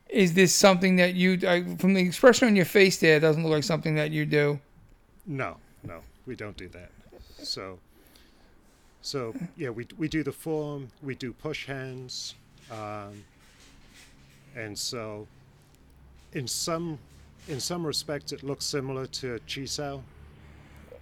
is 0.10 0.34
this 0.34 0.56
something 0.56 0.96
that 0.98 1.16
you, 1.16 1.40
I, 1.48 1.64
from 1.78 1.94
the 1.94 2.02
expression 2.02 2.48
on 2.48 2.56
your 2.56 2.66
face 2.66 3.00
there, 3.00 3.18
it 3.18 3.20
doesn't 3.22 3.44
look 3.44 3.52
like 3.52 3.64
something 3.64 3.96
that 3.96 4.12
you 4.12 4.26
do? 4.26 4.60
No, 5.26 5.58
no, 5.84 6.00
we 6.26 6.36
don't 6.36 6.56
do 6.58 6.70
that. 6.70 6.92
So, 7.40 7.80
so 9.02 9.36
yeah, 9.56 9.70
we 9.70 9.88
we 9.98 10.08
do 10.08 10.24
the 10.24 10.32
form, 10.32 10.90
we 11.04 11.16
do 11.16 11.34
push 11.34 11.66
hands, 11.66 12.36
um, 12.72 13.24
and 14.56 14.78
so 14.78 15.28
in 16.34 16.48
some 16.48 16.98
in 17.48 17.60
some 17.60 17.86
respects 17.86 18.32
it 18.32 18.44
looks 18.44 18.66
similar 18.66 19.06
to 19.06 19.40
Chi 19.54 19.66
Sao 19.66 20.02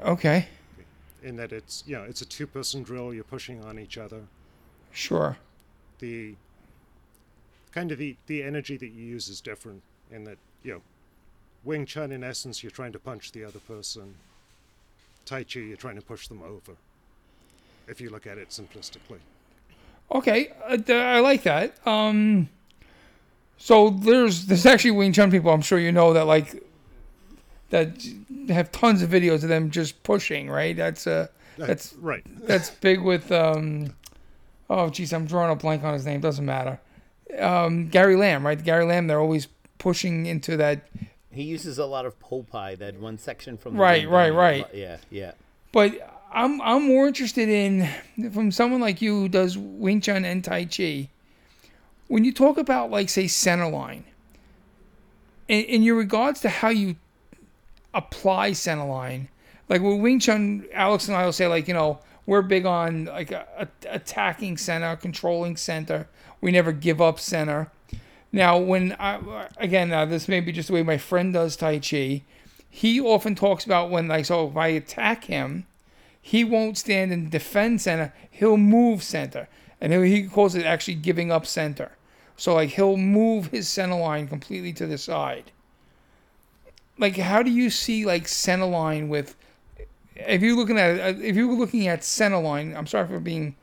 Okay, 0.02 0.48
in 1.24 1.36
that 1.38 1.52
it's 1.52 1.84
you 1.88 1.96
know 1.96 2.04
it's 2.04 2.22
a 2.22 2.26
two 2.26 2.48
person 2.48 2.84
drill, 2.84 3.13
you're 3.13 3.24
pushing 3.24 3.63
on 3.63 3.80
each 3.80 3.98
other. 3.98 4.22
sure. 4.91 5.38
The 6.00 6.36
kind 7.76 7.92
of 7.92 7.98
the 7.98 8.16
the 8.28 8.42
energy 8.42 8.78
that 8.78 8.88
you 8.88 9.04
use 9.04 9.28
is 9.28 9.42
different 9.42 9.84
in 10.10 10.24
that 10.24 10.38
you 10.64 10.74
know 10.74 10.82
Wing 11.66 11.86
Chun 11.86 12.12
in 12.12 12.24
essence 12.24 12.64
you're 12.64 12.72
trying 12.72 12.94
to 12.94 13.00
punch 13.00 13.34
the 13.34 13.44
other 13.44 13.60
person. 13.60 14.16
Tai 15.26 15.44
Chi 15.44 15.60
you're 15.60 15.78
trying 15.78 15.96
to 15.96 16.02
push 16.02 16.28
them 16.28 16.42
over. 16.42 16.78
If 17.88 18.00
you 18.00 18.10
look 18.10 18.26
at 18.26 18.38
it 18.38 18.50
simplistically. 18.50 19.20
Okay, 20.12 20.54
uh, 20.66 20.78
th- 20.78 20.90
I 20.90 21.20
like 21.20 21.44
that. 21.44 21.76
Um, 21.86 22.50
so 23.58 23.90
there's 23.90 24.46
there's 24.46 24.66
actually 24.66 24.92
Wing 24.92 25.12
Chun 25.12 25.30
people 25.30 25.52
I'm 25.52 25.62
sure 25.62 25.78
you 25.78 25.92
know 25.92 26.14
that 26.14 26.26
like 26.26 26.64
that 27.72 28.08
have 28.48 28.72
tons 28.72 29.02
of 29.02 29.10
videos 29.10 29.44
of 29.44 29.50
them 29.50 29.70
just 29.70 30.02
pushing. 30.04 30.50
Right? 30.50 30.78
That's 30.78 31.06
uh 31.08 31.28
that's 31.58 31.94
right. 31.94 32.24
that's 32.48 32.70
big 32.70 33.02
with 33.02 33.32
um 33.32 33.94
oh 34.70 34.90
geez 34.90 35.12
I'm 35.12 35.26
drawing 35.26 35.52
a 35.52 35.56
blank 35.56 35.84
on 35.84 35.94
his 35.94 36.06
name. 36.06 36.22
Doesn't 36.22 36.46
matter. 36.46 36.80
Um, 37.40 37.90
Gary 37.90 38.16
Lam, 38.16 38.46
right? 38.46 38.62
Gary 38.62 38.86
Lam. 38.86 39.08
They're 39.08 39.20
always 39.20 39.48
pushing 39.78 40.26
into 40.26 40.58
that. 40.58 40.88
He 41.32 41.43
uses 41.43 41.78
a 41.78 41.86
lot 41.86 42.06
of 42.06 42.20
Po 42.20 42.43
Pai, 42.43 42.76
that 42.76 42.99
one 42.99 43.18
section 43.18 43.58
from 43.58 43.74
the 43.74 43.80
Right, 43.80 44.08
right, 44.08 44.34
right. 44.34 44.66
Yeah, 44.74 44.97
yeah. 45.10 45.34
But 45.72 46.16
I'm 46.32 46.62
I'm 46.62 46.88
more 46.88 47.08
interested 47.08 47.49
in 47.49 47.89
from 48.32 48.52
someone 48.52 48.82
like 48.82 49.02
you 49.02 49.22
who 49.22 49.30
does 49.30 49.58
Wing 49.58 50.02
Chun 50.02 50.26
and 50.26 50.43
Tai 50.43 50.66
Chi. 50.66 51.10
When 52.08 52.24
you 52.24 52.34
talk 52.34 52.58
about 52.58 52.91
like 52.91 53.10
say 53.10 53.28
center 53.28 53.70
line, 53.70 54.06
in, 55.47 55.64
in 55.66 55.84
your 55.84 55.95
regards 55.95 56.41
to 56.41 56.49
how 56.49 56.70
you 56.70 56.95
apply 57.93 58.54
center 58.54 58.86
line, 58.86 59.30
like 59.70 59.82
with 59.82 59.99
Wing 59.99 60.20
Chun, 60.20 60.66
Alex 60.74 61.08
and 61.08 61.18
I 61.18 61.26
will 61.26 61.34
say 61.34 61.47
like 61.47 61.68
you 61.68 61.74
know 61.74 61.99
we're 62.26 62.41
big 62.41 62.66
on 62.66 63.06
like 63.06 63.32
a, 63.32 63.45
a, 63.58 63.68
attacking 63.89 64.58
center, 64.58 64.95
controlling 64.95 65.58
center. 65.58 66.08
We 66.42 66.52
never 66.52 66.72
give 66.72 67.02
up 67.02 67.20
center. 67.20 67.72
Now, 68.32 68.58
when 68.58 68.96
I 69.00 69.48
again, 69.58 69.92
uh, 69.92 70.06
this 70.06 70.28
may 70.28 70.42
be 70.42 70.52
just 70.52 70.68
the 70.68 70.74
way 70.74 70.84
my 70.84 70.98
friend 70.98 71.34
does 71.34 71.56
Tai 71.56 71.80
Chi. 71.80 72.24
He 72.70 73.00
often 73.00 73.36
talks 73.36 73.66
about 73.66 73.90
when 73.90 74.08
like 74.08 74.26
so 74.26 74.50
if 74.50 74.58
I 74.58 74.68
attack 74.68 75.26
him, 75.26 75.66
he 76.22 76.44
won't 76.44 76.78
stand 76.78 77.14
and 77.14 77.32
defend 77.32 77.82
center. 77.82 78.14
He'll 78.30 78.58
move 78.58 79.04
center, 79.04 79.48
and 79.80 79.94
he 79.94 80.22
he 80.22 80.28
calls 80.28 80.56
it 80.56 80.66
actually 80.66 80.96
giving 80.96 81.32
up 81.32 81.46
center. 81.46 81.92
So 82.36 82.54
like 82.54 82.72
he'll 82.72 82.98
move 82.98 83.48
his 83.48 83.70
center 83.70 83.96
line 83.96 84.28
completely 84.28 84.74
to 84.74 84.86
the 84.86 84.98
side. 84.98 85.52
Like, 86.98 87.18
how 87.18 87.44
do 87.44 87.52
you 87.52 87.70
see 87.70 88.06
like 88.06 88.28
center 88.28 88.66
line 88.66 89.08
with? 89.10 89.36
If 90.16 90.42
you're 90.42 90.56
looking 90.56 90.78
at 90.78 91.20
if 91.20 91.36
you're 91.36 91.54
looking 91.54 91.88
at 91.88 92.04
center 92.04 92.40
line, 92.40 92.76
I'm 92.76 92.88
sorry 92.88 93.08
for 93.08 93.20
being 93.20 93.56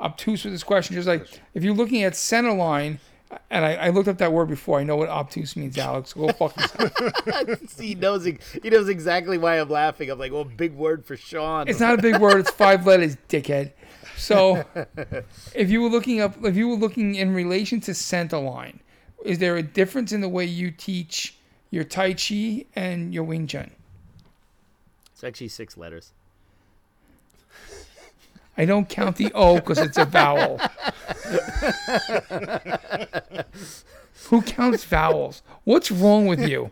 obtuse 0.00 0.44
with 0.44 0.52
this 0.52 0.62
question. 0.62 0.94
Just 0.94 1.08
like 1.08 1.26
if 1.54 1.62
you're 1.62 1.74
looking 1.74 2.02
at 2.02 2.16
center 2.16 2.52
line, 2.52 2.98
and 3.50 3.64
I, 3.64 3.74
I 3.74 3.88
looked 3.90 4.08
up 4.08 4.18
that 4.18 4.32
word 4.32 4.48
before. 4.48 4.78
I 4.78 4.84
know 4.84 4.96
what 4.96 5.08
obtuse 5.08 5.56
means, 5.56 5.76
Alex. 5.78 6.12
Go 6.12 6.28
fuck 6.32 6.56
yourself. 6.56 6.92
he 7.80 7.94
knows 7.94 8.24
he 8.24 8.38
knows 8.70 8.88
exactly 8.88 9.38
why 9.38 9.58
I'm 9.58 9.68
laughing. 9.68 10.10
I'm 10.10 10.18
like, 10.18 10.32
well, 10.32 10.44
big 10.44 10.74
word 10.74 11.04
for 11.04 11.16
Sean. 11.16 11.68
It's 11.68 11.80
not 11.80 11.98
a 11.98 12.02
big 12.02 12.18
word. 12.18 12.38
It's 12.38 12.50
five 12.50 12.86
letters, 12.86 13.16
dickhead. 13.28 13.72
So, 14.16 14.64
if 15.54 15.70
you 15.70 15.82
were 15.82 15.88
looking 15.88 16.20
up, 16.20 16.42
if 16.44 16.56
you 16.56 16.68
were 16.68 16.76
looking 16.76 17.16
in 17.16 17.34
relation 17.34 17.80
to 17.82 17.94
center 17.94 18.38
line, 18.38 18.80
is 19.24 19.38
there 19.38 19.56
a 19.56 19.62
difference 19.62 20.12
in 20.12 20.20
the 20.20 20.28
way 20.28 20.44
you 20.44 20.70
teach 20.70 21.36
your 21.70 21.84
Tai 21.84 22.14
Chi 22.14 22.64
and 22.74 23.12
your 23.12 23.24
Wing 23.24 23.46
Chun? 23.46 23.72
It's 25.12 25.24
actually 25.24 25.48
six 25.48 25.76
letters. 25.76 26.12
I 28.58 28.64
don't 28.64 28.88
count 28.88 29.16
the 29.16 29.30
O 29.34 29.56
because 29.56 29.78
it's 29.78 29.98
a 29.98 30.04
vowel. 30.04 30.58
Who 34.28 34.42
counts 34.42 34.84
vowels? 34.84 35.42
What's 35.64 35.90
wrong 35.90 36.26
with 36.26 36.40
you? 36.48 36.70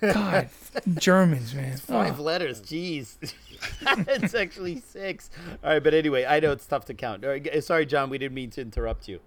God, 0.00 0.48
Germans, 0.94 1.54
man. 1.54 1.76
Five 1.76 2.20
Oh. 2.20 2.22
letters. 2.22 2.60
Jeez. 2.60 3.16
it's 4.08 4.34
actually 4.34 4.80
six. 4.80 5.28
All 5.64 5.70
right, 5.72 5.82
but 5.82 5.92
anyway, 5.92 6.24
I 6.24 6.38
know 6.40 6.52
it's 6.52 6.66
tough 6.66 6.84
to 6.86 6.94
count. 6.94 7.24
All 7.24 7.30
right, 7.30 7.42
g- 7.42 7.60
sorry, 7.60 7.84
John. 7.84 8.08
We 8.10 8.18
didn't 8.18 8.34
mean 8.34 8.50
to 8.50 8.60
interrupt 8.60 9.08
you. 9.08 9.20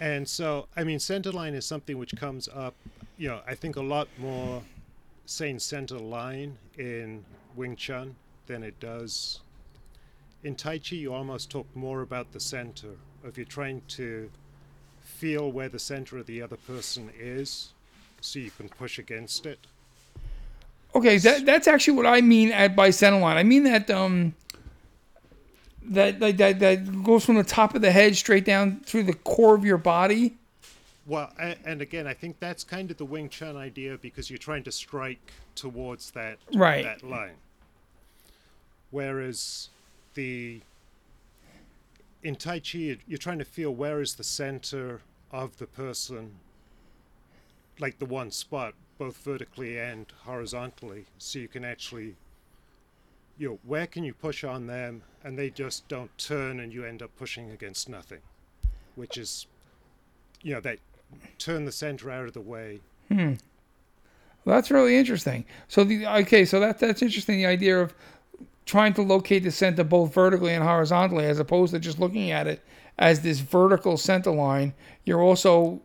And 0.00 0.26
so, 0.26 0.66
I 0.76 0.84
mean, 0.84 0.98
center 0.98 1.30
line 1.32 1.54
is 1.54 1.64
something 1.66 1.98
which 1.98 2.16
comes 2.16 2.48
up, 2.52 2.74
you 3.16 3.28
know, 3.28 3.40
I 3.46 3.54
think 3.54 3.76
a 3.76 3.82
lot 3.82 4.08
more 4.18 4.62
saying 5.26 5.58
center 5.60 5.98
line 5.98 6.58
in 6.78 7.24
Wing 7.54 7.76
Chun 7.76 8.16
than 8.46 8.62
it 8.62 8.80
does 8.80 9.40
in 10.44 10.54
Tai 10.54 10.78
Chi. 10.78 10.96
You 10.96 11.12
almost 11.12 11.50
talk 11.50 11.66
more 11.74 12.02
about 12.02 12.32
the 12.32 12.40
center. 12.40 12.90
If 13.24 13.36
you're 13.36 13.46
trying 13.46 13.82
to 13.88 14.30
feel 15.00 15.50
where 15.50 15.68
the 15.68 15.78
center 15.78 16.18
of 16.18 16.26
the 16.26 16.42
other 16.42 16.56
person 16.56 17.10
is, 17.18 17.72
so 18.20 18.38
you 18.38 18.50
can 18.50 18.68
push 18.68 18.98
against 18.98 19.46
it. 19.46 19.58
Okay, 20.94 21.18
that 21.18 21.44
that's 21.44 21.66
actually 21.66 21.96
what 21.96 22.06
I 22.06 22.20
mean 22.20 22.52
at 22.52 22.76
by 22.76 22.90
center 22.90 23.18
line. 23.18 23.36
I 23.36 23.42
mean 23.42 23.64
that 23.64 23.90
um 23.90 24.34
that 25.82 26.20
that 26.20 26.36
that, 26.38 26.58
that 26.60 27.02
goes 27.02 27.24
from 27.24 27.34
the 27.36 27.44
top 27.44 27.74
of 27.74 27.82
the 27.82 27.90
head 27.90 28.14
straight 28.16 28.44
down 28.44 28.80
through 28.80 29.04
the 29.04 29.14
core 29.14 29.54
of 29.54 29.64
your 29.64 29.78
body. 29.78 30.36
Well, 31.06 31.30
and, 31.38 31.58
and 31.66 31.82
again, 31.82 32.06
I 32.06 32.14
think 32.14 32.38
that's 32.40 32.64
kind 32.64 32.90
of 32.90 32.96
the 32.96 33.04
Wing 33.04 33.28
Chun 33.28 33.56
idea 33.58 33.98
because 33.98 34.30
you're 34.30 34.38
trying 34.38 34.62
to 34.64 34.72
strike 34.72 35.32
towards 35.54 36.12
that 36.12 36.38
Right. 36.54 36.82
that 36.84 37.02
line. 37.02 37.34
Whereas 38.90 39.68
the 40.14 40.60
in 42.22 42.36
Tai 42.36 42.60
Chi, 42.60 42.78
you- 42.78 42.98
you're 43.06 43.18
trying 43.18 43.38
to 43.38 43.44
feel 43.44 43.74
where 43.74 44.00
is 44.00 44.14
the 44.14 44.24
center 44.24 45.02
of 45.30 45.58
the 45.58 45.66
person, 45.66 46.36
like 47.78 47.98
the 47.98 48.06
one 48.06 48.30
spot, 48.30 48.74
both 48.96 49.18
vertically 49.18 49.78
and 49.78 50.10
horizontally, 50.22 51.04
so 51.18 51.38
you 51.38 51.48
can 51.48 51.64
actually, 51.64 52.16
you 53.36 53.48
know, 53.48 53.58
where 53.62 53.86
can 53.86 54.04
you 54.04 54.14
push 54.14 54.42
on 54.42 54.66
them, 54.68 55.02
and 55.22 55.38
they 55.38 55.50
just 55.50 55.86
don't 55.88 56.16
turn, 56.16 56.60
and 56.60 56.72
you 56.72 56.84
end 56.84 57.02
up 57.02 57.14
pushing 57.16 57.50
against 57.50 57.88
nothing, 57.88 58.22
which 58.94 59.18
is, 59.18 59.46
you 60.40 60.54
know, 60.54 60.60
they 60.60 60.78
turn 61.36 61.66
the 61.66 61.72
center 61.72 62.10
out 62.10 62.26
of 62.26 62.32
the 62.32 62.40
way. 62.40 62.80
Hmm. 63.08 63.34
Well, 64.44 64.56
that's 64.56 64.70
really 64.70 64.96
interesting. 64.96 65.44
So 65.68 65.84
the 65.84 66.06
okay, 66.06 66.44
so 66.44 66.60
that 66.60 66.78
that's 66.78 67.02
interesting. 67.02 67.38
The 67.38 67.46
idea 67.46 67.80
of 67.80 67.94
trying 68.66 68.94
to 68.94 69.02
locate 69.02 69.42
the 69.42 69.50
center 69.50 69.84
both 69.84 70.14
vertically 70.14 70.54
and 70.54 70.64
horizontally, 70.64 71.26
as 71.26 71.38
opposed 71.38 71.72
to 71.74 71.78
just 71.78 71.98
looking 71.98 72.30
at 72.30 72.46
it 72.46 72.62
as 72.98 73.20
this 73.20 73.40
vertical 73.40 73.96
center 73.96 74.30
line. 74.30 74.74
You're 75.04 75.22
also 75.22 75.80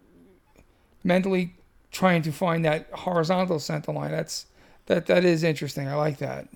mentally 1.03 1.55
trying 1.91 2.21
to 2.21 2.31
find 2.31 2.63
that 2.65 2.89
horizontal 2.91 3.59
center 3.59 3.91
line. 3.91 4.11
That's 4.11 4.45
that 4.85 5.05
that 5.07 5.25
is 5.25 5.43
interesting. 5.43 5.87
I 5.87 5.95
like 5.95 6.17
that. 6.17 6.47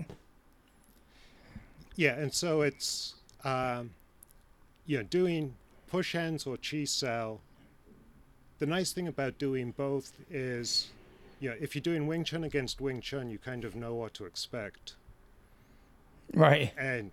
Yeah, 1.95 2.15
and 2.15 2.33
so 2.33 2.61
it's 2.61 3.15
um, 3.43 3.91
you 4.85 4.97
know 4.97 5.03
doing 5.03 5.55
push 5.87 6.13
hands 6.13 6.47
or 6.47 6.57
Chi 6.57 6.85
Sao. 6.85 7.39
The 8.59 8.65
nice 8.65 8.93
thing 8.93 9.07
about 9.07 9.37
doing 9.37 9.71
both 9.71 10.13
is, 10.31 10.89
you 11.39 11.49
know, 11.49 11.55
if 11.59 11.75
you're 11.75 11.81
doing 11.81 12.07
Wing 12.07 12.23
Chun 12.23 12.43
against 12.43 12.79
Wing 12.79 13.01
Chun, 13.01 13.29
you 13.29 13.37
kind 13.37 13.65
of 13.65 13.75
know 13.75 13.93
what 13.93 14.13
to 14.15 14.25
expect, 14.25 14.95
Right. 16.33 16.71
and 16.77 17.11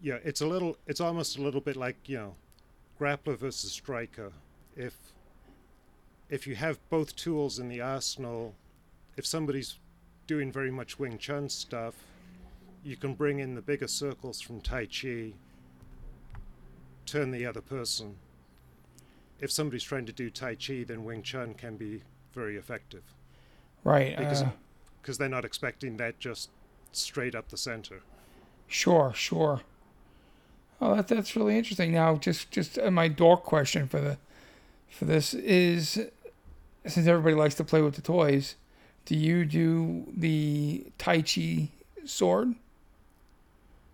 yeah, 0.00 0.18
it's 0.24 0.40
a 0.40 0.46
little, 0.46 0.76
it's 0.86 1.00
almost 1.00 1.38
a 1.38 1.42
little 1.42 1.60
bit 1.60 1.76
like 1.76 1.96
you 2.08 2.16
know, 2.18 2.34
grappler 3.00 3.36
versus 3.36 3.72
striker. 3.72 4.32
If 4.76 4.94
if 6.30 6.46
you 6.46 6.54
have 6.56 6.78
both 6.90 7.16
tools 7.16 7.58
in 7.58 7.68
the 7.68 7.80
arsenal, 7.80 8.54
if 9.16 9.26
somebody's 9.26 9.78
doing 10.26 10.52
very 10.52 10.70
much 10.70 10.98
Wing 10.98 11.16
Chun 11.18 11.48
stuff, 11.48 11.94
you 12.84 12.96
can 12.96 13.14
bring 13.14 13.38
in 13.40 13.54
the 13.54 13.62
bigger 13.62 13.88
circles 13.88 14.40
from 14.40 14.60
Tai 14.60 14.86
Chi, 14.86 15.32
turn 17.06 17.30
the 17.30 17.46
other 17.46 17.60
person. 17.62 18.16
If 19.40 19.50
somebody's 19.50 19.84
trying 19.84 20.06
to 20.06 20.12
do 20.12 20.30
Tai 20.30 20.56
Chi, 20.56 20.84
then 20.86 21.04
Wing 21.04 21.22
Chun 21.22 21.54
can 21.54 21.76
be 21.76 22.02
very 22.34 22.56
effective 22.56 23.02
Right. 23.84 24.16
because 24.16 24.42
uh, 24.42 24.50
because 25.00 25.16
they're 25.18 25.28
not 25.28 25.44
expecting 25.44 25.96
that 25.96 26.18
just 26.18 26.50
straight 26.92 27.34
up 27.34 27.48
the 27.48 27.56
center. 27.56 28.00
Sure, 28.68 29.12
sure. 29.14 29.62
Oh, 30.80 30.94
that, 30.94 31.08
that's 31.08 31.34
really 31.34 31.56
interesting. 31.58 31.92
Now, 31.92 32.16
just 32.16 32.50
just 32.50 32.78
uh, 32.78 32.90
my 32.90 33.08
dork 33.08 33.42
question 33.42 33.88
for 33.88 34.00
the 34.00 34.18
for 34.88 35.04
this 35.06 35.34
is, 35.34 35.94
since 36.86 37.06
everybody 37.06 37.34
likes 37.34 37.54
to 37.56 37.64
play 37.64 37.82
with 37.82 37.94
the 37.96 38.02
toys, 38.02 38.54
do 39.04 39.16
you 39.16 39.44
do 39.44 40.04
the 40.16 40.86
Tai 40.98 41.22
Chi 41.22 41.68
sword? 42.04 42.54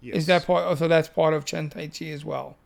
Yes. 0.00 0.16
Is 0.16 0.26
that 0.26 0.44
part? 0.46 0.64
Oh, 0.66 0.74
so 0.74 0.86
that's 0.88 1.08
part 1.08 1.32
of 1.34 1.44
Chen 1.44 1.70
Tai 1.70 1.86
Chi 1.88 2.06
as 2.06 2.24
well. 2.24 2.56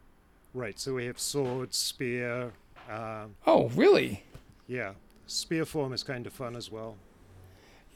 right? 0.54 0.78
So 0.78 0.94
we 0.94 1.06
have 1.06 1.18
sword, 1.20 1.72
spear. 1.72 2.52
Um, 2.90 3.36
Oh, 3.46 3.68
really? 3.74 4.24
yeah, 4.66 4.92
spear 5.26 5.64
form 5.64 5.92
is 5.92 6.02
kind 6.02 6.26
of 6.26 6.32
fun 6.32 6.56
as 6.56 6.70
well. 6.72 6.96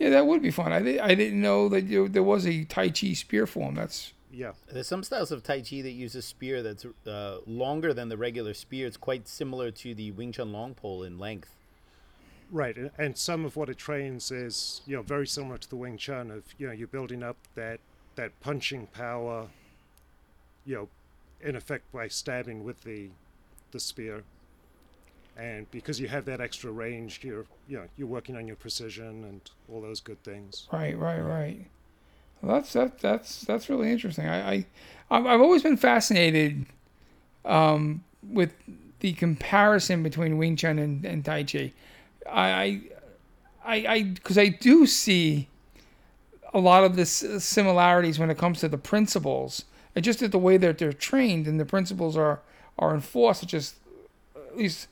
Yeah, 0.02 0.10
that 0.10 0.26
would 0.26 0.42
be 0.42 0.50
fun. 0.50 0.72
I, 0.72 0.80
di- 0.80 0.98
I 0.98 1.14
didn't 1.14 1.40
know 1.40 1.68
that 1.68 1.84
you, 1.84 2.08
there 2.08 2.24
was 2.24 2.44
a 2.46 2.64
Tai 2.64 2.88
Chi 2.90 3.12
spear 3.12 3.46
form. 3.46 3.76
That's 3.76 4.12
Yeah, 4.32 4.52
There's 4.72 4.88
some 4.88 5.04
styles 5.04 5.30
of 5.30 5.42
Tai 5.44 5.60
Chi 5.60 5.80
that 5.82 5.92
use 5.92 6.16
a 6.16 6.22
spear 6.22 6.60
that's 6.60 6.84
uh, 7.06 7.38
longer 7.46 7.94
than 7.94 8.08
the 8.08 8.16
regular 8.16 8.52
spear. 8.54 8.88
It's 8.88 8.96
quite 8.96 9.28
similar 9.28 9.70
to 9.70 9.94
the 9.94 10.10
Wing 10.10 10.32
Chun 10.32 10.50
long 10.52 10.74
pole 10.74 11.04
in 11.04 11.18
length. 11.18 11.54
right. 12.50 12.76
And, 12.76 12.90
and 12.98 13.16
some 13.16 13.44
of 13.44 13.54
what 13.56 13.68
it 13.68 13.78
trains 13.78 14.30
is 14.32 14.80
you 14.86 14.96
know 14.96 15.02
very 15.02 15.26
similar 15.26 15.58
to 15.58 15.68
the 15.70 15.76
Wing 15.76 15.96
Chun 15.98 16.30
of 16.32 16.42
you 16.58 16.66
know 16.66 16.72
you're 16.72 16.88
building 16.88 17.22
up 17.22 17.36
that 17.54 17.78
that 18.16 18.32
punching 18.40 18.88
power. 18.88 19.48
You 20.64 20.74
know, 20.74 20.88
in 21.40 21.54
effect 21.56 21.92
by 21.92 22.08
stabbing 22.08 22.64
with 22.64 22.82
the 22.82 23.10
the 23.70 23.78
spear. 23.80 24.24
And 25.36 25.70
because 25.70 25.98
you 25.98 26.08
have 26.08 26.24
that 26.26 26.40
extra 26.40 26.70
range, 26.70 27.20
you're 27.22 27.46
you 27.66 27.78
know 27.78 27.84
you're 27.96 28.08
working 28.08 28.36
on 28.36 28.46
your 28.46 28.56
precision 28.56 29.24
and 29.24 29.40
all 29.70 29.80
those 29.80 30.00
good 30.00 30.22
things. 30.22 30.68
Right, 30.72 30.96
right, 30.96 31.20
right. 31.20 31.66
Well, 32.42 32.56
that's 32.56 32.72
that, 32.74 32.98
that's 32.98 33.42
that's 33.42 33.70
really 33.70 33.90
interesting. 33.90 34.28
I, 34.28 34.52
I 34.52 34.66
I've 35.10 35.26
I've 35.26 35.40
always 35.40 35.62
been 35.62 35.76
fascinated 35.76 36.66
um, 37.44 38.04
with 38.28 38.52
the 39.00 39.12
comparison 39.14 40.02
between 40.02 40.38
Wing 40.38 40.56
Chun 40.56 40.78
and, 40.78 41.04
and 41.04 41.24
Tai 41.24 41.44
Chi. 41.44 41.72
I 42.30 42.82
I 43.64 43.74
I 43.86 44.02
because 44.02 44.38
I 44.38 44.48
do 44.48 44.86
see 44.86 45.48
a 46.52 46.58
lot 46.58 46.84
of 46.84 46.96
the 46.96 47.06
similarities 47.06 48.18
when 48.18 48.30
it 48.30 48.36
comes 48.36 48.60
to 48.60 48.68
the 48.68 48.78
principles, 48.78 49.64
and 49.94 50.04
just 50.04 50.22
at 50.22 50.30
the 50.30 50.38
way 50.38 50.56
that 50.58 50.78
they're 50.78 50.92
trained 50.92 51.46
and 51.46 51.58
the 51.58 51.64
principles 51.64 52.16
are 52.16 52.40
are 52.78 52.94
enforced. 52.94 53.46
Just 53.46 53.76
at 54.36 54.56
least 54.56 54.88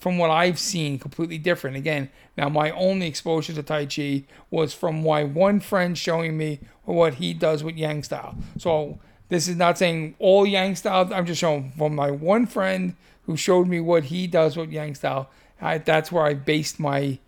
from 0.00 0.18
what 0.18 0.30
I've 0.30 0.58
seen, 0.58 0.98
completely 0.98 1.38
different. 1.38 1.76
Again, 1.76 2.10
now 2.36 2.48
my 2.48 2.70
only 2.70 3.06
exposure 3.06 3.52
to 3.52 3.62
Tai 3.62 3.86
Chi 3.86 4.24
was 4.50 4.74
from 4.74 5.02
my 5.02 5.22
one 5.22 5.60
friend 5.60 5.96
showing 5.96 6.36
me 6.36 6.60
what 6.84 7.14
he 7.14 7.34
does 7.34 7.62
with 7.62 7.76
Yang 7.76 8.04
style. 8.04 8.34
So 8.58 8.98
This 9.30 9.46
is 9.46 9.56
not 9.56 9.78
saying 9.78 10.16
all 10.18 10.44
Yang 10.44 10.76
style. 10.76 11.08
I'm 11.14 11.24
just 11.24 11.40
showing 11.40 11.72
from 11.78 11.94
my 11.94 12.10
one 12.10 12.46
friend 12.46 12.96
who 13.26 13.36
showed 13.36 13.68
me 13.68 13.80
what 13.80 14.04
he 14.04 14.26
does 14.26 14.56
with 14.56 14.70
Yang 14.70 14.96
style. 14.96 15.30
I, 15.60 15.78
that's 15.78 16.10
where 16.10 16.24
I 16.24 16.34
based 16.34 16.80
my 16.80 17.18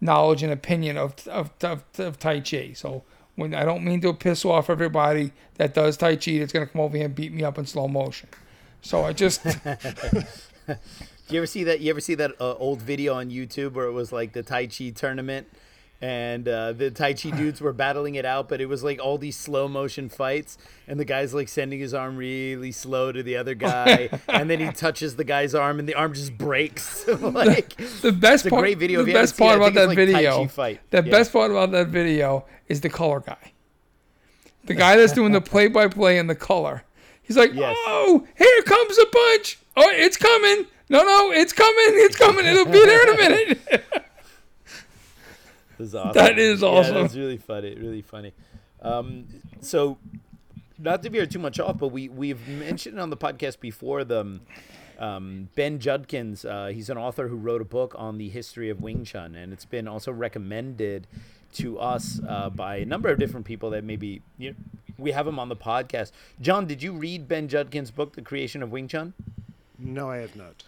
knowledge 0.00 0.42
and 0.42 0.52
opinion 0.52 0.98
of, 0.98 1.26
of, 1.26 1.50
of, 1.62 1.82
of 1.98 2.18
Tai 2.18 2.40
Chi. 2.40 2.72
So 2.74 3.04
when 3.36 3.54
I 3.54 3.64
don't 3.64 3.84
mean 3.84 4.02
to 4.02 4.12
piss 4.12 4.44
off 4.44 4.68
everybody 4.68 5.32
that 5.54 5.72
does 5.72 5.96
Tai 5.96 6.16
Chi 6.16 6.38
that's 6.38 6.52
going 6.52 6.66
to 6.66 6.72
come 6.72 6.82
over 6.82 6.96
here 6.96 7.06
and 7.06 7.14
beat 7.14 7.32
me 7.32 7.42
up 7.42 7.56
in 7.56 7.64
slow 7.64 7.88
motion. 7.88 8.28
So 8.82 9.04
I 9.04 9.14
just 9.14 9.40
You 11.28 11.38
ever 11.38 11.46
see 11.46 11.64
that? 11.64 11.80
You 11.80 11.90
ever 11.90 12.00
see 12.00 12.14
that 12.16 12.32
uh, 12.40 12.54
old 12.54 12.80
video 12.82 13.14
on 13.14 13.30
YouTube 13.30 13.72
where 13.72 13.86
it 13.86 13.92
was 13.92 14.12
like 14.12 14.32
the 14.32 14.42
Tai 14.44 14.66
Chi 14.68 14.90
tournament, 14.90 15.48
and 16.00 16.46
uh, 16.46 16.72
the 16.72 16.90
Tai 16.92 17.14
Chi 17.14 17.30
dudes 17.36 17.60
were 17.60 17.72
battling 17.72 18.14
it 18.14 18.24
out, 18.24 18.48
but 18.48 18.60
it 18.60 18.66
was 18.66 18.84
like 18.84 19.00
all 19.02 19.18
these 19.18 19.36
slow 19.36 19.66
motion 19.66 20.08
fights, 20.08 20.56
and 20.86 21.00
the 21.00 21.04
guy's 21.04 21.34
like 21.34 21.48
sending 21.48 21.80
his 21.80 21.92
arm 21.94 22.16
really 22.16 22.70
slow 22.70 23.10
to 23.10 23.24
the 23.24 23.36
other 23.36 23.54
guy, 23.54 24.08
and 24.28 24.48
then 24.48 24.60
he 24.60 24.70
touches 24.70 25.16
the 25.16 25.24
guy's 25.24 25.52
arm, 25.52 25.80
and 25.80 25.88
the 25.88 25.94
arm 25.94 26.14
just 26.14 26.38
breaks. 26.38 27.06
like 27.20 27.76
the 28.02 28.12
best 28.12 28.44
it's 28.44 28.46
a 28.46 28.50
part. 28.50 28.62
great 28.62 28.78
video. 28.78 29.02
The 29.02 29.12
best 29.12 29.36
part 29.36 29.56
about 29.56 29.74
that 29.74 29.88
like 29.88 29.96
video. 29.96 30.46
fight. 30.46 30.80
The 30.90 30.98
Yeah. 31.04 31.10
best 31.10 31.32
part 31.32 31.50
about 31.50 31.72
that 31.72 31.88
video 31.88 32.44
is 32.68 32.82
the 32.82 32.88
color 32.88 33.18
guy. 33.20 33.52
The 34.66 34.74
guy 34.74 34.96
that's 34.96 35.12
doing 35.12 35.32
the 35.32 35.40
play 35.40 35.66
by 35.68 35.88
play 35.88 36.18
and 36.18 36.30
the 36.30 36.34
color. 36.36 36.84
He's 37.22 37.36
like, 37.36 37.52
Yes. 37.52 37.76
oh, 37.86 38.24
here 38.38 38.62
comes 38.62 38.98
a 38.98 39.06
punch. 39.06 39.58
Oh, 39.76 39.88
it's 39.90 40.16
coming. 40.16 40.66
No, 40.88 41.02
no, 41.02 41.32
it's 41.32 41.52
coming. 41.52 41.74
It's 42.04 42.16
coming. 42.16 42.46
It'll 42.46 42.64
be 42.64 42.72
there 42.84 43.02
in 43.08 43.14
a 43.14 43.16
minute. 43.28 43.58
This 45.78 45.88
is 45.88 45.94
awesome. 45.94 46.12
That 46.14 46.38
is 46.38 46.62
Yeah, 46.62 46.68
awesome. 46.68 46.94
that's 46.94 47.14
really 47.14 47.36
funny. 47.36 47.74
Really 47.74 48.02
funny. 48.02 48.32
Um, 48.80 49.26
so, 49.60 49.98
not 50.78 51.02
to 51.02 51.10
veer 51.10 51.26
too 51.26 51.38
much 51.38 51.58
off, 51.60 51.78
but 51.78 51.88
we 51.88 52.08
we've 52.08 52.46
mentioned 52.48 52.98
on 53.00 53.10
the 53.10 53.16
podcast 53.16 53.60
before 53.60 54.04
the 54.04 54.20
um, 54.20 54.40
um, 54.98 55.48
Ben 55.54 55.78
Judkins. 55.78 56.44
Uh, 56.44 56.66
he's 56.72 56.88
an 56.88 56.96
author 56.98 57.28
who 57.28 57.36
wrote 57.36 57.60
a 57.60 57.64
book 57.66 57.94
on 57.98 58.16
the 58.18 58.28
history 58.28 58.70
of 58.70 58.80
Wing 58.80 59.04
Chun, 59.04 59.34
and 59.34 59.52
it's 59.52 59.64
been 59.64 59.88
also 59.88 60.12
recommended 60.12 61.06
to 61.54 61.78
us 61.78 62.20
uh, 62.28 62.48
by 62.50 62.76
a 62.76 62.84
number 62.84 63.08
of 63.08 63.18
different 63.18 63.44
people 63.46 63.70
that 63.70 63.82
maybe 63.82 64.20
you 64.38 64.50
know, 64.50 64.56
we 64.98 65.10
have 65.12 65.26
him 65.26 65.38
on 65.38 65.48
the 65.48 65.56
podcast. 65.56 66.12
John, 66.40 66.66
did 66.66 66.82
you 66.82 66.92
read 66.92 67.28
Ben 67.28 67.48
Judkins' 67.48 67.90
book, 67.90 68.14
The 68.14 68.22
Creation 68.22 68.62
of 68.62 68.70
Wing 68.70 68.88
Chun? 68.88 69.14
No, 69.78 70.10
I 70.10 70.18
have 70.18 70.36
not. 70.36 70.64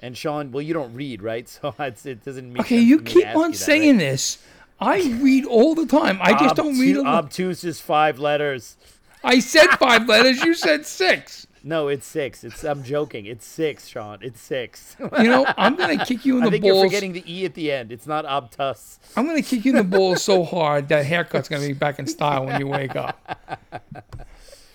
And 0.00 0.16
Sean, 0.16 0.52
well, 0.52 0.62
you 0.62 0.74
don't 0.74 0.94
read, 0.94 1.22
right? 1.22 1.48
So 1.60 1.74
it's, 1.78 2.06
it 2.06 2.24
doesn't 2.24 2.52
make 2.52 2.60
okay, 2.62 2.78
you 2.80 2.98
for 2.98 3.04
me 3.04 3.10
to 3.10 3.20
keep 3.20 3.36
on 3.36 3.46
you 3.46 3.50
that, 3.52 3.56
saying 3.56 3.96
right? 3.96 3.98
this. 3.98 4.38
I 4.80 5.18
read 5.20 5.44
all 5.44 5.74
the 5.74 5.86
time. 5.86 6.18
I 6.22 6.38
just 6.38 6.54
don't 6.54 6.78
read. 6.78 6.96
Obtu- 6.96 7.00
A 7.00 7.02
lot. 7.02 7.24
obtuse 7.24 7.64
is 7.64 7.80
five 7.80 8.18
letters. 8.20 8.76
I 9.24 9.40
said 9.40 9.66
five 9.78 10.06
letters. 10.06 10.42
You 10.44 10.54
said 10.54 10.86
six. 10.86 11.46
No, 11.64 11.88
it's 11.88 12.06
six. 12.06 12.44
It's 12.44 12.62
I'm 12.62 12.84
joking. 12.84 13.26
It's 13.26 13.44
six, 13.44 13.88
Sean. 13.88 14.18
It's 14.22 14.40
six. 14.40 14.96
You 15.00 15.24
know, 15.24 15.44
I'm 15.58 15.74
gonna 15.74 16.02
kick 16.06 16.24
you 16.24 16.36
in 16.36 16.42
the 16.44 16.46
I 16.46 16.50
think 16.52 16.64
you're 16.64 16.74
balls. 16.74 16.84
forgetting 16.86 17.12
the 17.12 17.24
e 17.26 17.44
at 17.44 17.54
the 17.54 17.72
end. 17.72 17.90
It's 17.90 18.06
not 18.06 18.24
obtus. 18.24 18.98
I'm 19.16 19.26
gonna 19.26 19.42
kick 19.42 19.64
you 19.64 19.72
in 19.72 19.76
the 19.76 19.82
balls 19.98 20.22
so 20.22 20.44
hard 20.44 20.88
that 20.88 21.04
haircut's 21.04 21.48
gonna 21.48 21.66
be 21.66 21.72
back 21.72 21.98
in 21.98 22.06
style 22.06 22.46
when 22.46 22.60
you 22.60 22.68
wake 22.68 22.94
up. 22.94 23.18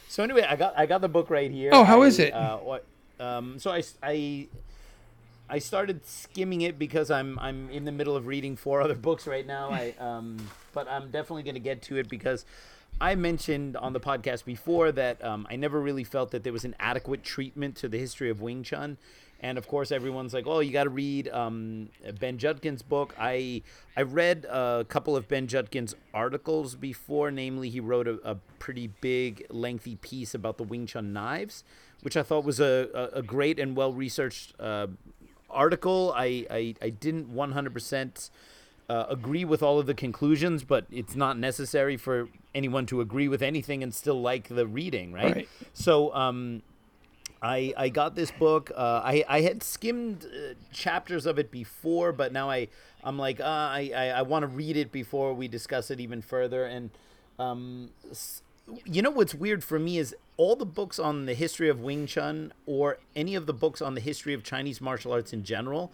So 0.10 0.24
anyway, 0.24 0.46
I 0.48 0.58
got 0.58 0.78
I 0.78 0.86
got 0.86 1.00
the 1.00 1.08
book 1.08 1.30
right 1.30 1.50
here. 1.50 1.72
Oh, 1.74 1.86
how 1.86 2.02
I, 2.04 2.06
is 2.08 2.20
it? 2.20 2.34
Uh, 2.34 2.58
what, 2.58 2.86
um, 3.20 3.58
so 3.60 3.72
I, 3.72 3.82
I 4.04 4.48
I 5.54 5.60
started 5.60 6.04
skimming 6.04 6.62
it 6.62 6.80
because 6.80 7.12
I'm 7.12 7.38
I'm 7.38 7.70
in 7.70 7.86
the 7.86 7.92
middle 7.92 8.16
of 8.16 8.26
reading 8.26 8.56
four 8.56 8.82
other 8.82 8.96
books 8.96 9.28
right 9.28 9.46
now. 9.46 9.70
I 9.70 9.94
um, 10.00 10.38
but 10.74 10.88
I'm 10.88 11.12
definitely 11.12 11.44
going 11.44 11.54
to 11.54 11.60
get 11.60 11.84
to 11.84 11.98
it 11.98 12.10
because 12.10 12.44
I 13.00 13.14
mentioned 13.14 13.78
on 13.78 13.94
the 13.94 14.00
podcast 14.00 14.46
before 14.46 14.92
that 14.94 15.24
um, 15.24 15.46
I 15.52 15.56
never 15.56 15.80
really 15.80 16.06
felt 16.06 16.32
that 16.32 16.44
there 16.44 16.54
was 16.54 16.66
an 16.66 16.76
adequate 16.80 17.24
treatment 17.24 17.76
to 17.78 17.88
the 17.88 18.00
history 18.00 18.32
of 18.32 18.42
Wing 18.42 18.64
Chun. 18.64 18.98
And 19.42 19.60
of 19.60 19.68
course, 19.68 19.92
everyone's 19.92 20.34
like, 20.34 20.48
"Oh, 20.48 20.60
you 20.60 20.72
got 20.72 20.86
to 20.86 20.90
read 20.90 21.28
um, 21.28 21.90
Ben 22.20 22.40
Judkins' 22.40 22.82
book." 22.82 23.14
I 23.20 23.62
I 23.96 24.02
read 24.02 24.46
a 24.46 24.88
couple 24.90 25.16
of 25.16 25.28
Ben 25.28 25.46
Judkins' 25.46 25.94
articles 26.16 26.74
before. 26.74 27.30
Namely, 27.30 27.70
he 27.70 27.80
wrote 27.80 28.08
a, 28.08 28.18
a 28.24 28.36
pretty 28.58 28.88
big, 29.02 29.46
lengthy 29.52 29.98
piece 29.98 30.34
about 30.34 30.58
the 30.58 30.64
Wing 30.64 30.88
Chun 30.88 31.14
knives, 31.14 31.64
which 32.02 32.18
I 32.18 32.24
thought 32.24 32.44
was 32.44 32.60
a, 32.60 32.90
a, 32.96 33.20
a 33.20 33.22
great 33.22 33.60
and 33.60 33.76
well 33.76 33.94
researched 33.94 34.54
uh, 34.60 34.88
article. 35.54 36.14
I, 36.16 36.46
I, 36.50 36.76
I 36.82 36.90
didn't 36.90 37.34
100% 37.34 38.30
uh, 38.90 39.06
agree 39.10 39.46
with 39.46 39.64
all 39.64 39.80
of 39.80 39.86
the 39.86 39.94
conclusions, 39.94 40.64
but 40.64 40.86
it's 40.92 41.16
not 41.16 41.38
necessary 41.38 41.98
for 41.98 42.28
anyone 42.54 42.86
to 42.88 43.02
agree 43.02 43.28
with 43.28 43.42
anything 43.42 43.82
and 43.84 43.94
still 43.94 44.22
like 44.22 44.50
the 44.50 44.68
reading, 44.68 45.14
right? 45.14 45.36
Right. 45.36 45.50
So, 45.74 46.14
um, 46.14 46.62
I, 47.44 47.74
I 47.76 47.90
got 47.90 48.16
this 48.16 48.32
book. 48.32 48.72
Uh, 48.74 49.02
I, 49.04 49.26
I 49.28 49.42
had 49.42 49.64
skimmed 49.64 50.26
uh, 50.26 50.54
chapters 50.72 51.26
of 51.26 51.38
it 51.38 51.52
before, 51.52 52.14
but 52.14 52.32
now 52.32 52.50
I 52.50 52.70
I'm 53.04 53.18
like 53.20 53.42
uh, 53.42 53.44
I 53.44 53.92
I, 53.94 54.06
I 54.08 54.22
want 54.22 54.44
to 54.44 54.48
read 54.48 54.78
it 54.78 54.94
before 54.94 55.34
we 55.34 55.50
discuss 55.50 55.92
it 55.92 56.00
even 56.00 56.22
further. 56.22 56.64
And 56.64 56.90
um, 57.38 57.90
you 58.86 59.02
know 59.02 59.12
what's 59.12 59.36
weird 59.36 59.62
for 59.62 59.78
me 59.78 59.98
is 59.98 60.16
all 60.38 60.56
the 60.56 60.66
books 60.66 61.00
on 61.00 61.26
the 61.26 61.34
history 61.34 61.70
of 61.70 61.80
Wing 61.80 62.08
Chun 62.08 62.54
or 62.66 62.98
any 63.16 63.36
of 63.36 63.46
the 63.46 63.54
books 63.54 63.82
on 63.82 63.94
the 63.94 64.02
history 64.02 64.34
of 64.34 64.44
Chinese 64.44 64.82
martial 64.82 65.12
arts 65.12 65.34
in 65.34 65.44
general. 65.44 65.92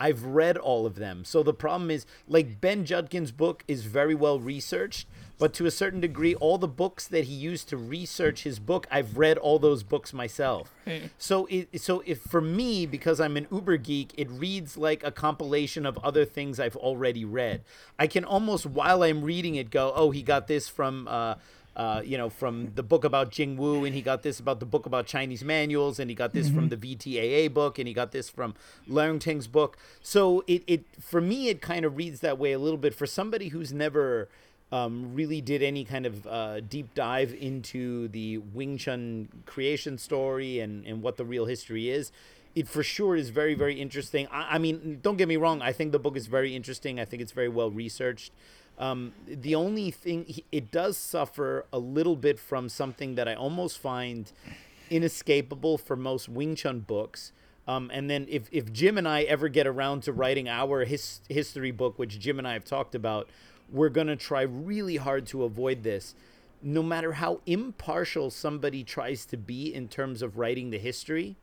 I've 0.00 0.24
read 0.24 0.56
all 0.56 0.84
of 0.84 0.96
them. 0.96 1.24
So 1.24 1.44
the 1.44 1.54
problem 1.54 1.88
is, 1.88 2.06
like 2.26 2.60
Ben 2.60 2.84
Judkins' 2.84 3.30
book 3.30 3.62
is 3.68 3.84
very 3.84 4.16
well 4.16 4.40
researched, 4.40 5.06
but 5.38 5.54
to 5.54 5.66
a 5.66 5.70
certain 5.70 6.00
degree, 6.00 6.34
all 6.34 6.58
the 6.58 6.66
books 6.66 7.06
that 7.06 7.24
he 7.26 7.34
used 7.34 7.68
to 7.68 7.76
research 7.76 8.42
his 8.42 8.58
book, 8.58 8.88
I've 8.90 9.16
read 9.16 9.38
all 9.38 9.60
those 9.60 9.84
books 9.84 10.12
myself. 10.12 10.74
So 11.18 11.46
it 11.46 11.80
so 11.80 12.02
if 12.04 12.20
for 12.20 12.40
me, 12.40 12.84
because 12.84 13.20
I'm 13.20 13.36
an 13.36 13.46
uber 13.52 13.76
geek, 13.76 14.12
it 14.16 14.28
reads 14.28 14.76
like 14.76 15.04
a 15.04 15.12
compilation 15.12 15.86
of 15.86 15.98
other 15.98 16.24
things 16.24 16.58
I've 16.58 16.76
already 16.76 17.24
read. 17.24 17.62
I 17.96 18.08
can 18.08 18.24
almost 18.24 18.66
while 18.66 19.04
I'm 19.04 19.22
reading 19.22 19.54
it 19.54 19.70
go, 19.70 19.92
oh, 19.94 20.10
he 20.10 20.22
got 20.22 20.48
this 20.48 20.68
from. 20.68 21.06
Uh, 21.06 21.36
uh, 21.76 22.02
you 22.04 22.18
know, 22.18 22.28
from 22.28 22.72
the 22.74 22.82
book 22.82 23.04
about 23.04 23.30
Jing 23.30 23.56
Wu, 23.56 23.84
and 23.84 23.94
he 23.94 24.02
got 24.02 24.22
this 24.22 24.38
about 24.38 24.60
the 24.60 24.66
book 24.66 24.86
about 24.86 25.06
Chinese 25.06 25.42
manuals, 25.42 25.98
and 25.98 26.10
he 26.10 26.14
got 26.14 26.32
this 26.32 26.48
from 26.48 26.68
the 26.68 26.76
VTAA 26.76 27.52
book, 27.52 27.78
and 27.78 27.88
he 27.88 27.94
got 27.94 28.12
this 28.12 28.28
from 28.28 28.54
Leung 28.88 29.18
Ting's 29.18 29.46
book. 29.46 29.78
So 30.02 30.44
it, 30.46 30.62
it 30.66 30.84
for 31.00 31.20
me, 31.20 31.48
it 31.48 31.62
kind 31.62 31.84
of 31.84 31.96
reads 31.96 32.20
that 32.20 32.38
way 32.38 32.52
a 32.52 32.58
little 32.58 32.76
bit. 32.76 32.94
For 32.94 33.06
somebody 33.06 33.48
who's 33.48 33.72
never 33.72 34.28
um, 34.70 35.14
really 35.14 35.40
did 35.40 35.62
any 35.62 35.84
kind 35.84 36.06
of 36.06 36.26
uh, 36.26 36.60
deep 36.60 36.94
dive 36.94 37.34
into 37.34 38.08
the 38.08 38.38
Wing 38.38 38.78
Chun 38.78 39.28
creation 39.46 39.98
story 39.98 40.60
and, 40.60 40.84
and 40.86 41.02
what 41.02 41.18
the 41.18 41.24
real 41.24 41.44
history 41.44 41.90
is, 41.90 42.10
it 42.54 42.66
for 42.66 42.82
sure 42.82 43.14
is 43.14 43.28
very, 43.28 43.54
very 43.54 43.80
interesting. 43.80 44.26
I, 44.30 44.56
I 44.56 44.58
mean, 44.58 45.00
don't 45.02 45.16
get 45.16 45.28
me 45.28 45.36
wrong, 45.36 45.62
I 45.62 45.72
think 45.72 45.92
the 45.92 45.98
book 45.98 46.16
is 46.16 46.26
very 46.26 46.56
interesting. 46.56 46.98
I 46.98 47.04
think 47.04 47.22
it's 47.22 47.32
very 47.32 47.48
well 47.48 47.70
researched. 47.70 48.32
Um, 48.78 49.12
the 49.26 49.54
only 49.54 49.90
thing, 49.90 50.42
it 50.50 50.70
does 50.70 50.96
suffer 50.96 51.66
a 51.72 51.78
little 51.78 52.16
bit 52.16 52.38
from 52.38 52.68
something 52.68 53.14
that 53.14 53.28
I 53.28 53.34
almost 53.34 53.78
find 53.78 54.32
inescapable 54.90 55.78
for 55.78 55.96
most 55.96 56.28
Wing 56.28 56.54
Chun 56.54 56.80
books. 56.80 57.32
Um, 57.68 57.90
and 57.92 58.10
then 58.10 58.26
if, 58.28 58.48
if 58.50 58.72
Jim 58.72 58.98
and 58.98 59.06
I 59.06 59.22
ever 59.22 59.48
get 59.48 59.66
around 59.66 60.02
to 60.04 60.12
writing 60.12 60.48
our 60.48 60.84
his, 60.84 61.20
history 61.28 61.70
book, 61.70 61.98
which 61.98 62.18
Jim 62.18 62.38
and 62.38 62.48
I 62.48 62.54
have 62.54 62.64
talked 62.64 62.94
about, 62.94 63.28
we're 63.70 63.88
going 63.88 64.08
to 64.08 64.16
try 64.16 64.42
really 64.42 64.96
hard 64.96 65.26
to 65.28 65.44
avoid 65.44 65.82
this. 65.82 66.14
No 66.62 66.82
matter 66.82 67.12
how 67.12 67.40
impartial 67.46 68.30
somebody 68.30 68.84
tries 68.84 69.24
to 69.26 69.36
be 69.36 69.72
in 69.72 69.88
terms 69.88 70.22
of 70.22 70.38
writing 70.38 70.70
the 70.70 70.78
history, 70.78 71.36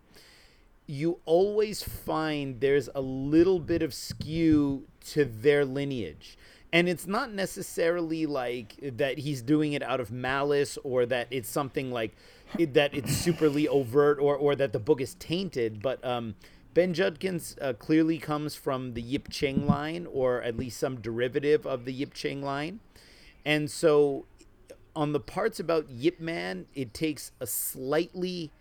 you 0.86 1.20
always 1.26 1.84
find 1.84 2.62
there's 2.62 2.90
a 2.96 3.02
little 3.02 3.60
bit 3.60 3.82
of 3.82 3.94
skew 3.94 4.86
to 5.06 5.24
their 5.24 5.64
lineage. 5.64 6.38
And 6.72 6.88
it's 6.88 7.08
not 7.08 7.34
necessarily 7.34 8.26
like 8.26 8.76
that 8.82 9.18
he's 9.20 9.42
doing 9.42 9.74
it 9.74 9.82
out 9.82 10.00
of 10.00 10.12
malice 10.12 10.78
or 10.84 11.06
that 11.08 11.28
it's 11.32 11.50
something 11.50 11.92
like 11.92 12.16
it, 12.58 12.74
that 12.76 12.94
it's 12.94 13.12
superly 13.26 13.68
overt 13.68 14.20
or, 14.20 14.36
or 14.36 14.56
that 14.56 14.72
the 14.72 14.80
book 14.80 15.02
is 15.02 15.16
tainted. 15.16 15.82
But 15.82 16.04
um, 16.06 16.36
Ben 16.76 16.94
Judkins 16.94 17.56
uh, 17.60 17.74
clearly 17.74 18.20
comes 18.20 18.56
from 18.56 18.94
the 18.94 19.02
Yip 19.02 19.30
Ching 19.30 19.66
line 19.66 20.08
or 20.12 20.42
at 20.44 20.58
least 20.58 20.80
some 20.80 21.02
derivative 21.02 21.66
of 21.66 21.86
the 21.86 21.94
Yip 21.94 22.14
Ching 22.14 22.44
line. 22.44 22.82
And 23.44 23.72
so 23.72 24.26
on 24.96 25.14
the 25.14 25.20
parts 25.20 25.60
about 25.60 25.90
Yip 25.90 26.20
Man, 26.20 26.68
it 26.76 26.94
takes 26.94 27.32
a 27.40 27.48
slightly 27.48 28.52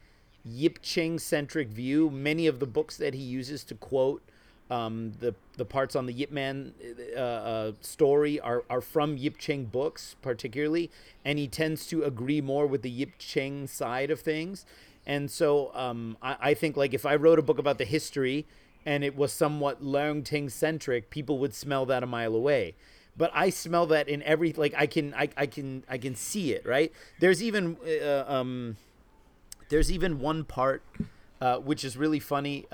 Yip 0.45 0.79
Ching 0.81 1.19
centric 1.19 1.69
view. 1.69 2.11
Many 2.11 2.47
of 2.47 2.59
the 2.59 2.67
books 2.67 2.97
that 2.97 3.13
he 3.13 3.23
uses 3.23 3.65
to 3.65 3.75
quote 3.75 4.23
um, 4.71 5.13
the 5.21 5.35
the 5.57 5.65
parts 5.65 5.97
on 5.97 6.07
the 6.07 6.13
Yip 6.13 6.31
Man 6.31 6.75
uh, 7.17 7.21
uh, 7.21 7.73
story 7.81 8.39
are, 8.41 8.65
are 8.69 8.81
from 8.81 9.17
Yip 9.17 9.39
Ching 9.39 9.65
books, 9.65 10.15
particularly, 10.23 10.91
and 11.25 11.39
he 11.39 11.49
tends 11.49 11.87
to 11.89 12.03
agree 12.05 12.41
more 12.41 12.67
with 12.67 12.83
the 12.83 12.91
Yip 12.91 13.13
Ching 13.19 13.67
side 13.67 14.11
of 14.11 14.21
things. 14.21 14.67
And 15.07 15.31
so 15.31 15.75
um, 15.75 16.17
I, 16.23 16.37
I 16.41 16.55
think 16.55 16.77
like 16.77 16.93
if 16.95 17.07
I 17.07 17.15
wrote 17.17 17.39
a 17.39 17.43
book 17.43 17.59
about 17.59 17.79
the 17.79 17.85
history 17.87 18.47
and 18.85 19.03
it 19.03 19.17
was 19.17 19.33
somewhat 19.33 19.83
Leung 19.83 20.25
Ting 20.25 20.49
centric, 20.51 21.11
people 21.11 21.39
would 21.39 21.55
smell 21.55 21.87
that 21.87 22.03
a 22.03 22.07
mile 22.07 22.35
away. 22.35 22.75
but 23.19 23.31
I 23.35 23.51
smell 23.51 23.87
that 23.87 24.09
in 24.09 24.23
every 24.23 24.53
like 24.53 24.75
I 24.77 24.87
can 24.87 25.13
I, 25.15 25.29
I 25.37 25.47
can 25.47 25.83
I 25.89 25.99
can 25.99 26.15
see 26.15 26.53
it 26.53 26.65
right. 26.65 26.93
There's 27.19 27.43
even 27.43 27.77
uh, 27.85 28.25
um, 28.29 28.77
there's 29.69 29.91
even 29.91 30.21
one 30.21 30.45
part 30.45 30.83
uh, 31.41 31.59
which 31.59 31.85
is 31.85 31.97
really 31.97 32.21
funny. 32.21 32.67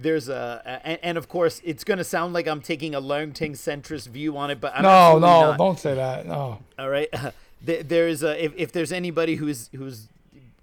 There's 0.00 0.28
a 0.28 0.80
and, 0.84 0.98
and 1.02 1.18
of 1.18 1.28
course 1.28 1.60
it's 1.64 1.84
going 1.84 1.98
to 1.98 2.04
sound 2.04 2.32
like 2.32 2.46
I'm 2.46 2.60
taking 2.62 2.94
a 2.94 3.00
Leung 3.00 3.34
Ting 3.34 3.52
centrist 3.52 4.08
view 4.08 4.36
on 4.36 4.50
it, 4.50 4.60
but 4.60 4.74
I'm 4.74 4.82
no, 4.82 5.18
no, 5.18 5.40
not. 5.50 5.58
don't 5.58 5.78
say 5.78 5.94
that. 5.94 6.26
No. 6.26 6.58
All 6.78 6.88
right, 6.88 7.08
There- 7.62 7.82
there's 7.82 8.22
a, 8.22 8.42
if 8.42 8.52
if 8.56 8.72
there's 8.72 8.92
anybody 8.92 9.34
who's 9.36 9.68
who's 9.74 10.08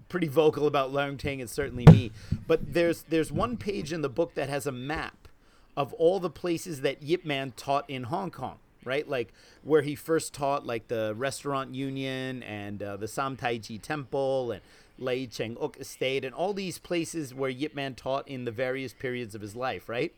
pretty 0.10 0.28
vocal 0.28 0.66
about 0.68 0.92
Leung 0.92 1.18
Ting, 1.20 1.40
it's 1.40 1.52
certainly 1.52 1.86
me. 1.92 2.12
But 2.48 2.74
there's 2.74 3.04
there's 3.04 3.32
one 3.32 3.58
page 3.58 3.94
in 3.94 4.02
the 4.02 4.10
book 4.10 4.34
that 4.36 4.50
has 4.50 4.66
a 4.66 4.72
map 4.72 5.28
of 5.76 5.94
all 5.94 6.20
the 6.20 6.30
places 6.30 6.82
that 6.82 7.04
Yip 7.04 7.24
Man 7.24 7.52
taught 7.56 7.88
in 7.90 8.04
Hong 8.06 8.32
Kong, 8.32 8.58
right? 8.84 9.08
Like 9.08 9.32
where 9.64 9.84
he 9.84 9.94
first 9.94 10.34
taught, 10.34 10.66
like 10.66 10.88
the 10.88 11.14
Restaurant 11.16 11.76
Union 11.76 12.42
and 12.42 12.82
uh, 12.82 12.98
the 12.98 13.08
Sam 13.08 13.36
Tai 13.36 13.58
Tsz 13.60 13.78
Temple 13.84 14.54
and 14.54 14.62
Lei 14.98 15.26
Cheng 15.26 15.58
Uk 15.62 15.78
Estate 15.78 16.26
and 16.26 16.34
all 16.34 16.54
these 16.54 16.80
places 16.80 17.34
where 17.34 17.50
Yip 17.50 17.76
Man 17.76 17.96
taught 17.96 18.28
in 18.28 18.46
the 18.46 18.52
various 18.52 18.94
periods 18.94 19.36
of 19.36 19.42
his 19.42 19.56
life, 19.56 19.88
right? 19.88 20.14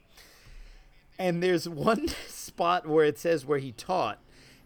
And 1.17 1.43
there's 1.43 1.67
one 1.67 2.07
spot 2.27 2.87
where 2.87 3.05
it 3.05 3.19
says 3.19 3.45
where 3.45 3.59
he 3.59 3.71
taught, 3.71 4.19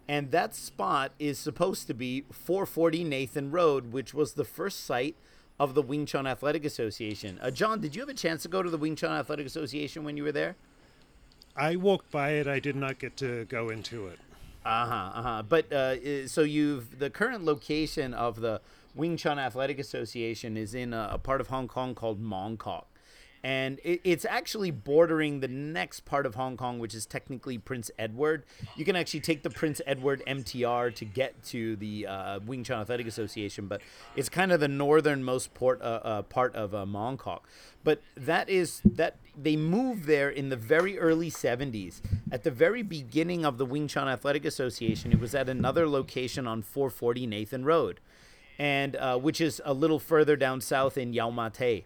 and 0.07 0.32
that 0.32 0.53
spot 0.53 1.14
is 1.18 1.39
supposed 1.39 1.88
to 1.88 1.93
be 1.93 2.26
440 2.32 3.03
Nathan 3.03 3.51
Road, 3.51 3.91
which 3.91 4.14
was 4.14 4.34
the 4.34 4.45
first 4.45 4.86
site 4.86 5.16
of 5.59 5.74
the 5.76 5.82
Wing 5.82 6.05
Chun 6.05 6.28
Athletic 6.28 6.66
Association. 6.66 7.39
Uh, 7.41 7.51
John, 7.51 7.80
did 7.80 7.95
you 7.95 8.01
have 8.01 8.09
a 8.09 8.14
chance 8.14 8.43
to 8.43 8.49
go 8.49 8.61
to 8.61 8.70
the 8.70 8.78
Wing 8.78 8.95
Chun 8.95 9.11
Athletic 9.11 9.45
Association 9.45 10.03
when 10.03 10.18
you 10.18 10.24
were 10.24 10.32
there? 10.32 10.55
I 11.55 11.76
walked 11.76 12.11
by 12.11 12.32
it. 12.32 12.47
I 12.47 12.59
did 12.59 12.76
not 12.76 12.99
get 12.99 13.16
to 13.18 13.45
go 13.45 13.70
into 13.70 14.07
it. 14.07 14.20
Uh 14.66 14.86
huh. 14.86 15.11
Uh 15.14 15.22
huh. 15.22 15.43
But 15.47 15.72
uh, 15.72 16.28
so 16.28 16.41
you've 16.41 16.99
the 16.99 17.09
current 17.09 17.43
location 17.43 18.14
of 18.14 18.39
the 18.41 18.61
Wing 18.95 19.17
Chun 19.17 19.39
Athletic 19.39 19.79
Association 19.79 20.57
is 20.57 20.75
in 20.75 20.93
a, 20.93 21.09
a 21.13 21.17
part 21.17 21.41
of 21.41 21.47
Hong 21.47 21.67
Kong 21.67 21.95
called 21.95 22.21
Mong 22.21 22.57
Kok. 22.57 22.87
And 23.43 23.79
it, 23.83 23.99
it's 24.05 24.23
actually 24.23 24.71
bordering 24.71 25.41
the 25.41 25.49
next 25.49 26.05
part 26.05 26.25
of 26.25 26.35
Hong 26.35 26.55
Kong, 26.55 26.79
which 26.79 26.95
is 26.95 27.05
technically 27.05 27.57
Prince 27.57 27.91
Edward. 27.99 28.45
You 28.77 28.85
can 28.85 28.95
actually 28.95 29.19
take 29.19 29.43
the 29.43 29.49
Prince 29.49 29.81
Edward 29.85 30.23
MTR 30.25 30.95
to 30.95 31.05
get 31.05 31.43
to 31.45 31.75
the 31.75 32.07
uh, 32.07 32.39
Wing 32.45 32.63
Chun 32.63 32.79
Athletic 32.79 33.05
Association, 33.05 33.67
but 33.67 33.81
it's 34.15 34.29
kind 34.29 34.53
of 34.53 34.61
the 34.61 34.69
northernmost 34.69 35.53
port, 35.53 35.81
uh, 35.81 35.99
uh, 36.03 36.21
part 36.21 36.55
of 36.55 36.73
uh, 36.73 36.85
Mong 36.85 37.17
Kok. 37.17 37.45
But 37.83 38.01
that 38.15 38.47
is 38.49 38.81
that 38.85 39.17
they 39.37 39.57
moved 39.57 40.05
there 40.05 40.29
in 40.29 40.47
the 40.47 40.55
very 40.55 40.97
early 40.97 41.29
70s. 41.29 41.99
At 42.31 42.43
the 42.43 42.51
very 42.51 42.81
beginning 42.81 43.43
of 43.43 43.57
the 43.57 43.65
Wing 43.65 43.89
Chun 43.89 44.07
Athletic 44.07 44.45
Association, 44.45 45.11
it 45.11 45.19
was 45.19 45.35
at 45.35 45.49
another 45.49 45.89
location 45.89 46.47
on 46.47 46.61
440 46.61 47.27
Nathan 47.27 47.65
Road, 47.65 47.99
and 48.57 48.95
uh, 48.95 49.17
which 49.17 49.41
is 49.41 49.61
a 49.65 49.73
little 49.73 49.99
further 49.99 50.35
down 50.35 50.61
south 50.61 50.97
in 50.97 51.13
Yau 51.13 51.29
Ma 51.29 51.49
Tei. 51.49 51.85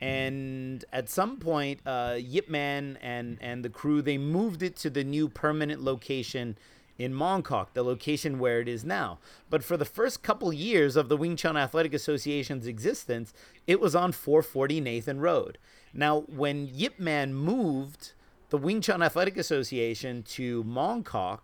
And 0.00 0.84
at 0.92 1.08
some 1.08 1.38
point, 1.38 1.80
uh, 1.84 2.16
Yip 2.18 2.48
Man 2.48 2.98
and, 3.02 3.36
and 3.40 3.64
the 3.64 3.68
crew 3.68 4.00
they 4.00 4.16
moved 4.16 4.62
it 4.62 4.76
to 4.76 4.90
the 4.90 5.02
new 5.02 5.28
permanent 5.28 5.82
location 5.82 6.56
in 6.98 7.14
Mongkok, 7.14 7.68
the 7.74 7.84
location 7.84 8.38
where 8.38 8.60
it 8.60 8.68
is 8.68 8.84
now. 8.84 9.18
But 9.50 9.62
for 9.62 9.76
the 9.76 9.84
first 9.84 10.22
couple 10.22 10.52
years 10.52 10.96
of 10.96 11.08
the 11.08 11.16
Wing 11.16 11.36
Chun 11.36 11.56
Athletic 11.56 11.94
Association's 11.94 12.66
existence, 12.66 13.32
it 13.66 13.80
was 13.80 13.94
on 13.94 14.12
440 14.12 14.80
Nathan 14.80 15.20
Road. 15.20 15.58
Now, 15.94 16.20
when 16.22 16.68
Yip 16.72 16.98
Man 16.98 17.34
moved 17.34 18.12
the 18.50 18.58
Wing 18.58 18.80
Chun 18.80 19.02
Athletic 19.02 19.36
Association 19.36 20.22
to 20.24 20.64
Mongkok, 20.64 21.40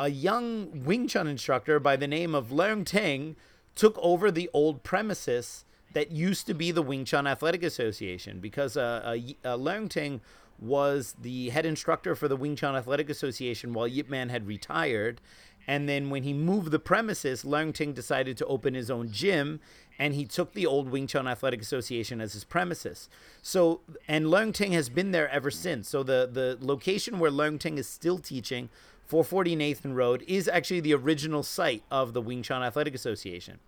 a 0.00 0.08
young 0.08 0.84
Wing 0.84 1.06
Chun 1.06 1.26
instructor 1.26 1.78
by 1.78 1.94
the 1.94 2.08
name 2.08 2.34
of 2.34 2.48
Leung 2.48 2.86
Ting 2.86 3.36
took 3.74 3.98
over 3.98 4.30
the 4.30 4.48
old 4.54 4.82
premises 4.82 5.66
that 5.92 6.10
used 6.10 6.46
to 6.46 6.54
be 6.54 6.70
the 6.70 6.80
Wing 6.80 7.04
Chun 7.04 7.26
Athletic 7.26 7.62
Association 7.62 8.40
because 8.40 8.78
uh, 8.78 9.02
uh, 9.04 9.18
uh, 9.44 9.58
Leung 9.58 9.90
Ting 9.90 10.22
was 10.58 11.14
the 11.20 11.50
head 11.50 11.66
instructor 11.66 12.14
for 12.14 12.28
the 12.28 12.36
Wing 12.36 12.56
Chun 12.56 12.74
Athletic 12.74 13.10
Association 13.10 13.74
while 13.74 13.86
Yip 13.86 14.08
Man 14.08 14.30
had 14.30 14.46
retired. 14.46 15.20
And 15.66 15.86
then 15.86 16.08
when 16.08 16.22
he 16.22 16.32
moved 16.32 16.70
the 16.70 16.78
premises, 16.78 17.44
Leung 17.44 17.74
Ting 17.74 17.92
decided 17.92 18.38
to 18.38 18.46
open 18.46 18.72
his 18.72 18.90
own 18.90 19.12
gym 19.12 19.60
and 19.98 20.14
he 20.14 20.24
took 20.24 20.54
the 20.54 20.64
old 20.64 20.88
Wing 20.88 21.06
Chun 21.08 21.28
Athletic 21.28 21.60
Association 21.60 22.22
as 22.22 22.32
his 22.32 22.44
premises. 22.44 23.10
So, 23.42 23.82
and 24.08 24.26
Leung 24.26 24.54
Ting 24.54 24.72
has 24.72 24.88
been 24.88 25.10
there 25.10 25.28
ever 25.28 25.50
since. 25.50 25.90
So 25.90 26.02
the, 26.02 26.26
the 26.32 26.56
location 26.58 27.18
where 27.18 27.30
Leung 27.30 27.60
Ting 27.60 27.76
is 27.76 27.86
still 27.86 28.18
teaching 28.18 28.70
440 29.10 29.56
Nathan 29.56 29.92
Road 29.92 30.22
is 30.28 30.46
actually 30.46 30.78
the 30.78 30.94
original 30.94 31.42
site 31.42 31.82
of 31.90 32.12
the 32.12 32.22
Wing 32.22 32.44
Chun 32.44 32.62
Athletic 32.62 32.94
Association. 32.94 33.58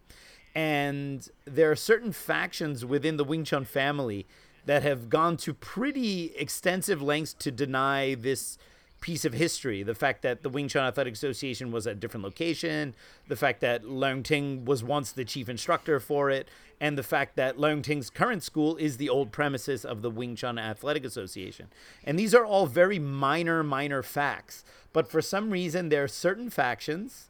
And 0.55 1.28
there 1.45 1.68
are 1.68 1.74
certain 1.74 2.12
factions 2.12 2.84
within 2.84 3.16
the 3.16 3.24
Wing 3.24 3.43
Chun 3.43 3.64
family 3.64 4.24
that 4.66 4.84
have 4.84 5.11
gone 5.11 5.36
to 5.38 5.53
pretty 5.53 6.32
extensive 6.36 7.03
lengths 7.03 7.34
to 7.40 7.51
deny 7.51 8.14
this 8.14 8.57
piece 9.03 9.26
of 9.26 9.34
history. 9.34 9.82
The 9.82 9.94
fact 9.94 10.22
that 10.22 10.42
the 10.42 10.48
Wing 10.48 10.68
Chun 10.68 10.86
Athletic 10.86 11.12
Association 11.12 11.70
was 11.70 11.86
at 11.86 11.92
a 11.92 11.96
different 11.96 12.24
location, 12.24 12.94
the 13.28 13.36
fact 13.36 13.61
that 13.61 13.84
Leung 13.84 14.24
Ting 14.24 14.64
was 14.64 14.82
once 14.82 15.12
the 15.12 15.26
chief 15.26 15.50
instructor 15.50 16.00
for 16.00 16.30
it, 16.30 16.48
and 16.80 16.96
the 16.96 17.03
fact 17.03 17.36
that 17.36 17.59
Leung 17.59 17.82
Ting's 17.82 18.09
current 18.09 18.42
school 18.42 18.76
is 18.76 18.96
the 18.96 19.11
old 19.11 19.30
premises 19.30 19.84
of 19.84 20.00
the 20.00 20.11
Wing 20.11 20.34
Chun 20.34 20.59
Athletic 20.59 21.05
Association. 21.05 21.66
And 22.05 22.18
these 22.18 22.34
are 22.34 22.46
all 22.46 22.66
very 22.66 22.98
minor, 22.98 23.62
minor 23.62 24.03
facts. 24.03 24.64
But 24.94 25.11
for 25.11 25.20
some 25.20 25.50
reason, 25.50 25.90
there 25.90 26.05
are 26.05 26.09
certain 26.09 26.48
factions 26.48 27.28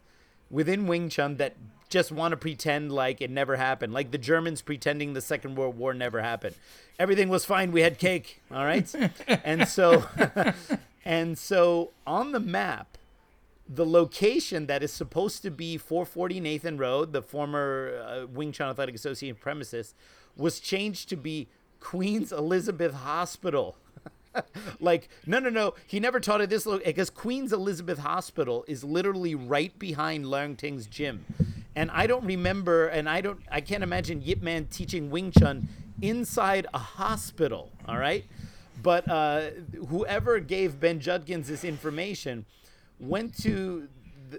within 0.49 0.87
Wing 0.87 1.09
Chun 1.09 1.35
that 1.37 1.55
just 1.89 2.11
want 2.11 2.31
to 2.31 2.37
pretend 2.37 2.91
like 2.91 3.21
it 3.21 3.29
never 3.29 3.55
happened, 3.55 3.93
like 3.93 4.09
the 4.09 4.17
Germans 4.17 4.63
pretending 4.63 5.13
the 5.13 5.21
Second 5.21 5.55
World 5.55 5.77
War 5.77 5.93
never 5.93 6.21
happened. 6.21 6.55
Everything 6.97 7.29
was 7.29 7.45
fine. 7.45 7.71
We 7.71 7.81
had 7.81 7.99
cake, 7.99 8.41
all 8.51 8.65
right. 8.65 8.91
and 9.27 9.67
so, 9.67 10.03
and 11.05 11.37
so 11.37 11.91
on 12.07 12.31
the 12.31 12.39
map, 12.39 12.97
the 13.67 13.85
location 13.85 14.67
that 14.67 14.83
is 14.83 14.91
supposed 14.91 15.41
to 15.43 15.51
be 15.51 15.77
440 15.77 16.39
Nathan 16.39 16.77
Road, 16.77 17.13
the 17.13 17.21
former 17.21 18.03
uh, 18.05 18.27
Wing 18.27 18.51
Chun 18.51 18.69
Athletic 18.69 18.95
Association 18.95 19.35
premises, 19.39 19.95
was 20.35 20.59
changed 20.59 21.09
to 21.09 21.15
be 21.15 21.47
Queen's 21.79 22.31
Elizabeth 22.31 22.93
Hospital. 22.93 23.75
like 24.79 25.09
no 25.27 25.37
no 25.37 25.47
no 25.49 25.75
he 25.85 25.99
never 25.99 26.19
taught 26.19 26.41
at 26.41 26.49
this 26.49 26.65
location 26.65 26.89
because 26.89 27.11
queen's 27.11 27.53
elizabeth 27.53 27.99
hospital 27.99 28.65
is 28.67 28.83
literally 28.83 29.35
right 29.35 29.77
behind 29.77 30.25
leung 30.25 30.57
ting's 30.57 30.87
gym 30.87 31.23
and 31.75 31.91
i 31.91 32.07
don't 32.07 32.25
remember 32.25 32.87
and 32.87 33.07
i 33.07 33.21
don't 33.21 33.41
i 33.51 33.61
can't 33.61 33.83
imagine 33.83 34.23
yip 34.23 34.41
man 34.41 34.65
teaching 34.65 35.11
wing 35.11 35.31
chun 35.31 35.67
inside 36.01 36.65
a 36.73 36.79
hospital 36.79 37.69
all 37.87 37.99
right 37.99 38.25
but 38.81 39.07
uh, 39.09 39.49
whoever 39.89 40.39
gave 40.39 40.79
ben 40.79 40.99
judkins 40.99 41.47
this 41.47 41.63
information 41.63 42.45
went 42.99 43.37
to 43.43 43.87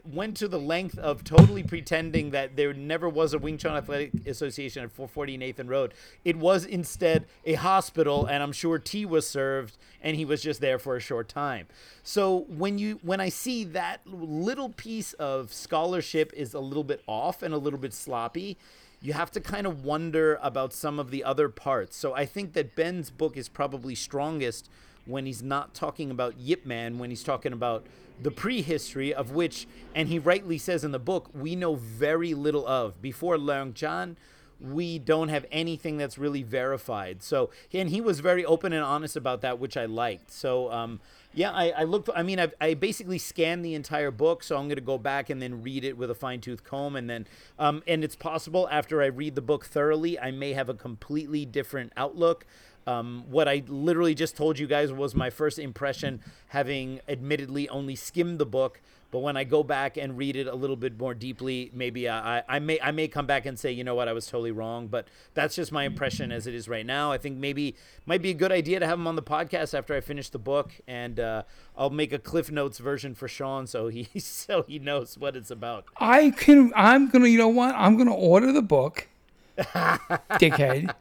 went 0.04 0.36
to 0.36 0.48
the 0.48 0.58
length 0.58 0.98
of 0.98 1.24
totally 1.24 1.62
pretending 1.62 2.30
that 2.30 2.56
there 2.56 2.72
never 2.72 3.08
was 3.08 3.32
a 3.32 3.38
Wing 3.38 3.58
Chun 3.58 3.76
Athletic 3.76 4.26
Association 4.26 4.82
at 4.82 4.90
440 4.90 5.36
Nathan 5.36 5.68
Road. 5.68 5.94
It 6.24 6.36
was 6.36 6.64
instead 6.64 7.26
a 7.44 7.54
hospital, 7.54 8.26
and 8.26 8.42
I'm 8.42 8.52
sure 8.52 8.78
tea 8.78 9.06
was 9.06 9.26
served, 9.26 9.76
and 10.02 10.16
he 10.16 10.24
was 10.24 10.42
just 10.42 10.60
there 10.60 10.78
for 10.78 10.96
a 10.96 11.00
short 11.00 11.28
time. 11.28 11.66
So 12.02 12.46
when 12.48 12.78
you 12.78 12.98
when 13.02 13.20
I 13.20 13.28
see 13.28 13.64
that 13.64 14.00
little 14.06 14.70
piece 14.70 15.12
of 15.14 15.52
scholarship 15.52 16.32
is 16.34 16.54
a 16.54 16.60
little 16.60 16.84
bit 16.84 17.02
off 17.06 17.42
and 17.42 17.54
a 17.54 17.58
little 17.58 17.78
bit 17.78 17.94
sloppy, 17.94 18.56
you 19.04 19.12
have 19.12 19.30
to 19.30 19.40
kind 19.40 19.66
of 19.66 19.84
wonder 19.84 20.38
about 20.42 20.72
some 20.72 20.98
of 20.98 21.10
the 21.10 21.22
other 21.22 21.50
parts. 21.50 21.94
So 21.94 22.14
I 22.14 22.24
think 22.24 22.54
that 22.54 22.74
Ben's 22.74 23.10
book 23.10 23.36
is 23.36 23.50
probably 23.50 23.94
strongest 23.94 24.70
when 25.04 25.26
he's 25.26 25.42
not 25.42 25.74
talking 25.74 26.10
about 26.10 26.38
Yip 26.38 26.64
Man, 26.64 26.98
when 26.98 27.10
he's 27.10 27.22
talking 27.22 27.52
about 27.52 27.84
the 28.22 28.30
prehistory 28.30 29.12
of 29.12 29.32
which, 29.32 29.66
and 29.94 30.08
he 30.08 30.18
rightly 30.18 30.56
says 30.56 30.84
in 30.84 30.92
the 30.92 30.98
book, 30.98 31.28
we 31.34 31.54
know 31.54 31.74
very 31.74 32.32
little 32.32 32.66
of. 32.66 33.02
Before 33.02 33.36
Leung 33.36 33.74
Jan, 33.74 34.16
we 34.58 34.98
don't 34.98 35.28
have 35.28 35.44
anything 35.52 35.98
that's 35.98 36.16
really 36.16 36.42
verified. 36.42 37.22
So, 37.22 37.50
and 37.74 37.90
he 37.90 38.00
was 38.00 38.20
very 38.20 38.46
open 38.46 38.72
and 38.72 38.82
honest 38.82 39.16
about 39.16 39.42
that, 39.42 39.58
which 39.58 39.76
I 39.76 39.84
liked. 39.84 40.30
So, 40.30 40.72
um, 40.72 41.00
yeah, 41.34 41.50
I, 41.50 41.70
I 41.70 41.82
looked. 41.84 42.08
I 42.14 42.22
mean, 42.22 42.38
I've, 42.38 42.54
I 42.60 42.74
basically 42.74 43.18
scanned 43.18 43.64
the 43.64 43.74
entire 43.74 44.10
book, 44.10 44.42
so 44.42 44.56
I'm 44.56 44.66
going 44.66 44.76
to 44.76 44.82
go 44.82 44.98
back 44.98 45.30
and 45.30 45.42
then 45.42 45.62
read 45.62 45.84
it 45.84 45.96
with 45.96 46.10
a 46.10 46.14
fine 46.14 46.40
tooth 46.40 46.64
comb, 46.64 46.96
and 46.96 47.08
then, 47.10 47.26
um, 47.58 47.82
and 47.86 48.04
it's 48.04 48.16
possible 48.16 48.68
after 48.70 49.02
I 49.02 49.06
read 49.06 49.34
the 49.34 49.42
book 49.42 49.66
thoroughly, 49.66 50.18
I 50.18 50.30
may 50.30 50.52
have 50.52 50.68
a 50.68 50.74
completely 50.74 51.44
different 51.44 51.92
outlook. 51.96 52.46
Um, 52.86 53.24
what 53.30 53.48
I 53.48 53.62
literally 53.66 54.14
just 54.14 54.36
told 54.36 54.58
you 54.58 54.66
guys 54.66 54.92
was 54.92 55.14
my 55.14 55.30
first 55.30 55.58
impression, 55.58 56.20
having 56.48 57.00
admittedly 57.08 57.68
only 57.68 57.96
skimmed 57.96 58.38
the 58.38 58.46
book. 58.46 58.80
But 59.14 59.20
when 59.20 59.36
I 59.36 59.44
go 59.44 59.62
back 59.62 59.96
and 59.96 60.18
read 60.18 60.34
it 60.34 60.48
a 60.48 60.56
little 60.56 60.74
bit 60.74 60.98
more 60.98 61.14
deeply, 61.14 61.70
maybe 61.72 62.08
I, 62.08 62.42
I 62.48 62.58
may 62.58 62.80
I 62.80 62.90
may 62.90 63.06
come 63.06 63.26
back 63.26 63.46
and 63.46 63.56
say, 63.56 63.70
you 63.70 63.84
know 63.84 63.94
what, 63.94 64.08
I 64.08 64.12
was 64.12 64.26
totally 64.26 64.50
wrong. 64.50 64.88
But 64.88 65.06
that's 65.34 65.54
just 65.54 65.70
my 65.70 65.84
impression 65.84 66.32
as 66.32 66.48
it 66.48 66.54
is 66.54 66.68
right 66.68 66.84
now. 66.84 67.12
I 67.12 67.18
think 67.18 67.38
maybe 67.38 67.76
might 68.06 68.22
be 68.22 68.30
a 68.30 68.34
good 68.34 68.50
idea 68.50 68.80
to 68.80 68.86
have 68.88 68.98
him 68.98 69.06
on 69.06 69.14
the 69.14 69.22
podcast 69.22 69.72
after 69.72 69.94
I 69.94 70.00
finish 70.00 70.30
the 70.30 70.40
book, 70.40 70.72
and 70.88 71.20
uh, 71.20 71.44
I'll 71.78 71.90
make 71.90 72.12
a 72.12 72.18
Cliff 72.18 72.50
Notes 72.50 72.78
version 72.78 73.14
for 73.14 73.28
Sean 73.28 73.68
so 73.68 73.86
he 73.86 74.08
so 74.18 74.64
he 74.64 74.80
knows 74.80 75.16
what 75.16 75.36
it's 75.36 75.52
about. 75.52 75.84
I 75.96 76.30
can. 76.30 76.72
I'm 76.74 77.08
gonna. 77.08 77.28
You 77.28 77.38
know 77.38 77.46
what? 77.46 77.72
I'm 77.76 77.96
gonna 77.96 78.12
order 78.12 78.50
the 78.50 78.62
book, 78.62 79.06
dickhead. 79.58 80.92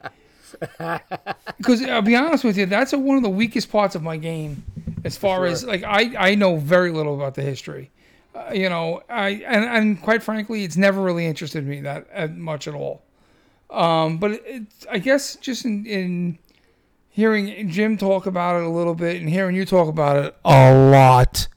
Because 1.57 1.81
I'll 1.81 2.03
be 2.03 2.15
honest 2.15 2.43
with 2.43 2.59
you, 2.59 2.67
that's 2.67 2.93
a, 2.93 2.99
one 2.99 3.17
of 3.17 3.23
the 3.23 3.29
weakest 3.29 3.71
parts 3.71 3.95
of 3.95 4.03
my 4.03 4.17
game, 4.17 4.63
as 5.03 5.17
far 5.17 5.47
as 5.47 5.63
like 5.63 5.83
I 5.83 6.13
I 6.15 6.35
know 6.35 6.57
very 6.57 6.91
little 6.91 7.15
about 7.15 7.33
the 7.33 7.41
history. 7.41 7.89
Uh, 8.35 8.51
you 8.53 8.67
know, 8.69 9.01
I 9.09 9.29
and, 9.45 9.63
and 9.63 10.01
quite 10.01 10.23
frankly, 10.23 10.63
it's 10.63 10.77
never 10.77 11.01
really 11.01 11.25
interested 11.25 11.65
me 11.65 11.81
that 11.81 12.07
uh, 12.13 12.27
much 12.27 12.67
at 12.67 12.73
all. 12.73 13.03
Um, 13.69 14.17
but 14.17 14.31
it, 14.31 14.63
I 14.89 14.99
guess 14.99 15.35
just 15.35 15.65
in, 15.65 15.85
in 15.85 16.39
hearing 17.09 17.69
Jim 17.69 17.97
talk 17.97 18.25
about 18.25 18.61
it 18.61 18.65
a 18.65 18.69
little 18.69 18.95
bit 18.95 19.19
and 19.21 19.29
hearing 19.29 19.55
you 19.55 19.65
talk 19.65 19.87
about 19.87 20.17
it 20.17 20.35
a 20.45 20.73
lot, 20.73 21.47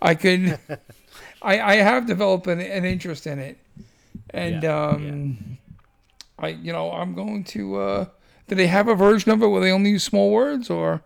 I 0.00 0.14
could 0.14 0.58
I 1.42 1.60
I 1.60 1.74
have 1.76 2.06
developed 2.06 2.46
an, 2.46 2.60
an 2.60 2.84
interest 2.84 3.26
in 3.26 3.38
it, 3.38 3.58
and 4.30 4.62
Yeah, 4.62 4.86
um, 4.88 5.58
I 6.38 6.48
you 6.48 6.72
know 6.72 6.92
I'm 6.92 7.14
going 7.14 7.44
to. 7.44 7.76
Uh, 7.76 8.04
do 8.48 8.54
they 8.54 8.66
have 8.66 8.88
a 8.88 8.94
version 8.94 9.30
of 9.30 9.42
it 9.42 9.46
where 9.46 9.60
they 9.60 9.70
only 9.70 9.90
use 9.90 10.04
small 10.04 10.30
words 10.30 10.68
or? 10.68 11.02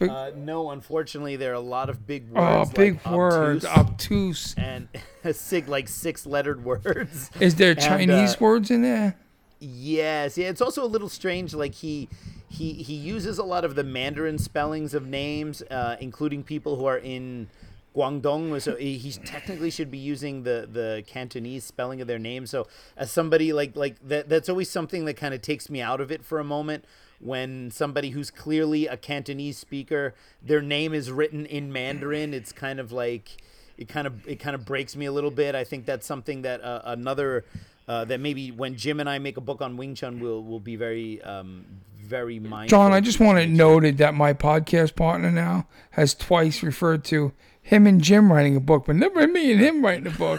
Uh, 0.00 0.32
no, 0.36 0.70
unfortunately, 0.70 1.36
there 1.36 1.52
are 1.52 1.54
a 1.54 1.60
lot 1.60 1.88
of 1.88 2.06
big 2.06 2.28
words. 2.30 2.36
Oh, 2.36 2.58
words. 2.58 2.70
big 2.72 2.94
like 3.04 3.14
words, 3.14 3.64
obtuse 3.64 4.54
obtuse. 4.54 4.54
and 4.56 4.88
sig 5.36 5.68
like 5.68 5.88
six 5.88 6.26
lettered 6.26 6.64
words. 6.64 7.30
Is 7.40 7.54
there 7.54 7.70
And, 7.70 7.80
Chinese 7.80 8.34
uh, 8.34 8.38
words 8.40 8.70
in 8.70 8.82
there? 8.82 9.16
Yes, 9.60 10.36
yeah. 10.36 10.48
It's 10.48 10.60
also 10.60 10.84
a 10.84 10.86
little 10.88 11.08
strange. 11.08 11.54
Like 11.54 11.74
he 11.74 12.08
he 12.48 12.72
he 12.74 12.94
uses 12.94 13.38
a 13.38 13.44
lot 13.44 13.64
of 13.64 13.76
the 13.76 13.84
Mandarin 13.84 14.38
spellings 14.38 14.94
of 14.94 15.06
names, 15.06 15.62
uh, 15.70 15.96
including 16.00 16.42
people 16.42 16.76
who 16.76 16.84
are 16.84 16.98
in 16.98 17.48
Guangdong. 17.96 18.60
So 18.60 18.76
he 18.76 18.98
he 18.98 19.12
technically 19.12 19.70
should 19.70 19.90
be 19.90 19.98
using 19.98 20.42
the 20.42 20.68
the 20.70 21.04
Cantonese 21.06 21.64
spelling 21.64 22.00
of 22.00 22.08
their 22.08 22.18
name. 22.18 22.46
So 22.46 22.66
as 22.96 23.10
somebody 23.10 23.52
like 23.52 23.74
like 23.76 23.96
that, 24.06 24.28
that's 24.28 24.48
always 24.48 24.68
something 24.68 25.04
that 25.06 25.14
kind 25.14 25.32
of 25.32 25.40
takes 25.40 25.70
me 25.70 25.80
out 25.80 26.00
of 26.00 26.10
it 26.10 26.24
for 26.24 26.40
a 26.40 26.44
moment. 26.44 26.84
When 27.20 27.70
somebody 27.70 28.10
who's 28.10 28.30
clearly 28.30 28.86
a 28.86 28.96
Cantonese 28.96 29.56
speaker, 29.56 30.14
their 30.42 30.60
name 30.60 30.92
is 30.92 31.10
written 31.10 31.46
in 31.46 31.72
Mandarin, 31.72 32.34
it's 32.34 32.52
kind 32.52 32.78
of 32.78 32.92
like 32.92 33.38
it 33.78 33.88
kind 33.88 34.06
of 34.06 34.26
it 34.28 34.36
kind 34.36 34.54
of 34.54 34.64
breaks 34.64 34.94
me 34.96 35.06
a 35.06 35.12
little 35.12 35.30
bit. 35.30 35.54
I 35.54 35.64
think 35.64 35.86
that's 35.86 36.06
something 36.06 36.42
that 36.42 36.62
uh, 36.62 36.82
another 36.84 37.44
uh, 37.88 38.04
that 38.06 38.20
maybe 38.20 38.50
when 38.50 38.76
Jim 38.76 39.00
and 39.00 39.08
I 39.08 39.18
make 39.18 39.36
a 39.36 39.40
book 39.40 39.60
on 39.60 39.76
Wing 39.76 39.94
Chun, 39.94 40.20
will 40.20 40.42
will 40.42 40.60
be 40.60 40.76
very 40.76 41.22
um, 41.22 41.64
very 41.98 42.38
mindful. 42.38 42.78
John, 42.78 42.92
I 42.92 43.00
just 43.00 43.20
want 43.20 43.38
it 43.38 43.48
noted 43.48 43.98
that 43.98 44.14
my 44.14 44.32
podcast 44.32 44.94
partner 44.96 45.30
now 45.30 45.66
has 45.90 46.14
twice 46.14 46.62
referred 46.62 47.04
to 47.06 47.32
him 47.64 47.86
and 47.86 48.02
Jim 48.02 48.30
writing 48.30 48.56
a 48.56 48.60
book, 48.60 48.84
but 48.86 48.94
never 48.94 49.26
me 49.26 49.50
and 49.52 49.60
him 49.60 49.82
writing 49.82 50.06
a 50.06 50.10
book. 50.10 50.38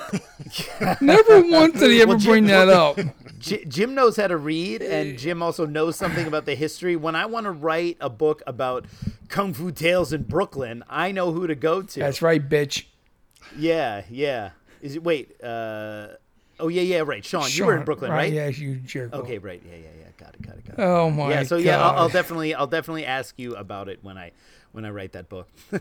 never 1.02 1.42
once 1.42 1.80
did 1.80 1.90
he 1.90 2.00
ever 2.00 2.10
Well, 2.10 2.20
Jim- 2.20 2.32
bring 2.32 2.46
that 2.46 2.70
up. 2.70 3.00
Jim 3.40 3.96
knows 3.96 4.16
how 4.16 4.28
to 4.28 4.38
read, 4.38 4.84
and 4.84 5.18
Jim 5.18 5.42
also 5.42 5.66
knows 5.66 5.96
something 5.96 6.28
about 6.28 6.46
the 6.46 6.54
history. 6.54 6.96
When 6.96 7.16
I 7.16 7.26
want 7.26 7.46
to 7.46 7.52
write 7.52 7.98
a 8.00 8.12
book 8.12 8.44
about 8.46 8.86
kung 9.28 9.54
fu 9.54 9.72
tales 9.72 10.14
in 10.14 10.24
Brooklyn, 10.24 10.84
I 10.88 11.12
know 11.12 11.32
who 11.32 11.48
to 11.48 11.56
go 11.56 11.82
to. 11.82 12.00
That's 12.00 12.22
right, 12.22 12.48
bitch. 12.48 12.86
Yeah, 13.58 14.04
yeah. 14.08 14.52
Is 14.82 14.96
it 14.96 15.04
wait? 15.04 15.36
Uh, 15.44 16.10
oh 16.60 16.68
yeah, 16.68 16.84
yeah. 16.84 17.00
Right, 17.00 17.26
Sean, 17.26 17.50
you 17.50 17.66
were 17.66 17.76
in 17.76 17.86
Brooklyn, 17.86 18.12
right? 18.12 18.32
Yeah, 18.32 18.48
you 18.50 18.76
jerk. 18.76 19.14
Okay, 19.14 19.40
right. 19.40 19.62
Yeah, 19.68 19.78
yeah, 19.78 19.88
yeah. 20.00 20.06
Got 20.18 20.36
it, 20.36 20.42
got 20.44 20.56
it, 20.58 20.66
got 20.66 20.80
it. 20.80 20.82
Oh 20.84 21.10
my 21.10 21.32
yeah. 21.32 21.44
So 21.44 21.58
god. 21.58 21.66
yeah, 21.66 21.84
I'll, 21.84 21.98
I'll 22.04 22.10
definitely, 22.10 22.54
I'll 22.54 22.68
definitely 22.68 23.06
ask 23.06 23.34
you 23.38 23.56
about 23.56 23.90
it 23.90 24.00
when 24.04 24.18
I 24.18 24.32
when 24.76 24.86
I 24.86 24.90
write 24.90 25.14
that 25.14 25.30
book. 25.30 25.48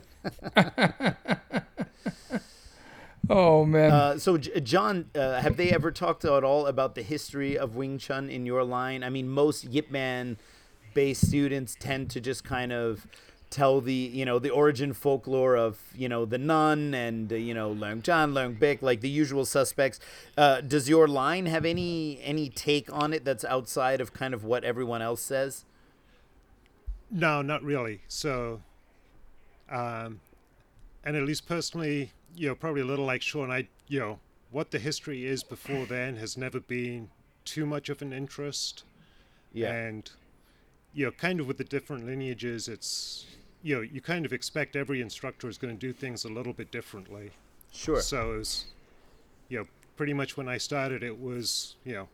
oh 3.28 3.64
man. 3.64 3.90
Uh, 3.90 4.18
so, 4.18 4.38
J- 4.38 4.60
John, 4.60 5.10
uh, 5.14 5.40
have 5.40 5.56
they 5.56 5.70
ever 5.70 5.90
talked 5.90 6.24
at 6.24 6.44
all 6.44 6.66
about 6.66 6.94
the 6.94 7.02
history 7.02 7.58
of 7.58 7.76
Wing 7.76 7.98
Chun 7.98 8.30
in 8.30 8.46
your 8.46 8.64
line? 8.64 9.02
I 9.02 9.10
mean, 9.10 9.28
most 9.28 9.64
Yip 9.64 9.90
Man 9.90 10.38
based 10.94 11.26
students 11.26 11.76
tend 11.78 12.10
to 12.10 12.20
just 12.20 12.44
kind 12.44 12.72
of 12.72 13.06
tell 13.54 13.80
the 13.80 13.92
you 13.92 14.24
know 14.24 14.40
the 14.40 14.50
origin 14.50 14.92
folklore 14.92 15.56
of 15.56 15.78
you 15.94 16.08
know 16.08 16.24
the 16.24 16.38
nun 16.38 16.92
and 16.92 17.32
uh, 17.32 17.36
you 17.36 17.54
know 17.54 17.72
Leung 17.72 18.02
Jan, 18.02 18.32
Leung 18.32 18.58
Bik, 18.58 18.82
like 18.82 19.00
the 19.00 19.08
usual 19.08 19.44
suspects. 19.44 20.00
Uh, 20.36 20.60
does 20.60 20.88
your 20.88 21.06
line 21.06 21.46
have 21.46 21.64
any 21.64 22.18
any 22.22 22.48
take 22.48 22.92
on 22.92 23.12
it 23.12 23.24
that's 23.24 23.44
outside 23.44 24.00
of 24.00 24.12
kind 24.12 24.34
of 24.34 24.44
what 24.44 24.64
everyone 24.64 25.02
else 25.02 25.20
says? 25.20 25.64
No, 27.10 27.42
not 27.42 27.62
really. 27.62 28.00
So, 28.08 28.62
um, 29.70 30.20
and 31.04 31.16
at 31.16 31.22
least 31.24 31.46
personally, 31.46 32.12
you 32.36 32.48
know, 32.48 32.54
probably 32.54 32.82
a 32.82 32.84
little 32.86 33.04
like 33.04 33.22
Sean, 33.22 33.50
I, 33.50 33.68
you 33.88 34.00
know, 34.00 34.18
what 34.50 34.70
the 34.70 34.78
history 34.78 35.26
is 35.26 35.42
before 35.42 35.86
then 35.86 36.16
has 36.16 36.36
never 36.36 36.60
been 36.60 37.10
too 37.44 37.66
much 37.66 37.88
of 37.88 38.02
an 38.02 38.12
interest. 38.12 38.84
Yeah. 39.52 39.72
And, 39.72 40.10
you 40.92 41.04
know, 41.06 41.10
kind 41.12 41.40
of 41.40 41.46
with 41.46 41.58
the 41.58 41.64
different 41.64 42.06
lineages, 42.06 42.68
it's, 42.68 43.26
you 43.62 43.76
know, 43.76 43.80
you 43.82 44.00
kind 44.00 44.24
of 44.24 44.32
expect 44.32 44.76
every 44.76 45.00
instructor 45.00 45.48
is 45.48 45.58
going 45.58 45.76
to 45.76 45.78
do 45.78 45.92
things 45.92 46.24
a 46.24 46.28
little 46.28 46.52
bit 46.52 46.70
differently. 46.70 47.30
sure. 47.72 48.00
So, 48.00 48.34
it 48.34 48.38
was, 48.38 48.64
you 49.48 49.58
know, 49.58 49.66
pretty 49.96 50.12
much 50.12 50.36
when 50.36 50.48
I 50.48 50.58
started, 50.58 51.02
it 51.02 51.20
was, 51.20 51.76
you 51.84 51.94
know, 51.94 52.08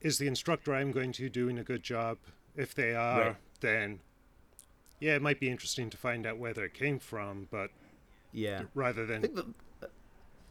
is 0.00 0.18
the 0.18 0.26
instructor 0.26 0.74
I'm 0.74 0.92
going 0.92 1.12
to 1.12 1.28
doing 1.28 1.58
a 1.58 1.64
good 1.64 1.82
job? 1.82 2.18
If 2.56 2.74
they 2.74 2.94
are, 2.94 3.20
Right. 3.20 3.36
then 3.60 4.00
yeah, 5.00 5.14
it 5.14 5.22
might 5.22 5.40
be 5.40 5.50
interesting 5.50 5.90
to 5.90 5.96
find 5.96 6.26
out 6.26 6.38
where 6.38 6.52
it 6.52 6.74
came 6.74 6.98
from, 6.98 7.48
but 7.50 7.70
yeah. 8.32 8.62
rather 8.74 9.02
I 9.02 9.06
than 9.06 9.22
think 9.22 9.34
the 9.34 9.46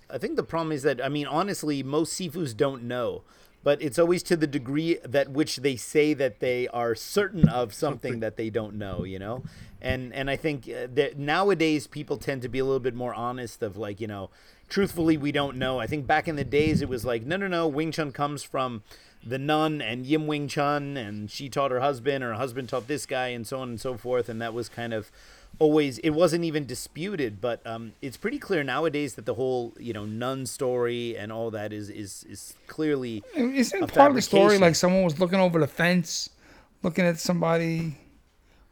I 0.09 0.17
think 0.17 0.35
the 0.35 0.43
problem 0.43 0.71
is 0.71 0.83
that 0.83 1.03
I 1.03 1.09
mean 1.09 1.27
honestly 1.27 1.83
most 1.83 2.19
sifus 2.19 2.55
don't 2.55 2.83
know, 2.83 3.23
but 3.65 3.81
it's 3.81 3.97
always 3.97 4.21
to 4.21 4.37
the 4.37 4.45
degree 4.45 4.99
that 5.03 5.31
which 5.31 5.57
they 5.57 5.75
say 5.75 6.13
that 6.13 6.39
they 6.39 6.67
are 6.67 6.93
certain 6.93 7.49
of 7.49 7.73
something 7.73 8.19
that 8.19 8.37
they 8.37 8.51
don't 8.51 8.75
know, 8.75 9.03
you 9.03 9.17
know. 9.17 9.43
And 9.81 10.13
and 10.13 10.29
I 10.29 10.35
think 10.35 10.69
uh, 10.69 10.85
that 10.93 11.17
nowadays 11.17 11.87
people 11.87 12.17
tend 12.17 12.43
to 12.43 12.47
be 12.47 12.59
a 12.59 12.63
little 12.63 12.79
bit 12.79 12.93
more 12.93 13.15
honest 13.15 13.63
of 13.63 13.75
like 13.75 13.99
you 13.99 14.05
know, 14.05 14.29
truthfully 14.69 15.17
we 15.17 15.31
don't 15.31 15.57
know. 15.57 15.79
I 15.79 15.87
think 15.87 16.05
back 16.05 16.27
in 16.27 16.35
the 16.35 16.43
days 16.43 16.83
it 16.83 16.89
was 16.89 17.05
like 17.05 17.25
no 17.25 17.37
no 17.37 17.47
no 17.47 17.67
Wing 17.67 17.91
Chun 17.91 18.11
comes 18.11 18.43
from 18.43 18.83
the 19.25 19.39
nun 19.39 19.81
and 19.81 20.05
Yim 20.05 20.27
Wing 20.27 20.47
Chun 20.47 20.95
and 20.95 21.31
she 21.31 21.49
taught 21.49 21.71
her 21.71 21.79
husband 21.79 22.23
or 22.23 22.27
her 22.27 22.33
husband 22.35 22.69
taught 22.69 22.87
this 22.87 23.07
guy 23.07 23.29
and 23.29 23.47
so 23.47 23.59
on 23.59 23.69
and 23.69 23.81
so 23.81 23.97
forth 23.97 24.29
and 24.29 24.39
that 24.39 24.53
was 24.53 24.69
kind 24.69 24.93
of 24.93 25.11
always 25.59 25.97
it 25.99 26.09
wasn't 26.09 26.43
even 26.43 26.65
disputed 26.65 27.39
but 27.39 27.65
um, 27.65 27.93
it's 28.01 28.17
pretty 28.17 28.37
clear 28.39 28.63
nowadays 28.63 29.15
that 29.15 29.25
the 29.25 29.33
whole 29.35 29.73
you 29.79 29.93
know 29.93 30.05
nun 30.05 30.45
story 30.45 31.15
and 31.17 31.31
all 31.31 31.49
that 31.51 31.71
is 31.71 31.89
is 31.89 32.25
is 32.29 32.55
clearly 32.67 33.23
Isn't 33.35 33.83
a 33.83 33.87
part 33.87 34.09
of 34.09 34.15
the 34.15 34.21
story 34.21 34.57
like 34.57 34.75
someone 34.75 35.03
was 35.03 35.19
looking 35.19 35.39
over 35.39 35.59
the 35.59 35.67
fence, 35.67 36.29
looking 36.83 37.05
at 37.05 37.19
somebody? 37.19 37.97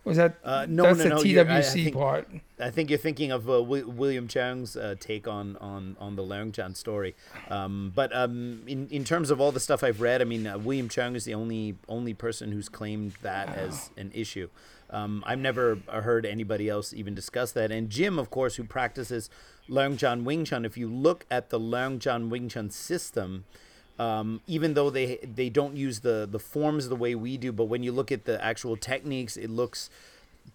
Was 0.05 0.17
that 0.17 0.35
Uh, 0.43 0.65
no, 0.67 0.83
that's 0.83 0.97
no, 0.97 1.03
the 1.03 1.09
no, 1.11 1.21
you're- 1.21 1.47
I- 1.49 1.57
I 1.59 1.61
TWC 1.61 1.83
think- 1.85 1.95
part? 1.95 2.27
I 2.59 2.69
think 2.69 2.89
you're 2.89 2.99
thinking 2.99 3.31
of 3.31 3.49
uh, 3.49 3.53
Wi- 3.59 3.85
William 3.87 4.27
Cheung's 4.27 4.75
uh, 4.77 4.95
take 4.99 5.27
on 5.27 5.55
on 5.57 5.95
on 5.99 6.15
the 6.17 6.23
Leung 6.23 6.51
Jan 6.51 6.75
story. 6.75 7.15
Um, 7.49 7.91
but 7.95 8.13
um, 8.15 8.63
in 8.67 8.87
in 8.89 9.03
terms 9.05 9.31
of 9.31 9.39
all 9.41 9.51
the 9.53 9.59
stuff 9.61 9.83
I've 9.83 10.01
read, 10.01 10.21
I 10.21 10.25
mean, 10.25 10.45
uh, 10.45 10.57
William 10.57 10.89
Cheung 10.89 11.15
is 11.15 11.23
the 11.25 11.33
only 11.33 11.75
only 11.87 12.13
person 12.13 12.51
who's 12.51 12.67
claimed 12.69 13.13
that 13.21 13.47
as 13.55 13.89
an 13.97 14.11
issue. 14.13 14.49
Um, 14.93 15.23
I've 15.25 15.39
never 15.39 15.79
uh, 15.89 16.01
heard 16.01 16.25
anybody 16.25 16.69
else 16.69 16.93
even 16.93 17.15
discuss 17.15 17.51
that. 17.53 17.71
And 17.71 17.89
Jim, 17.89 18.19
of 18.19 18.29
course, 18.29 18.55
who 18.55 18.63
practices 18.63 19.29
Leung 19.69 20.23
Wing 20.23 20.45
Chun, 20.45 20.65
if 20.65 20.77
you 20.77 20.87
look 20.87 21.25
at 21.31 21.49
the 21.49 21.59
Leung 21.59 22.29
Wing 22.29 22.47
Chun 22.47 22.69
system, 22.69 23.45
um, 23.99 24.41
even 24.47 24.73
though 24.73 24.89
they 24.89 25.17
they 25.17 25.49
don't 25.49 25.75
use 25.75 25.99
the 25.99 26.27
the 26.29 26.39
forms 26.39 26.89
the 26.89 26.95
way 26.95 27.15
we 27.15 27.37
do, 27.37 27.51
but 27.51 27.65
when 27.65 27.83
you 27.83 27.91
look 27.91 28.11
at 28.11 28.25
the 28.25 28.43
actual 28.43 28.77
techniques, 28.77 29.37
it 29.37 29.49
looks 29.49 29.89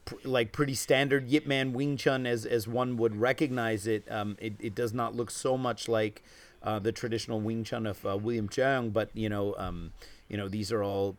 pr- 0.04 0.16
like 0.24 0.52
pretty 0.52 0.74
standard 0.74 1.28
Yip 1.28 1.46
Man 1.46 1.72
Wing 1.72 1.96
Chun 1.96 2.26
as 2.26 2.44
as 2.44 2.66
one 2.66 2.96
would 2.96 3.16
recognize 3.16 3.86
it. 3.86 4.10
Um, 4.10 4.36
it 4.40 4.54
it 4.58 4.74
does 4.74 4.92
not 4.92 5.14
look 5.14 5.30
so 5.30 5.56
much 5.56 5.88
like 5.88 6.22
uh, 6.62 6.78
the 6.78 6.92
traditional 6.92 7.40
Wing 7.40 7.64
Chun 7.64 7.86
of 7.86 8.04
uh, 8.04 8.16
William 8.16 8.48
Cheung, 8.48 8.92
but 8.92 9.10
you 9.14 9.28
know, 9.28 9.54
um, 9.56 9.92
you 10.28 10.36
know, 10.36 10.48
these 10.48 10.72
are 10.72 10.82
all 10.82 11.16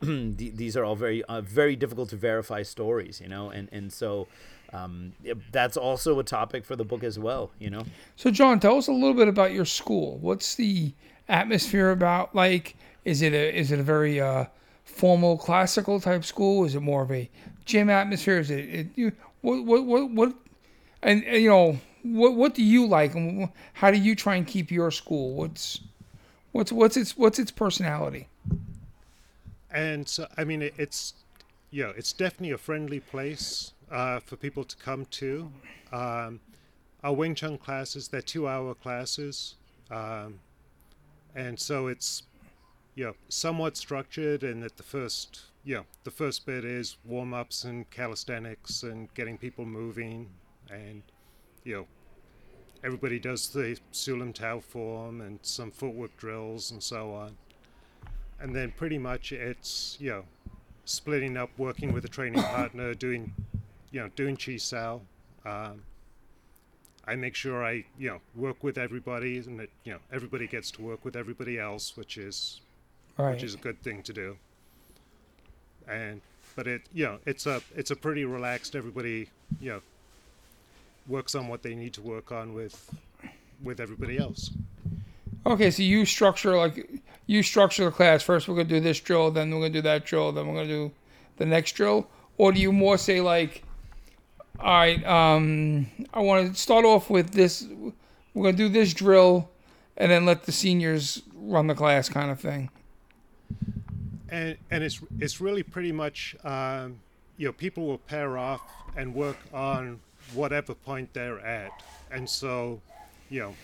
these 0.36 0.76
are 0.76 0.84
all 0.84 0.96
very 0.96 1.22
uh, 1.24 1.40
very 1.40 1.76
difficult 1.76 2.08
to 2.10 2.16
verify 2.16 2.62
stories, 2.62 3.20
you 3.20 3.28
know, 3.28 3.50
and 3.50 3.68
and 3.72 3.92
so. 3.92 4.28
Um, 4.72 5.14
that's 5.50 5.76
also 5.76 6.20
a 6.20 6.22
topic 6.22 6.64
for 6.64 6.76
the 6.76 6.84
book 6.84 7.02
as 7.02 7.18
well, 7.18 7.50
you 7.58 7.70
know. 7.70 7.82
So, 8.14 8.30
John, 8.30 8.60
tell 8.60 8.78
us 8.78 8.86
a 8.86 8.92
little 8.92 9.14
bit 9.14 9.26
about 9.26 9.50
your 9.50 9.64
school. 9.64 10.18
What's 10.18 10.54
the 10.54 10.92
atmosphere 11.28 11.90
about? 11.90 12.36
Like, 12.36 12.76
is 13.04 13.20
it 13.20 13.32
a 13.32 13.58
is 13.58 13.72
it 13.72 13.80
a 13.80 13.82
very 13.82 14.20
uh, 14.20 14.44
formal 14.84 15.38
classical 15.38 16.00
type 16.00 16.24
school? 16.24 16.64
Is 16.64 16.74
it 16.74 16.80
more 16.80 17.02
of 17.02 17.10
a 17.10 17.28
gym 17.64 17.90
atmosphere? 17.90 18.38
Is 18.38 18.50
it, 18.50 18.68
it 18.68 18.86
you, 18.96 19.12
what, 19.40 19.64
what, 19.64 19.84
what, 19.84 20.10
what, 20.10 20.34
and, 21.02 21.24
and, 21.24 21.42
you 21.42 21.48
know, 21.48 21.78
what, 22.02 22.34
what 22.34 22.54
do 22.54 22.62
you 22.62 22.86
like 22.86 23.14
and 23.14 23.48
how 23.74 23.90
do 23.90 23.98
you 23.98 24.14
try 24.14 24.36
and 24.36 24.46
keep 24.46 24.70
your 24.70 24.90
school? 24.90 25.34
What's, 25.34 25.80
what's, 26.52 26.72
what's 26.72 26.96
its, 26.96 27.16
what's 27.16 27.38
its 27.38 27.50
personality? 27.50 28.28
And 29.72 30.08
so, 30.08 30.26
I 30.36 30.44
mean, 30.44 30.62
it, 30.62 30.74
it's, 30.76 31.14
you 31.70 31.84
know, 31.84 31.92
it's 31.96 32.12
definitely 32.12 32.52
a 32.52 32.58
friendly 32.58 33.00
place 33.00 33.72
uh, 33.90 34.20
for 34.20 34.36
people 34.36 34.64
to 34.64 34.76
come 34.76 35.06
to. 35.06 35.50
Um, 35.92 36.40
our 37.02 37.12
Wing 37.12 37.34
Chun 37.34 37.58
classes, 37.58 38.08
they're 38.08 38.20
two 38.20 38.48
hour 38.48 38.74
classes. 38.74 39.54
Um, 39.90 40.40
and 41.34 41.58
so 41.58 41.86
it's, 41.86 42.24
you 42.94 43.04
know, 43.04 43.14
somewhat 43.28 43.76
structured 43.76 44.42
and 44.42 44.62
that 44.62 44.76
the 44.76 44.82
first, 44.82 45.42
you 45.64 45.76
know, 45.76 45.84
the 46.04 46.10
first 46.10 46.44
bit 46.46 46.64
is 46.64 46.96
warm 47.04 47.32
ups 47.32 47.64
and 47.64 47.88
calisthenics 47.90 48.82
and 48.82 49.12
getting 49.14 49.38
people 49.38 49.64
moving. 49.64 50.28
And, 50.70 51.02
you 51.64 51.74
know, 51.74 51.86
everybody 52.84 53.18
does 53.18 53.48
the 53.48 53.78
Siu 53.92 54.16
Lim 54.18 54.32
Tau 54.32 54.60
form 54.60 55.20
and 55.20 55.38
some 55.42 55.70
footwork 55.70 56.16
drills 56.16 56.70
and 56.70 56.82
so 56.82 57.12
on. 57.14 57.36
And 58.40 58.54
then 58.54 58.72
pretty 58.76 58.98
much 58.98 59.32
it's, 59.32 59.96
you 60.00 60.10
know, 60.10 60.24
splitting 60.84 61.36
up, 61.36 61.50
working 61.58 61.92
with 61.92 62.04
a 62.04 62.08
training 62.08 62.42
partner, 62.56 62.94
doing, 62.94 63.32
you 63.90 64.00
know, 64.00 64.08
doing 64.16 64.36
Chi 64.36 64.56
Sao. 64.56 65.00
Um, 65.44 65.82
I 67.06 67.16
make 67.16 67.34
sure 67.34 67.64
I, 67.64 67.84
you 67.98 68.08
know, 68.08 68.20
work 68.34 68.62
with 68.62 68.78
everybody, 68.78 69.38
and 69.38 69.58
that 69.58 69.70
you 69.84 69.92
know 69.92 69.98
everybody 70.12 70.46
gets 70.46 70.70
to 70.72 70.82
work 70.82 71.04
with 71.04 71.16
everybody 71.16 71.58
else, 71.58 71.96
which 71.96 72.16
is, 72.18 72.60
Right. 73.18 73.32
which 73.32 73.42
is 73.42 73.54
a 73.54 73.58
good 73.58 73.82
thing 73.82 74.02
to 74.04 74.12
do. 74.12 74.36
And 75.88 76.20
but 76.56 76.66
it, 76.66 76.82
you 76.92 77.04
know, 77.06 77.18
it's 77.26 77.46
a 77.46 77.62
it's 77.74 77.90
a 77.90 77.96
pretty 77.96 78.24
relaxed. 78.24 78.76
Everybody, 78.76 79.28
you 79.60 79.70
know, 79.70 79.80
works 81.08 81.34
on 81.34 81.48
what 81.48 81.62
they 81.62 81.74
need 81.74 81.94
to 81.94 82.02
work 82.02 82.30
on 82.32 82.54
with 82.54 82.94
with 83.62 83.80
everybody 83.80 84.16
else. 84.18 84.50
Okay, 85.46 85.70
so 85.70 85.82
you 85.82 86.04
structure 86.04 86.56
like 86.56 87.02
you 87.26 87.42
structure 87.42 87.84
the 87.84 87.90
class. 87.90 88.22
First, 88.22 88.48
we're 88.48 88.56
gonna 88.56 88.68
do 88.68 88.80
this 88.80 89.00
drill, 89.00 89.30
then 89.30 89.50
we're 89.50 89.60
gonna 89.60 89.70
do 89.70 89.82
that 89.82 90.04
drill, 90.04 90.32
then 90.32 90.46
we're 90.46 90.54
gonna 90.54 90.66
do 90.68 90.92
the 91.38 91.46
next 91.46 91.72
drill, 91.72 92.06
or 92.36 92.52
do 92.52 92.60
you 92.60 92.72
more 92.72 92.98
say 92.98 93.20
like, 93.20 93.62
all 94.58 94.66
right, 94.70 95.04
um, 95.06 95.86
I 96.12 96.20
want 96.20 96.54
to 96.54 96.60
start 96.60 96.84
off 96.84 97.08
with 97.08 97.30
this. 97.30 97.66
We're 98.34 98.44
gonna 98.44 98.56
do 98.56 98.68
this 98.68 98.92
drill, 98.92 99.48
and 99.96 100.10
then 100.10 100.26
let 100.26 100.44
the 100.44 100.52
seniors 100.52 101.22
run 101.34 101.66
the 101.68 101.74
class, 101.74 102.08
kind 102.08 102.30
of 102.30 102.38
thing. 102.38 102.68
and 104.28 104.56
and 104.70 104.84
it's 104.84 105.00
it's 105.18 105.40
really 105.40 105.62
pretty 105.62 105.92
much 105.92 106.36
um, 106.44 106.98
you 107.36 107.46
know 107.46 107.52
people 107.52 107.86
will 107.86 107.98
pair 107.98 108.36
off 108.38 108.60
and 108.96 109.14
work 109.14 109.38
on 109.52 110.00
whatever 110.34 110.74
point 110.74 111.12
they're 111.14 111.40
at, 111.40 111.70
and 112.10 112.28
so 112.28 112.80
you 113.30 113.40
know 113.40 113.54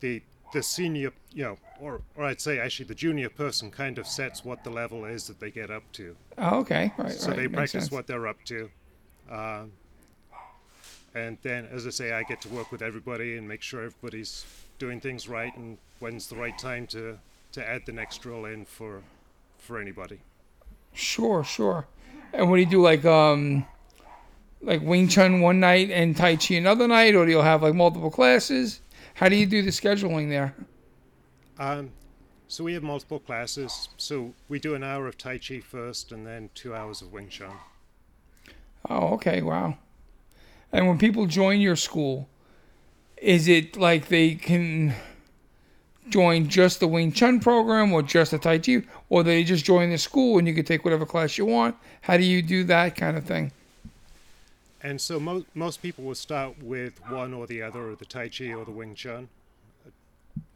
the 0.00 0.20
the 0.54 0.62
senior 0.62 1.12
you 1.32 1.44
know 1.44 1.58
or 1.80 2.00
or 2.16 2.24
I'd 2.24 2.40
say 2.40 2.58
actually 2.58 2.86
the 2.86 2.94
junior 2.94 3.28
person 3.28 3.70
kind 3.70 3.98
of 3.98 4.06
sets 4.06 4.44
what 4.44 4.64
the 4.64 4.70
level 4.70 5.04
is 5.04 5.26
that 5.26 5.38
they 5.40 5.50
get 5.50 5.70
up 5.70 5.82
to, 5.92 6.16
Oh, 6.38 6.60
okay, 6.60 6.92
right, 6.96 7.12
so 7.12 7.28
right, 7.28 7.36
they 7.36 7.42
makes 7.42 7.54
practice 7.56 7.84
sense. 7.84 7.90
what 7.92 8.06
they're 8.06 8.26
up 8.26 8.42
to. 8.46 8.70
Um, 9.30 9.72
and 11.14 11.38
then, 11.42 11.68
as 11.70 11.86
I 11.86 11.90
say, 11.90 12.12
I 12.12 12.22
get 12.24 12.40
to 12.42 12.48
work 12.48 12.72
with 12.72 12.82
everybody 12.82 13.36
and 13.36 13.46
make 13.46 13.62
sure 13.62 13.84
everybody's 13.84 14.44
doing 14.78 15.00
things 15.00 15.28
right, 15.28 15.54
and 15.56 15.78
when's 16.00 16.26
the 16.28 16.34
right 16.36 16.56
time 16.58 16.86
to, 16.88 17.18
to 17.52 17.68
add 17.68 17.82
the 17.86 17.92
next 17.92 18.18
drill 18.18 18.44
in 18.46 18.64
for 18.64 19.02
for 19.58 19.78
anybody. 19.80 20.18
Sure, 20.92 21.42
sure. 21.44 21.86
And 22.32 22.50
what 22.50 22.56
do 22.56 22.62
you 22.62 22.68
do 22.68 22.82
like 22.82 23.04
um 23.04 23.64
like 24.60 24.82
Wing 24.82 25.08
Chun 25.08 25.40
one 25.40 25.60
night 25.60 25.90
and 25.90 26.16
Tai 26.16 26.36
Chi 26.36 26.54
another 26.54 26.88
night, 26.88 27.14
or 27.14 27.24
do 27.26 27.30
you 27.32 27.38
have 27.38 27.62
like 27.62 27.74
multiple 27.74 28.10
classes? 28.10 28.80
How 29.14 29.28
do 29.28 29.36
you 29.36 29.46
do 29.46 29.62
the 29.62 29.70
scheduling 29.70 30.28
there? 30.28 30.54
Um, 31.58 31.90
so 32.48 32.64
we 32.64 32.74
have 32.74 32.82
multiple 32.82 33.20
classes. 33.20 33.88
So 33.96 34.34
we 34.48 34.58
do 34.58 34.74
an 34.74 34.82
hour 34.82 35.06
of 35.06 35.16
Tai 35.16 35.38
Chi 35.38 35.60
first, 35.60 36.12
and 36.12 36.26
then 36.26 36.50
two 36.54 36.74
hours 36.74 37.00
of 37.00 37.12
Wing 37.12 37.28
Chun. 37.28 37.56
Oh, 38.88 39.14
okay, 39.14 39.40
wow. 39.40 39.78
And 40.72 40.88
when 40.88 40.98
people 40.98 41.26
join 41.26 41.60
your 41.60 41.76
school, 41.76 42.28
is 43.16 43.48
it 43.48 43.76
like 43.76 44.08
they 44.08 44.34
can 44.34 44.94
join 46.08 46.48
just 46.48 46.80
the 46.80 46.88
Wing 46.88 47.12
Chun 47.12 47.40
program 47.40 47.92
or 47.92 48.02
just 48.02 48.32
the 48.32 48.38
Tai 48.38 48.58
Chi, 48.58 48.82
or 49.08 49.22
they 49.22 49.44
just 49.44 49.64
join 49.64 49.90
the 49.90 49.98
school 49.98 50.38
and 50.38 50.46
you 50.46 50.54
can 50.54 50.64
take 50.64 50.84
whatever 50.84 51.06
class 51.06 51.38
you 51.38 51.46
want? 51.46 51.76
How 52.02 52.16
do 52.16 52.24
you 52.24 52.42
do 52.42 52.64
that 52.64 52.96
kind 52.96 53.16
of 53.16 53.24
thing? 53.24 53.52
And 54.84 55.00
so 55.00 55.18
mo- 55.18 55.46
most 55.54 55.82
people 55.82 56.04
will 56.04 56.14
start 56.14 56.62
with 56.62 57.00
one 57.08 57.34
or 57.34 57.46
the 57.48 57.62
other, 57.62 57.88
or 57.88 57.96
the 57.96 58.04
Tai 58.04 58.28
Chi 58.28 58.52
or 58.52 58.64
the 58.64 58.70
Wing 58.70 58.94
Chun, 58.94 59.28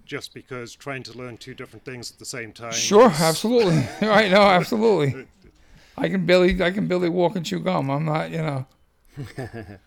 just 0.04 0.32
because 0.34 0.74
trying 0.74 1.02
to 1.04 1.16
learn 1.16 1.38
two 1.38 1.54
different 1.54 1.84
things 1.84 2.12
at 2.12 2.18
the 2.18 2.24
same 2.24 2.52
time. 2.52 2.72
Sure, 2.72 3.10
is- 3.10 3.20
absolutely. 3.20 3.88
right, 4.06 4.30
no, 4.30 4.42
absolutely. 4.58 5.26
I 5.96 6.08
can 6.08 6.26
barely, 6.26 6.62
I 6.62 6.70
can 6.70 6.86
barely 6.86 7.08
walk 7.08 7.34
and 7.34 7.44
chew 7.44 7.58
gum. 7.58 7.90
I'm 7.90 8.04
not, 8.04 8.30
you 8.30 8.38
know. 8.38 8.66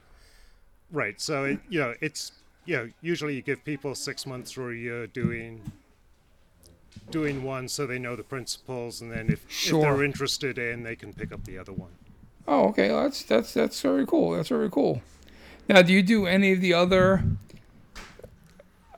Right. 0.92 1.22
So 1.22 1.46
it, 1.46 1.60
you 1.70 1.80
know, 1.80 1.94
it's 2.02 2.34
you 2.66 2.76
know, 2.76 2.90
usually 3.02 3.36
you 3.36 3.42
give 3.42 3.64
people 3.64 3.96
six 3.96 4.26
months 4.26 4.58
or 4.58 4.72
a 4.72 4.76
year 4.76 5.08
doing 5.08 5.62
doing 7.10 7.44
one, 7.44 7.70
so 7.70 7.88
they 7.88 7.98
know 7.98 8.18
the 8.18 8.24
principles, 8.24 9.00
and 9.00 9.10
then 9.10 9.30
if, 9.30 9.46
if 9.50 9.72
they're 9.72 10.04
interested 10.04 10.58
in, 10.58 10.84
they 10.84 10.98
can 10.98 11.14
pick 11.14 11.32
up 11.32 11.46
the 11.46 11.58
other 11.58 11.72
one. 11.72 11.92
Oh, 12.48 12.70
okay. 12.70 12.90
Well, 12.90 13.04
that's 13.04 13.24
that's 13.24 13.54
that's 13.54 13.82
very 13.82 14.06
cool. 14.06 14.32
That's 14.32 14.50
very 14.50 14.70
cool. 14.70 15.02
Now, 15.70 15.82
do 15.82 15.94
you 15.94 16.04
do 16.04 16.26
any 16.26 16.52
of 16.52 16.62
the 16.62 16.74
other 16.74 17.24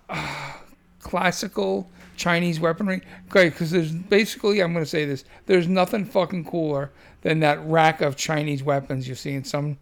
uh, 0.10 0.54
classical 1.00 1.90
Chinese 2.16 2.60
weaponry? 2.60 3.02
Okay, 3.28 3.50
because 3.50 3.72
there's 3.72 3.92
basically, 3.92 4.62
I'm 4.62 4.74
going 4.74 4.86
to 4.86 4.90
say 4.90 5.06
this: 5.06 5.26
there's 5.46 5.68
nothing 5.68 6.06
fucking 6.06 6.46
cooler 6.46 6.92
than 7.22 7.40
that 7.42 7.64
rack 7.66 8.02
of 8.02 8.16
Chinese 8.16 8.64
weapons 8.64 9.08
you 9.08 9.16
see 9.16 9.34
in 9.34 9.44
some. 9.44 9.78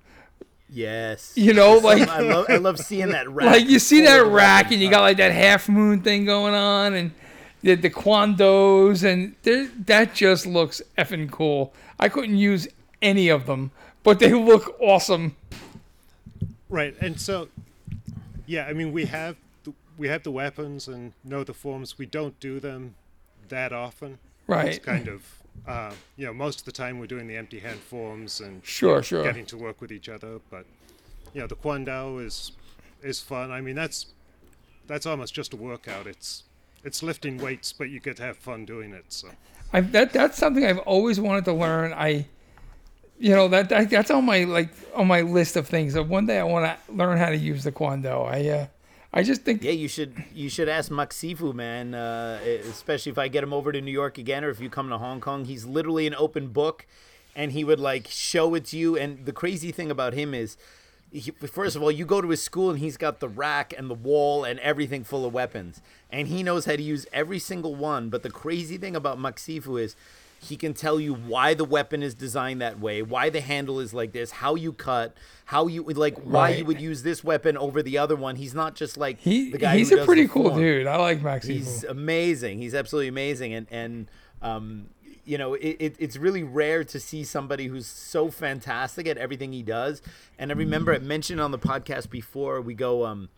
Yes. 0.70 1.34
You 1.36 1.54
know, 1.54 1.78
like 1.78 2.08
I 2.08 2.22
love 2.22 2.46
I 2.48 2.56
love 2.56 2.80
seeing 2.80 3.10
that 3.10 3.30
rack. 3.34 3.46
like 3.46 3.68
you 3.68 3.78
see 3.78 4.02
that 4.02 4.26
rack 4.26 4.72
and 4.72 4.82
you 4.82 4.90
got 4.90 5.02
like 5.02 5.18
that 5.18 5.34
half 5.34 5.68
moon 5.68 6.02
thing 6.02 6.24
going 6.24 6.54
on 6.54 6.94
and 6.94 7.12
the 7.62 7.76
the 7.76 7.90
quandos 7.90 9.04
and 9.04 9.36
that 9.86 10.14
just 10.14 10.46
looks 10.46 10.82
effing 10.98 11.30
cool. 11.30 11.74
I 12.00 12.08
couldn't 12.08 12.38
use 12.38 12.70
any 13.02 13.30
of 13.30 13.46
them, 13.46 13.72
but 14.04 14.20
they 14.20 14.34
look 14.34 14.76
awesome. 14.80 15.36
Right, 16.70 16.96
and 17.02 17.20
so, 17.20 17.50
yeah, 18.46 18.66
I 18.66 18.74
mean, 18.74 18.92
we 18.92 19.06
have 19.06 19.36
the, 19.64 19.74
we 19.98 20.08
have 20.08 20.24
the 20.24 20.32
weapons 20.32 20.88
and 20.88 21.14
know 21.24 21.44
the 21.44 21.54
forms. 21.54 21.98
We 21.98 22.06
don't 22.06 22.40
do 22.40 22.60
them 22.60 22.96
that 23.50 23.74
often. 23.74 24.20
Right. 24.48 24.70
It's 24.70 24.86
kind 24.86 25.08
of, 25.08 25.24
uh, 25.68 25.92
you 26.18 26.26
know, 26.26 26.34
most 26.34 26.60
of 26.60 26.66
the 26.66 26.72
time 26.72 27.00
we're 27.00 27.08
doing 27.08 27.28
the 27.28 27.36
empty 27.36 27.60
hand 27.60 27.80
forms 27.80 28.40
and 28.42 28.66
Sure, 28.66 29.04
sure. 29.04 29.24
getting 29.24 29.46
to 29.48 29.58
work 29.58 29.82
with 29.82 29.92
each 29.92 30.10
other. 30.10 30.40
But, 30.50 30.66
you 31.34 31.42
know, 31.42 31.48
the 31.48 31.56
Kwandao 31.56 32.26
is 32.26 32.54
is 33.04 33.20
fun. 33.20 33.52
I 33.52 33.62
mean, 33.62 33.76
that's 33.76 34.08
that's 34.88 35.06
almost 35.06 35.34
just 35.34 35.54
a 35.54 35.56
workout. 35.58 36.08
It's 36.08 36.44
it's 36.84 37.04
lifting 37.04 37.38
weights, 37.38 37.72
but 37.72 37.90
you 37.90 38.00
get 38.00 38.18
to 38.18 38.24
have 38.24 38.38
fun 38.38 38.66
doing 38.66 38.94
it. 38.94 39.06
So. 39.10 39.30
I 39.74 39.82
that 39.82 40.12
that's 40.12 40.38
something 40.38 40.66
I've 40.66 40.80
always 40.80 41.20
wanted 41.20 41.46
to 41.46 41.54
learn. 41.54 41.94
I 41.94 42.26
you 43.22 43.36
know 43.36 43.48
that, 43.50 43.70
that 43.70 43.90
that's 43.90 44.10
on 44.10 44.26
my 44.26 44.44
like 44.46 44.70
on 44.96 45.08
my 45.08 45.22
list 45.22 45.56
of 45.56 45.68
things. 45.68 45.96
Of 45.96 46.10
one 46.10 46.26
day 46.26 46.40
I 46.40 46.44
want 46.44 46.66
to 46.66 46.94
learn 46.94 47.18
how 47.20 47.30
to 47.30 47.38
use 47.38 47.64
the 47.64 47.72
Kwando. 47.72 48.26
I 48.28 48.50
uh 48.50 48.68
I 49.14 49.24
just 49.24 49.44
think 49.44 49.64
Yeah, 49.64 49.72
you 49.72 49.88
should 49.88 50.24
you 50.34 50.50
should 50.50 50.68
ask 50.68 50.92
Maxifu, 50.92 51.54
man. 51.54 51.94
Uh, 51.94 52.40
especially 52.70 53.12
if 53.12 53.20
I 53.20 53.28
get 53.28 53.44
him 53.44 53.54
over 53.54 53.72
to 53.72 53.80
New 53.80 53.92
York 53.92 54.18
again, 54.18 54.44
or 54.44 54.50
if 54.50 54.60
you 54.60 54.70
come 54.70 54.90
to 54.90 54.98
Hong 54.98 55.22
Kong, 55.22 55.46
he's 55.46 55.66
literally 55.66 56.08
an 56.08 56.16
open 56.16 56.48
book, 56.48 56.88
and 57.36 57.52
he 57.52 57.64
would 57.64 57.80
like 57.80 58.08
show 58.08 58.56
it 58.56 58.66
to 58.66 58.78
you. 58.78 58.98
And 58.98 59.26
the 59.26 59.34
crazy 59.34 59.72
thing 59.72 59.92
about 59.92 60.14
him 60.14 60.34
is, 60.34 60.58
he, 61.12 61.32
first 61.32 61.76
of 61.76 61.84
all, 61.84 61.92
you 61.92 62.06
go 62.06 62.22
to 62.22 62.30
his 62.30 62.42
school 62.42 62.72
and 62.72 62.80
he's 62.80 62.98
got 62.98 63.20
the 63.20 63.30
rack 63.30 63.74
and 63.78 63.90
the 63.90 63.96
wall 63.96 64.44
and 64.44 64.60
everything 64.62 65.04
full 65.04 65.26
of 65.26 65.34
weapons, 65.34 65.82
and 66.10 66.28
he 66.28 66.42
knows 66.42 66.66
how 66.66 66.76
to 66.76 66.82
use 66.82 67.06
every 67.14 67.40
single 67.40 67.76
one. 67.76 68.10
But 68.10 68.24
the 68.24 68.32
crazy 68.32 68.78
thing 68.78 68.96
about 68.96 69.20
Maxifu 69.20 69.80
is. 69.80 69.96
He 70.44 70.58
can 70.58 70.74
tell 70.74 71.00
you 71.00 71.14
why 71.14 71.54
the 71.54 71.64
weapon 71.64 72.02
is 72.02 72.16
designed 72.16 72.62
that 72.62 72.80
way, 72.80 73.04
why 73.04 73.30
the 73.30 73.42
handle 73.42 73.80
is 73.80 73.94
like 73.94 74.12
this, 74.12 74.32
how 74.32 74.56
you 74.56 74.74
cut, 74.74 75.16
how 75.46 75.68
you 75.68 75.84
like, 75.84 76.18
why 76.18 76.50
you 76.50 76.66
would 76.66 76.82
use 76.82 77.04
this 77.04 77.24
weapon 77.24 77.58
over 77.58 77.84
the 77.84 78.00
other 78.00 78.16
one. 78.16 78.38
He's 78.38 78.56
not 78.56 78.74
just 78.74 78.98
like 78.98 79.20
he 79.20 79.52
the 79.52 79.60
guy 79.60 79.78
he's 79.78 79.92
a 79.92 80.04
pretty 80.04 80.28
cool 80.28 80.50
form. 80.50 80.60
dude. 80.60 80.88
I 80.88 80.96
like 80.98 81.22
Max 81.22 81.46
He's 81.46 81.84
Evil. 81.84 81.92
amazing. 81.92 82.58
He's 82.58 82.74
absolutely 82.74 83.10
amazing, 83.10 83.54
and 83.54 83.68
and 83.70 84.08
um, 84.42 84.88
you 85.26 85.38
know, 85.38 85.54
it, 85.54 85.78
it, 85.80 85.96
it's 86.00 86.18
really 86.18 86.42
rare 86.42 86.84
to 86.86 87.00
see 87.00 87.24
somebody 87.24 87.68
who's 87.68 87.86
so 87.86 88.32
fantastic 88.32 89.08
at 89.08 89.18
everything 89.20 89.54
he 89.54 89.62
does. 89.62 90.02
And 90.40 90.52
I 90.52 90.56
remember 90.56 90.92
I 90.94 90.98
mentioned 90.98 91.40
on 91.40 91.52
the 91.52 91.60
podcast 91.60 92.10
before 92.10 92.60
we 92.62 92.74
go, 92.74 93.06
um, 93.06 93.30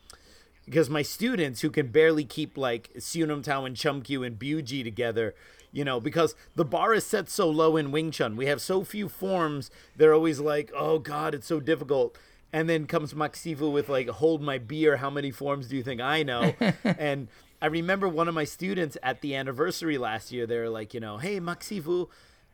because 0.63 0.89
my 0.89 1.01
students 1.01 1.59
who 1.59 1.69
can 1.69 1.87
barely 1.87 2.23
keep 2.23 2.57
like 2.57 2.91
Siu 2.97 3.27
Nim 3.27 3.41
Tau 3.41 3.65
and 3.65 3.75
Chum 3.75 4.01
Kiu 4.01 4.25
and 4.25 4.39
Biu 4.39 4.63
Jee 4.63 4.83
together, 4.83 5.35
you 5.73 5.83
know, 5.83 5.99
because 5.99 6.35
the 6.55 6.63
bar 6.63 6.93
is 6.93 7.03
set 7.05 7.27
so 7.27 7.49
low 7.49 7.75
in 7.75 7.91
Wing 7.91 8.11
Chun. 8.11 8.37
We 8.37 8.45
have 8.45 8.61
so 8.61 8.83
few 8.83 9.09
forms. 9.09 9.71
They're 9.97 10.13
always 10.13 10.39
like, 10.39 10.71
oh 10.73 10.99
God, 10.99 11.33
it's 11.33 11.47
so 11.47 11.59
difficult. 11.59 12.17
And 12.53 12.69
then 12.69 12.85
comes 12.85 13.15
Maxifu 13.15 13.73
with 13.73 13.89
like, 13.89 14.07
hold 14.07 14.41
my 14.41 14.59
beer. 14.59 14.97
How 14.97 15.09
many 15.09 15.31
forms 15.31 15.67
do 15.67 15.75
you 15.75 15.81
think 15.81 15.99
I 15.99 16.21
know? 16.21 16.53
and 16.83 17.27
I 17.59 17.65
remember 17.65 18.07
one 18.07 18.27
of 18.27 18.35
my 18.35 18.43
students 18.43 18.97
at 19.01 19.21
the 19.21 19.35
anniversary 19.35 19.97
last 19.97 20.31
year. 20.31 20.45
They 20.45 20.59
were 20.59 20.69
like, 20.69 20.93
you 20.93 20.99
know, 20.99 21.17
hey 21.17 21.39
Maxifu, 21.39 22.07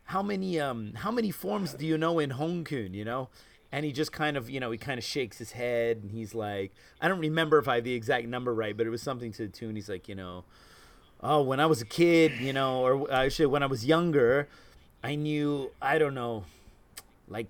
how 0.05 0.23
many 0.23 0.59
um 0.59 0.93
how 0.95 1.11
many 1.11 1.29
forms 1.29 1.73
do 1.73 1.85
you 1.85 1.97
know 1.97 2.19
in 2.19 2.29
Hung 2.31 2.63
Kuen? 2.63 2.93
You 2.93 3.03
know, 3.03 3.27
and 3.69 3.85
he 3.85 3.91
just 3.91 4.13
kind 4.13 4.37
of 4.37 4.49
you 4.49 4.61
know 4.61 4.71
he 4.71 4.77
kind 4.77 4.97
of 4.97 5.03
shakes 5.03 5.37
his 5.37 5.51
head 5.51 5.97
and 5.97 6.11
he's 6.11 6.33
like, 6.33 6.71
I 7.01 7.09
don't 7.09 7.19
remember 7.19 7.57
if 7.57 7.67
I 7.67 7.75
have 7.75 7.83
the 7.83 7.93
exact 7.93 8.27
number 8.27 8.53
right, 8.53 8.77
but 8.77 8.87
it 8.87 8.91
was 8.91 9.01
something 9.01 9.33
to 9.33 9.47
the 9.47 9.51
tune. 9.51 9.75
He's 9.75 9.89
like, 9.89 10.07
you 10.07 10.15
know, 10.15 10.45
oh 11.21 11.41
when 11.41 11.59
I 11.59 11.65
was 11.65 11.81
a 11.81 11.85
kid, 11.85 12.33
you 12.39 12.53
know, 12.53 12.81
or 12.81 13.11
actually 13.11 13.47
when 13.47 13.63
I 13.63 13.67
was 13.67 13.85
younger, 13.85 14.47
I 15.03 15.15
knew 15.15 15.71
I 15.81 15.97
don't 15.97 16.13
know, 16.13 16.45
like 17.27 17.47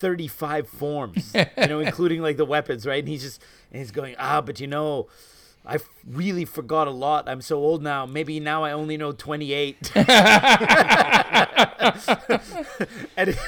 35 0.00 0.68
forms, 0.68 1.34
you 1.34 1.66
know, 1.66 1.80
including 1.86 2.22
like 2.22 2.36
the 2.36 2.44
weapons, 2.44 2.86
right? 2.86 2.98
And 2.98 3.08
he's 3.08 3.22
just, 3.22 3.42
and 3.70 3.78
he's 3.78 3.90
going, 3.90 4.16
ah, 4.18 4.40
but 4.40 4.58
you 4.58 4.66
know, 4.66 5.08
I 5.64 5.78
really 6.06 6.46
forgot 6.46 6.88
a 6.88 6.90
lot. 6.90 7.28
I'm 7.28 7.42
so 7.42 7.58
old 7.58 7.82
now. 7.82 8.06
Maybe 8.06 8.40
now 8.40 8.64
I 8.64 8.72
only 8.72 8.96
know 8.96 9.12
28. 9.12 9.92
and, 13.16 13.38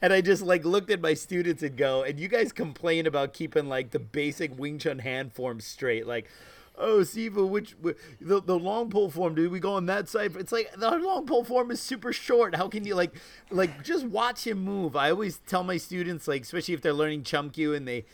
and 0.00 0.12
I 0.12 0.20
just 0.20 0.42
like 0.42 0.64
looked 0.64 0.90
at 0.90 1.00
my 1.00 1.14
students 1.14 1.64
and 1.64 1.76
go, 1.76 2.04
and 2.04 2.20
you 2.20 2.28
guys 2.28 2.52
complain 2.52 3.06
about 3.06 3.32
keeping 3.32 3.68
like 3.68 3.90
the 3.90 3.98
basic 3.98 4.56
Wing 4.56 4.78
Chun 4.78 5.00
hand 5.00 5.32
form 5.32 5.58
straight. 5.58 6.06
Like, 6.06 6.30
oh, 6.78 7.00
Sifu, 7.00 7.48
which 7.48 7.76
the, 8.20 8.40
the 8.40 8.58
long 8.58 8.90
pole 8.90 9.10
form, 9.10 9.34
dude, 9.34 9.52
we 9.52 9.60
go 9.60 9.74
on 9.74 9.86
that 9.86 10.08
side. 10.08 10.36
It's 10.36 10.52
like 10.52 10.72
the 10.76 10.90
long 10.98 11.26
pole 11.26 11.44
form 11.44 11.70
is 11.70 11.80
super 11.80 12.12
short. 12.12 12.54
How 12.54 12.68
can 12.68 12.84
you 12.84 12.94
like, 12.94 13.14
like 13.50 13.84
just 13.84 14.06
watch 14.06 14.46
him 14.46 14.64
move? 14.64 14.96
I 14.96 15.10
always 15.10 15.38
tell 15.46 15.64
my 15.64 15.76
students, 15.76 16.28
like, 16.28 16.42
especially 16.42 16.74
if 16.74 16.80
they're 16.80 16.92
learning 16.92 17.24
Chum 17.24 17.50
Kiu 17.50 17.76
and 17.76 17.86
they, 17.86 18.04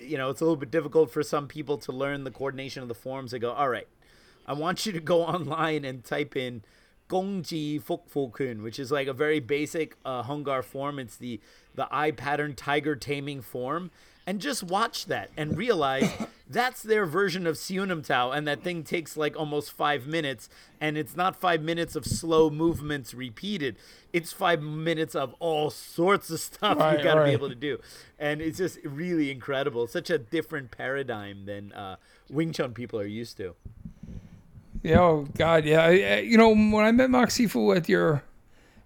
you 0.00 0.16
know, 0.16 0.30
it's 0.30 0.40
a 0.40 0.44
little 0.44 0.56
bit 0.56 0.70
difficult 0.70 1.10
for 1.10 1.22
some 1.22 1.48
people 1.48 1.76
to 1.78 1.92
learn 1.92 2.24
the 2.24 2.30
coordination 2.30 2.82
of 2.82 2.88
the 2.88 2.94
forms. 2.94 3.34
I 3.34 3.38
go, 3.38 3.52
all 3.52 3.68
right, 3.68 3.88
I 4.46 4.52
want 4.54 4.86
you 4.86 4.92
to 4.92 5.00
go 5.00 5.22
online 5.26 5.84
and 5.84 6.04
type 6.04 6.36
in 6.36 6.62
Gung 7.08 7.46
Gee 7.46 7.78
Fook 7.78 8.08
Fu 8.08 8.30
Kuen, 8.30 8.62
which 8.62 8.78
is 8.78 8.90
like 8.90 9.06
a 9.06 9.12
very 9.12 9.40
basic 9.40 9.96
uh, 10.04 10.22
Hung 10.22 10.42
Gar 10.44 10.62
form. 10.62 10.98
It's 10.98 11.16
the 11.16 11.40
the 11.74 11.86
eye 11.90 12.10
pattern 12.10 12.54
tiger 12.54 12.96
taming 12.96 13.42
form. 13.42 13.90
And 14.26 14.40
just 14.40 14.62
watch 14.62 15.06
that 15.06 15.30
and 15.36 15.56
realize 15.56 16.08
that's 16.52 16.82
their 16.82 17.06
version 17.06 17.46
of 17.46 17.56
Siu 17.56 17.86
Nim 17.86 18.02
Tau, 18.02 18.30
and 18.30 18.46
that 18.46 18.62
thing 18.62 18.84
takes 18.84 19.16
like 19.16 19.36
almost 19.36 19.72
five 19.72 20.06
minutes, 20.06 20.48
and 20.80 20.96
it's 20.98 21.16
not 21.16 21.36
five 21.36 21.62
minutes 21.62 21.96
of 21.96 22.04
slow 22.04 22.50
movements 22.50 23.14
repeated. 23.14 23.76
It's 24.12 24.32
five 24.32 24.62
minutes 24.62 25.14
of 25.14 25.34
all 25.38 25.70
sorts 25.70 26.30
of 26.30 26.40
stuff 26.52 26.78
Right, 26.78 26.98
you 26.98 27.04
got 27.04 27.14
to 27.14 27.20
right. 27.20 27.26
be 27.26 27.32
able 27.32 27.48
to 27.48 27.54
do, 27.54 27.78
and 28.18 28.40
it's 28.40 28.58
just 28.58 28.78
really 28.84 29.30
incredible. 29.30 29.86
Such 29.86 30.10
a 30.10 30.18
different 30.18 30.70
paradigm 30.70 31.46
than 31.46 31.72
uh, 31.72 31.96
Wing 32.30 32.52
Chun 32.52 32.74
people 32.74 33.00
are 33.00 33.06
used 33.06 33.36
to. 33.38 33.54
Yeah, 34.82 35.00
oh 35.00 35.28
God, 35.36 35.64
yeah. 35.64 35.90
You 35.90 36.36
know, 36.36 36.50
when 36.50 36.84
I 36.84 36.92
met 36.92 37.10
Maxifu 37.10 37.76
at 37.76 37.88
your 37.88 38.22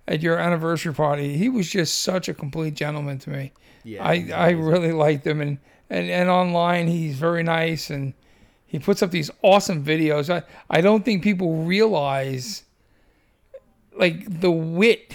at 0.09 0.23
your 0.23 0.39
anniversary 0.39 0.95
party, 0.95 1.37
he 1.37 1.49
was 1.49 1.69
just 1.69 2.01
such 2.03 2.29
a 2.29 2.35
complete 2.35 2.75
gentleman 2.75 3.19
to 3.21 3.31
me. 3.31 3.53
Yeah, 3.83 4.05
I 4.07 4.31
I 4.35 4.51
really 4.51 4.93
liked 4.93 5.27
him, 5.27 5.41
and 5.41 5.59
and 5.91 6.09
and 6.11 6.29
online 6.29 6.87
he's 6.89 7.17
very 7.17 7.43
nice, 7.43 7.91
and 7.91 8.13
he 8.67 8.79
puts 8.79 9.03
up 9.03 9.11
these 9.11 9.31
awesome 9.43 9.85
videos. 9.85 10.29
I 10.33 10.43
I 10.71 10.81
don't 10.81 11.05
think 11.05 11.23
people 11.23 11.65
realize 11.65 12.65
like 13.97 14.41
the 14.41 14.51
wit, 14.51 15.15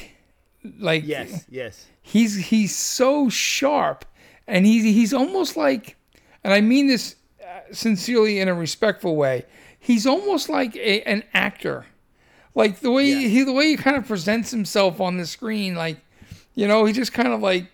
like 0.80 1.04
Yes, 1.06 1.46
yes. 1.50 1.86
he's 2.02 2.36
he's 2.48 2.76
so 2.76 3.30
sharp 3.30 4.06
and 4.48 4.66
he's 4.66 4.84
he's 4.84 5.14
almost 5.14 5.56
like 5.56 5.96
and 6.44 6.52
i 6.54 6.62
mean 6.62 6.88
this 6.88 7.16
uh, 7.44 7.60
sincerely 7.72 8.40
in 8.40 8.48
a 8.48 8.54
respectful 8.56 9.16
way 9.16 9.46
he's 9.80 10.08
almost 10.08 10.50
like 10.50 10.76
a, 10.76 11.02
an 11.04 11.24
actor 11.36 11.86
like 12.56 12.80
the 12.80 12.90
way 12.92 13.08
Yeah. 13.12 13.28
he 13.28 13.44
the 13.44 13.54
way 13.54 13.68
he 13.68 13.78
kind 13.78 13.96
of 13.98 14.08
presents 14.08 14.50
himself 14.50 15.00
on 15.00 15.18
the 15.18 15.28
screen 15.28 15.76
like 15.76 15.98
you 16.56 16.68
know 16.68 16.86
he 16.86 16.92
just 16.94 17.14
kind 17.14 17.30
of 17.30 17.40
like 17.40 17.68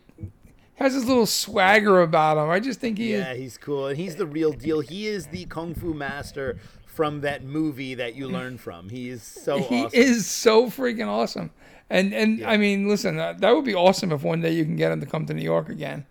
has 0.77 0.93
this 0.95 1.05
little 1.05 1.25
swagger 1.25 2.01
about 2.01 2.37
him 2.37 2.49
i 2.49 2.59
just 2.59 2.79
think 2.79 2.97
he 2.97 3.13
Yeah, 3.13 3.33
he's 3.33 3.57
cool, 3.57 3.87
and 3.87 3.97
he's 3.97 4.15
the 4.15 4.25
real 4.25 4.51
deal. 4.53 4.79
He 4.79 5.07
is 5.07 5.27
the 5.27 5.45
kung 5.45 5.75
fu 5.75 5.93
master 5.93 6.57
from 6.85 7.21
that 7.21 7.43
movie 7.43 7.93
that 7.95 8.15
you 8.15 8.27
learn 8.27 8.57
from. 8.57 8.89
He 8.89 9.09
is 9.09 9.21
so 9.21 9.59
he 9.69 9.85
awesome. 9.85 9.99
is 9.99 10.25
so 10.25 10.65
freaking 10.67 11.07
awesome 11.07 11.51
and 11.89 12.13
and 12.13 12.43
i 12.45 12.57
mean 12.57 12.87
listen 12.87 13.15
that, 13.15 13.39
that 13.39 13.51
would 13.55 13.63
be 13.63 13.73
awesome 13.75 14.11
if 14.11 14.21
one 14.21 14.41
day 14.41 14.51
you 14.51 14.65
can 14.65 14.75
get 14.75 14.91
him 14.91 14.99
to 14.99 15.05
come 15.05 15.25
to 15.25 15.33
new 15.33 15.41
york 15.43 15.69
again 15.69 16.05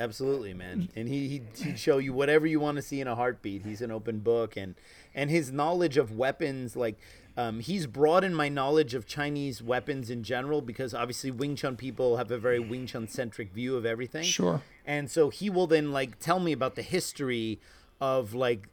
Absolutely, 0.00 0.54
man. 0.54 0.88
And 0.94 1.08
he 1.08 1.26
he'd, 1.26 1.46
he'd 1.56 1.76
show 1.78 1.98
you 1.98 2.12
whatever 2.12 2.46
you 2.46 2.60
want 2.60 2.76
to 2.76 2.82
see 2.82 3.00
in 3.00 3.08
a 3.08 3.16
heartbeat. 3.16 3.64
He's 3.64 3.82
an 3.82 3.90
open 3.90 4.20
book, 4.20 4.56
and 4.56 4.76
and 5.12 5.28
his 5.28 5.50
knowledge 5.50 5.96
of 5.96 6.12
weapons, 6.12 6.76
like 6.76 7.00
um, 7.38 7.60
he's 7.60 7.86
broadened 7.86 8.36
my 8.36 8.48
knowledge 8.48 8.94
of 8.94 9.06
Chinese 9.06 9.62
weapons 9.62 10.10
in 10.10 10.24
general 10.24 10.60
because 10.60 10.92
obviously 10.92 11.30
Wing 11.30 11.54
Chun 11.54 11.76
people 11.76 12.16
have 12.16 12.32
a 12.32 12.38
very 12.38 12.58
Wing 12.58 12.84
Chun 12.84 13.06
centric 13.06 13.52
view 13.52 13.76
of 13.76 13.86
everything. 13.86 14.24
Sure. 14.24 14.60
And 14.84 15.08
so 15.08 15.30
he 15.30 15.48
will 15.48 15.68
then 15.68 15.92
like 15.92 16.18
tell 16.18 16.40
me 16.40 16.50
about 16.50 16.74
the 16.74 16.82
history 16.82 17.60
of 18.00 18.34
like 18.34 18.68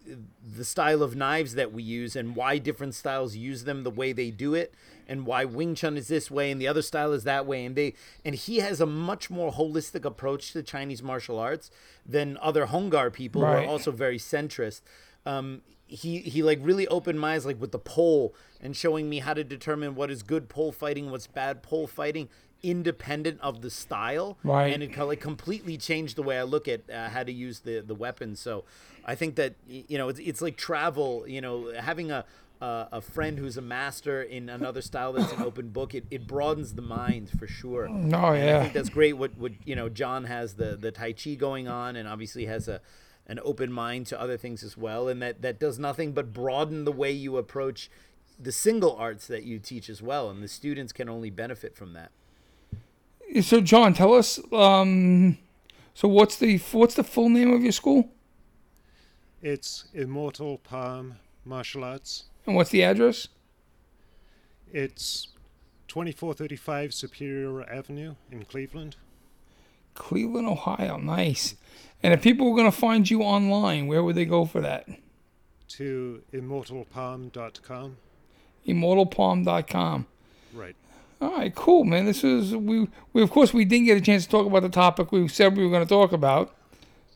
the 0.56 0.66
style 0.66 1.04
of 1.04 1.16
knives 1.16 1.54
that 1.54 1.74
we 1.74 1.84
use 1.84 2.16
and 2.16 2.36
why 2.36 2.58
different 2.58 2.96
styles 2.96 3.36
use 3.36 3.66
them 3.66 3.84
the 3.84 3.92
way 3.92 4.14
they 4.14 4.32
do 4.32 4.56
it 4.56 4.74
and 5.08 5.28
why 5.28 5.46
Wing 5.46 5.76
Chun 5.76 5.96
is 5.96 6.08
this 6.08 6.32
way 6.32 6.50
and 6.50 6.60
the 6.60 6.68
other 6.68 6.82
style 6.82 7.14
is 7.14 7.24
that 7.24 7.46
way 7.46 7.66
and 7.66 7.76
they 7.76 7.94
and 8.24 8.34
he 8.34 8.58
has 8.58 8.82
a 8.82 8.88
much 8.88 9.30
more 9.30 9.52
holistic 9.52 10.06
approach 10.06 10.54
to 10.54 10.64
Chinese 10.64 11.04
martial 11.04 11.38
arts 11.38 11.70
than 12.04 12.36
other 12.42 12.66
Hung 12.66 12.90
Gar 12.90 13.12
people 13.12 13.42
who 13.42 13.48
are 13.48 13.64
also 13.64 13.92
very 13.92 14.18
centrist. 14.18 14.82
Um, 15.24 15.62
he 15.88 16.20
he 16.20 16.42
like 16.44 16.60
really 16.62 16.88
opened 16.88 17.20
my 17.20 17.36
eyes 17.36 17.46
like 17.46 17.60
with 17.62 17.72
the 17.72 17.80
pole 17.80 18.34
and 18.62 18.76
showing 18.76 19.10
me 19.10 19.20
how 19.20 19.34
to 19.34 19.44
determine 19.44 19.96
what 19.96 20.10
is 20.10 20.24
good 20.24 20.50
pole 20.50 20.72
fighting, 20.72 21.12
what's 21.12 21.28
bad 21.28 21.62
pole 21.62 21.88
fighting, 21.88 22.30
independent 22.64 23.40
of 23.42 23.62
the 23.62 23.70
style. 23.70 24.38
Right. 24.44 24.74
And 24.74 24.82
it 24.82 24.88
kind 24.88 25.02
of 25.04 25.08
like 25.10 25.22
completely 25.22 25.78
changed 25.78 26.16
the 26.16 26.24
way 26.24 26.40
I 26.40 26.44
look 26.44 26.68
at 26.68 26.90
uh, 26.90 27.10
how 27.10 27.24
to 27.24 27.32
use 27.32 27.60
the 27.60 27.82
the 27.82 27.96
weapons. 27.96 28.40
So 28.40 28.64
I 29.06 29.16
think 29.16 29.36
that 29.36 29.56
you 29.68 29.98
know 29.98 30.10
it's 30.10 30.20
it's 30.20 30.42
like 30.42 30.58
travel. 30.58 31.26
You 31.28 31.42
know, 31.42 31.74
having 31.80 32.12
a 32.12 32.26
a, 32.62 32.88
a 32.94 33.02
friend 33.02 33.38
who's 33.38 33.58
a 33.58 33.62
master 33.62 34.22
in 34.24 34.50
another 34.50 34.82
style 34.82 35.14
that's 35.14 35.32
an 35.34 35.42
open 35.42 35.70
book, 35.70 35.94
it, 35.94 36.06
it 36.10 36.26
broadens 36.26 36.74
the 36.74 36.82
mind 36.82 37.30
for 37.38 37.48
sure. 37.48 37.88
Oh, 37.90 37.94
And 37.96 38.16
I 38.16 38.38
yeah. 38.38 38.62
think 38.62 38.74
that's 38.74 38.90
great. 38.90 39.14
What 39.18 39.38
what 39.38 39.52
you 39.66 39.76
know, 39.76 39.90
John 39.90 40.24
has 40.26 40.56
the 40.56 40.76
the 40.76 40.92
Tai 40.92 41.14
Chi 41.14 41.36
going 41.36 41.68
on, 41.68 41.96
and 41.96 42.08
obviously 42.08 42.46
has 42.46 42.68
a 42.68 42.82
an 43.28 43.40
open 43.44 43.72
mind 43.72 44.08
to 44.08 44.20
other 44.20 44.38
things 44.38 44.64
as 44.64 44.78
well, 44.78 45.08
and 45.08 45.22
that 45.22 45.42
that 45.42 45.60
does 45.60 45.80
nothing 45.80 46.12
but 46.14 46.34
broaden 46.34 46.86
the 46.86 46.92
way 46.92 47.12
you 47.12 47.38
approach 47.38 47.90
the 48.40 48.52
single 48.52 48.96
arts 48.96 49.28
that 49.28 49.44
you 49.44 49.60
teach 49.60 49.90
as 49.90 50.02
well, 50.02 50.30
and 50.30 50.44
the 50.44 50.48
students 50.48 50.92
can 50.94 51.08
only 51.10 51.30
benefit 51.30 51.76
from 51.76 51.94
that. 51.94 52.12
So, 53.42 53.62
John, 53.62 53.94
tell 53.94 54.14
us. 54.14 54.40
Um, 54.54 55.38
so, 55.94 56.08
what's 56.08 56.36
the 56.38 56.58
what's 56.72 56.96
the 56.96 57.04
full 57.04 57.30
name 57.30 57.52
of 57.54 57.64
your 57.64 57.72
school, 57.72 58.10
It's 59.42 59.86
Immortal 59.94 60.58
Palm 60.60 61.16
Martial 61.44 61.84
Arts. 61.84 62.26
and 62.46 62.56
what's 62.56 62.70
the 62.70 62.84
address? 62.84 63.28
It's 64.72 65.30
2435 65.88 66.94
Superior 66.94 67.64
Avenue 67.70 68.16
in 68.32 68.44
Cleveland. 68.46 68.98
Cleveland, 69.94 70.48
Ohio. 70.48 70.98
Nice. 70.98 71.56
And 72.06 72.14
if 72.14 72.22
people 72.22 72.48
were 72.48 72.56
going 72.56 72.70
to 72.70 72.78
find 72.78 73.10
you 73.10 73.24
online, 73.24 73.88
where 73.88 74.04
would 74.04 74.16
they 74.16 74.26
go 74.26 74.46
for 74.46 74.62
that? 74.62 74.88
To 75.70 76.22
immortalpalm.com. 76.32 77.98
Immortalpalm.com. 78.68 80.06
Right. 80.54 80.76
All 81.20 81.32
right, 81.32 81.56
cool, 81.56 81.84
man. 81.84 82.06
This 82.06 82.24
is 82.24 82.56
we 82.56 82.88
we 83.14 83.24
of 83.24 83.32
course 83.32 83.56
we 83.56 83.66
didn't 83.66 83.88
get 83.88 83.98
a 83.98 84.02
chance 84.02 84.26
to 84.26 84.30
talk 84.30 84.46
about 84.46 84.62
the 84.62 84.70
topic 84.70 85.12
we 85.12 85.28
said 85.28 85.58
we 85.58 85.64
were 85.64 85.72
going 85.72 85.82
to 85.82 85.90
talk 85.90 86.12
about. 86.12 86.56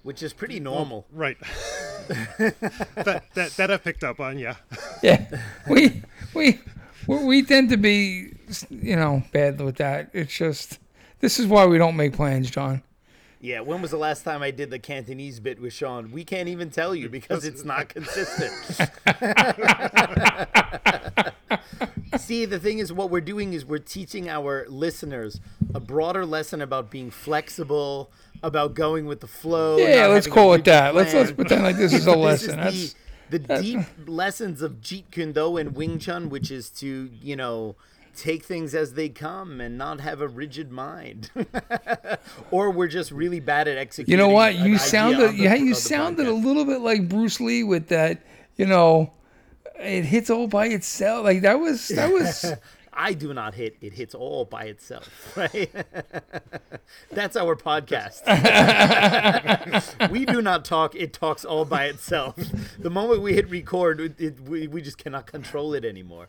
Which 0.01 0.23
is 0.23 0.33
pretty 0.33 0.59
normal. 0.59 1.05
Right. 1.11 1.37
that, 2.07 3.25
that 3.35 3.51
that 3.57 3.69
I 3.69 3.77
picked 3.77 4.03
up 4.03 4.19
on, 4.19 4.39
yeah. 4.39 4.55
Yeah, 5.03 5.23
we 5.69 6.01
we 6.33 6.59
we 7.05 7.25
we 7.25 7.43
tend 7.43 7.69
to 7.69 7.77
be 7.77 8.33
you 8.71 8.95
know 8.95 9.21
bad 9.31 9.61
with 9.61 9.75
that. 9.75 10.09
It's 10.13 10.35
just 10.35 10.79
this 11.19 11.39
is 11.39 11.45
why 11.45 11.67
we 11.67 11.77
don't 11.77 11.95
make 11.95 12.13
plans, 12.13 12.49
John. 12.49 12.81
Yeah, 13.41 13.61
when 13.61 13.81
was 13.81 13.91
the 13.91 13.97
last 13.97 14.23
time 14.23 14.43
I 14.43 14.51
did 14.51 14.69
the 14.69 14.79
Cantonese 14.79 15.39
bit 15.39 15.61
with 15.61 15.71
Sean? 15.71 16.11
We 16.11 16.25
can't 16.25 16.49
even 16.49 16.69
tell 16.69 16.93
you 16.93 17.07
because 17.07 17.45
it's 17.45 17.63
not 17.63 17.87
consistent. 17.87 18.51
See, 22.19 22.43
the 22.45 22.59
thing 22.59 22.79
is, 22.79 22.91
what 22.91 23.09
we're 23.09 23.21
doing 23.21 23.53
is 23.53 23.65
we're 23.65 23.77
teaching 23.77 24.27
our 24.27 24.65
listeners 24.67 25.39
a 25.73 25.79
broader 25.79 26.25
lesson 26.25 26.61
about 26.61 26.91
being 26.91 27.11
flexible, 27.11 28.11
about 28.43 28.73
going 28.73 29.05
with 29.05 29.21
the 29.21 29.27
flow. 29.27 29.77
Yeah, 29.77 30.07
let's 30.07 30.27
call 30.27 30.53
it 30.53 30.65
that. 30.65 30.93
Let's 30.93 31.13
let's 31.13 31.31
pretend 31.31 31.63
like 31.63 31.77
this 31.77 31.93
is 31.93 32.07
a 32.07 32.11
This 32.11 32.17
lesson. 32.17 32.59
is 32.59 32.65
That's 32.65 32.95
the, 33.29 33.39
the 33.39 33.61
deep 33.61 33.79
lessons 34.05 34.61
of 34.61 34.81
Jeet 34.81 35.11
Kune 35.11 35.31
Do 35.31 35.55
and 35.55 35.75
Wing 35.75 35.97
Chun, 35.97 36.29
which 36.29 36.51
is 36.51 36.69
to 36.71 37.09
you 37.21 37.37
know 37.37 37.77
take 38.15 38.43
things 38.43 38.73
as 38.75 38.93
they 38.93 39.09
come 39.09 39.61
and 39.61 39.77
not 39.77 40.01
have 40.01 40.21
a 40.21 40.27
rigid 40.27 40.71
mind, 40.71 41.29
or 42.51 42.71
we're 42.71 42.87
just 42.87 43.11
really 43.11 43.39
bad 43.39 43.67
at 43.67 43.77
executing. 43.77 44.11
you 44.11 44.17
know 44.17 44.29
what? 44.29 44.55
You 44.55 44.77
sounded 44.77 45.31
the- 45.31 45.35
yeah, 45.35 45.55
you 45.55 45.73
sounded 45.73 46.27
a 46.27 46.33
little 46.33 46.65
bit 46.65 46.81
like 46.81 47.07
Bruce 47.09 47.39
Lee 47.39 47.63
with 47.63 47.87
that. 47.89 48.21
You 48.55 48.65
know, 48.65 49.13
it 49.79 50.03
hits 50.05 50.29
all 50.29 50.47
by 50.47 50.67
itself. 50.67 51.23
Like 51.23 51.41
that 51.41 51.59
was 51.59 51.87
that 51.89 52.11
was. 52.11 52.53
I 52.99 53.13
do 53.13 53.33
not 53.33 53.55
hit; 53.55 53.77
it 53.79 53.93
hits 53.93 54.13
all 54.13 54.43
by 54.43 54.65
itself. 54.65 55.07
Right? 55.37 55.71
That's 57.11 57.37
our 57.37 57.55
podcast. 57.55 58.21
we 60.11 60.25
do 60.25 60.41
not 60.41 60.65
talk; 60.65 60.95
it 60.95 61.13
talks 61.13 61.45
all 61.45 61.63
by 61.63 61.85
itself. 61.85 62.35
The 62.77 62.89
moment 62.89 63.21
we 63.21 63.33
hit 63.33 63.49
record, 63.49 64.01
it, 64.01 64.19
it, 64.19 64.39
we 64.41 64.67
we 64.67 64.81
just 64.81 64.97
cannot 64.97 65.27
control 65.27 65.73
it 65.73 65.85
anymore. 65.85 66.27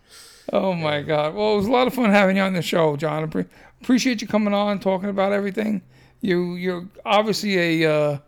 Oh 0.53 0.73
my 0.73 1.03
God! 1.03 1.35
Well, 1.35 1.55
it 1.55 1.57
was 1.57 1.67
a 1.67 1.73
lot 1.73 1.89
of 1.89 1.95
fun 1.95 2.11
having 2.11 2.37
you 2.37 2.43
on 2.43 2.53
the 2.53 2.63
show, 2.63 2.97
John. 2.97 3.29
Appre- 3.29 3.49
appreciate 3.83 4.23
you 4.23 4.29
coming 4.29 4.55
on, 4.55 4.79
talking 4.79 5.09
about 5.09 5.33
everything. 5.33 5.83
You 6.21 6.55
you're 6.55 6.87
obviously 7.05 7.83
a 7.83 7.93
uh, 7.93 8.19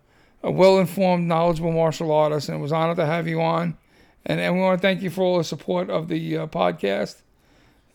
a 0.43 0.51
well 0.51 0.81
informed, 0.81 1.29
knowledgeable 1.29 1.73
martial 1.73 2.11
artist, 2.11 2.49
and 2.49 2.59
it 2.59 2.61
was 2.61 2.73
honored 2.73 2.97
to 2.97 3.07
have 3.07 3.29
you 3.29 3.41
on. 3.41 3.79
And 4.27 4.41
and 4.41 4.55
we 4.55 4.61
want 4.61 4.81
to 4.81 4.83
thank 4.83 5.01
you 5.01 5.11
for 5.11 5.23
all 5.23 5.39
the 5.39 5.45
support 5.45 5.91
of 5.91 6.09
the 6.09 6.39
uh, 6.39 6.47
podcast. 6.49 7.22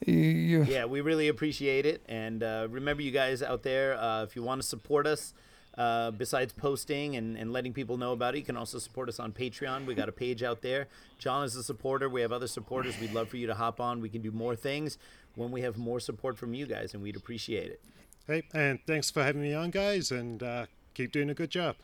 You, 0.05 0.13
you, 0.15 0.63
Yeah, 0.63 0.85
we 0.85 1.01
really 1.01 1.27
appreciate 1.27 1.85
it. 1.85 2.03
And 2.07 2.43
uh, 2.43 2.67
remember, 2.69 3.01
you 3.01 3.11
guys 3.11 3.41
out 3.41 3.63
there, 3.63 3.97
uh, 3.99 4.23
if 4.23 4.35
you 4.35 4.43
want 4.43 4.61
to 4.61 4.67
support 4.67 5.07
us, 5.07 5.33
uh, 5.77 6.11
besides 6.11 6.53
posting 6.53 7.15
and, 7.15 7.37
and 7.37 7.51
letting 7.53 7.71
people 7.73 7.97
know 7.97 8.11
about 8.11 8.33
it, 8.35 8.39
you 8.39 8.43
can 8.43 8.57
also 8.57 8.79
support 8.79 9.09
us 9.09 9.19
on 9.19 9.31
Patreon. 9.31 9.85
We 9.85 9.93
got 9.95 10.09
a 10.09 10.11
page 10.11 10.41
out 10.43 10.61
there. 10.61 10.87
John 11.19 11.43
is 11.43 11.55
a 11.55 11.63
supporter. 11.63 12.09
We 12.09 12.21
have 12.21 12.31
other 12.31 12.47
supporters. 12.47 12.99
We'd 12.99 13.13
love 13.13 13.29
for 13.29 13.37
you 13.37 13.47
to 13.47 13.53
hop 13.55 13.79
on. 13.79 14.01
We 14.01 14.09
can 14.09 14.21
do 14.21 14.31
more 14.31 14.55
things 14.55 14.97
when 15.35 15.51
we 15.51 15.61
have 15.61 15.77
more 15.77 15.99
support 15.99 16.35
from 16.37 16.53
you 16.55 16.65
guys, 16.65 16.93
and 16.93 17.03
we'd 17.03 17.15
appreciate 17.15 17.69
it. 17.71 17.81
Hey, 18.25 18.43
and 18.53 18.79
thanks 18.87 19.11
for 19.11 19.23
having 19.23 19.41
me 19.41 19.53
on, 19.53 19.69
guys, 19.69 20.11
and 20.11 20.41
uh, 20.41 20.65
keep 20.95 21.11
doing 21.11 21.29
a 21.29 21.33
good 21.35 21.51
job. 21.51 21.75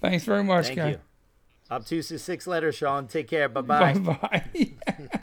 thanks 0.00 0.24
very 0.24 0.42
much, 0.42 0.66
Thank 0.66 0.78
guy. 0.78 0.88
you. 0.90 1.00
Obtuse 1.70 2.10
is 2.10 2.22
six 2.22 2.46
letters, 2.46 2.74
Sean. 2.76 3.06
Take 3.06 3.28
care. 3.28 3.48
Bye-bye. 3.50 3.94
Bye 3.98 4.42
bye. 4.54 5.10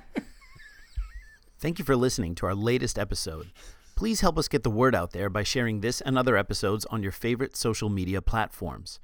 Thank 1.64 1.80
you 1.80 1.86
for 1.86 1.96
listening 1.96 2.36
to 2.36 2.46
our 2.46 2.56
latest 2.56 3.00
episode. 3.00 3.50
Please 3.96 4.20
help 4.20 4.38
us 4.38 4.50
get 4.50 4.64
the 4.64 4.70
word 4.70 4.94
out 4.94 5.12
there 5.12 5.30
by 5.30 5.44
sharing 5.44 5.80
this 5.80 6.02
and 6.02 6.18
other 6.18 6.36
episodes 6.36 6.84
on 6.88 7.02
your 7.02 7.14
favorite 7.14 7.56
social 7.56 7.88
media 7.88 8.22
platforms. 8.22 9.00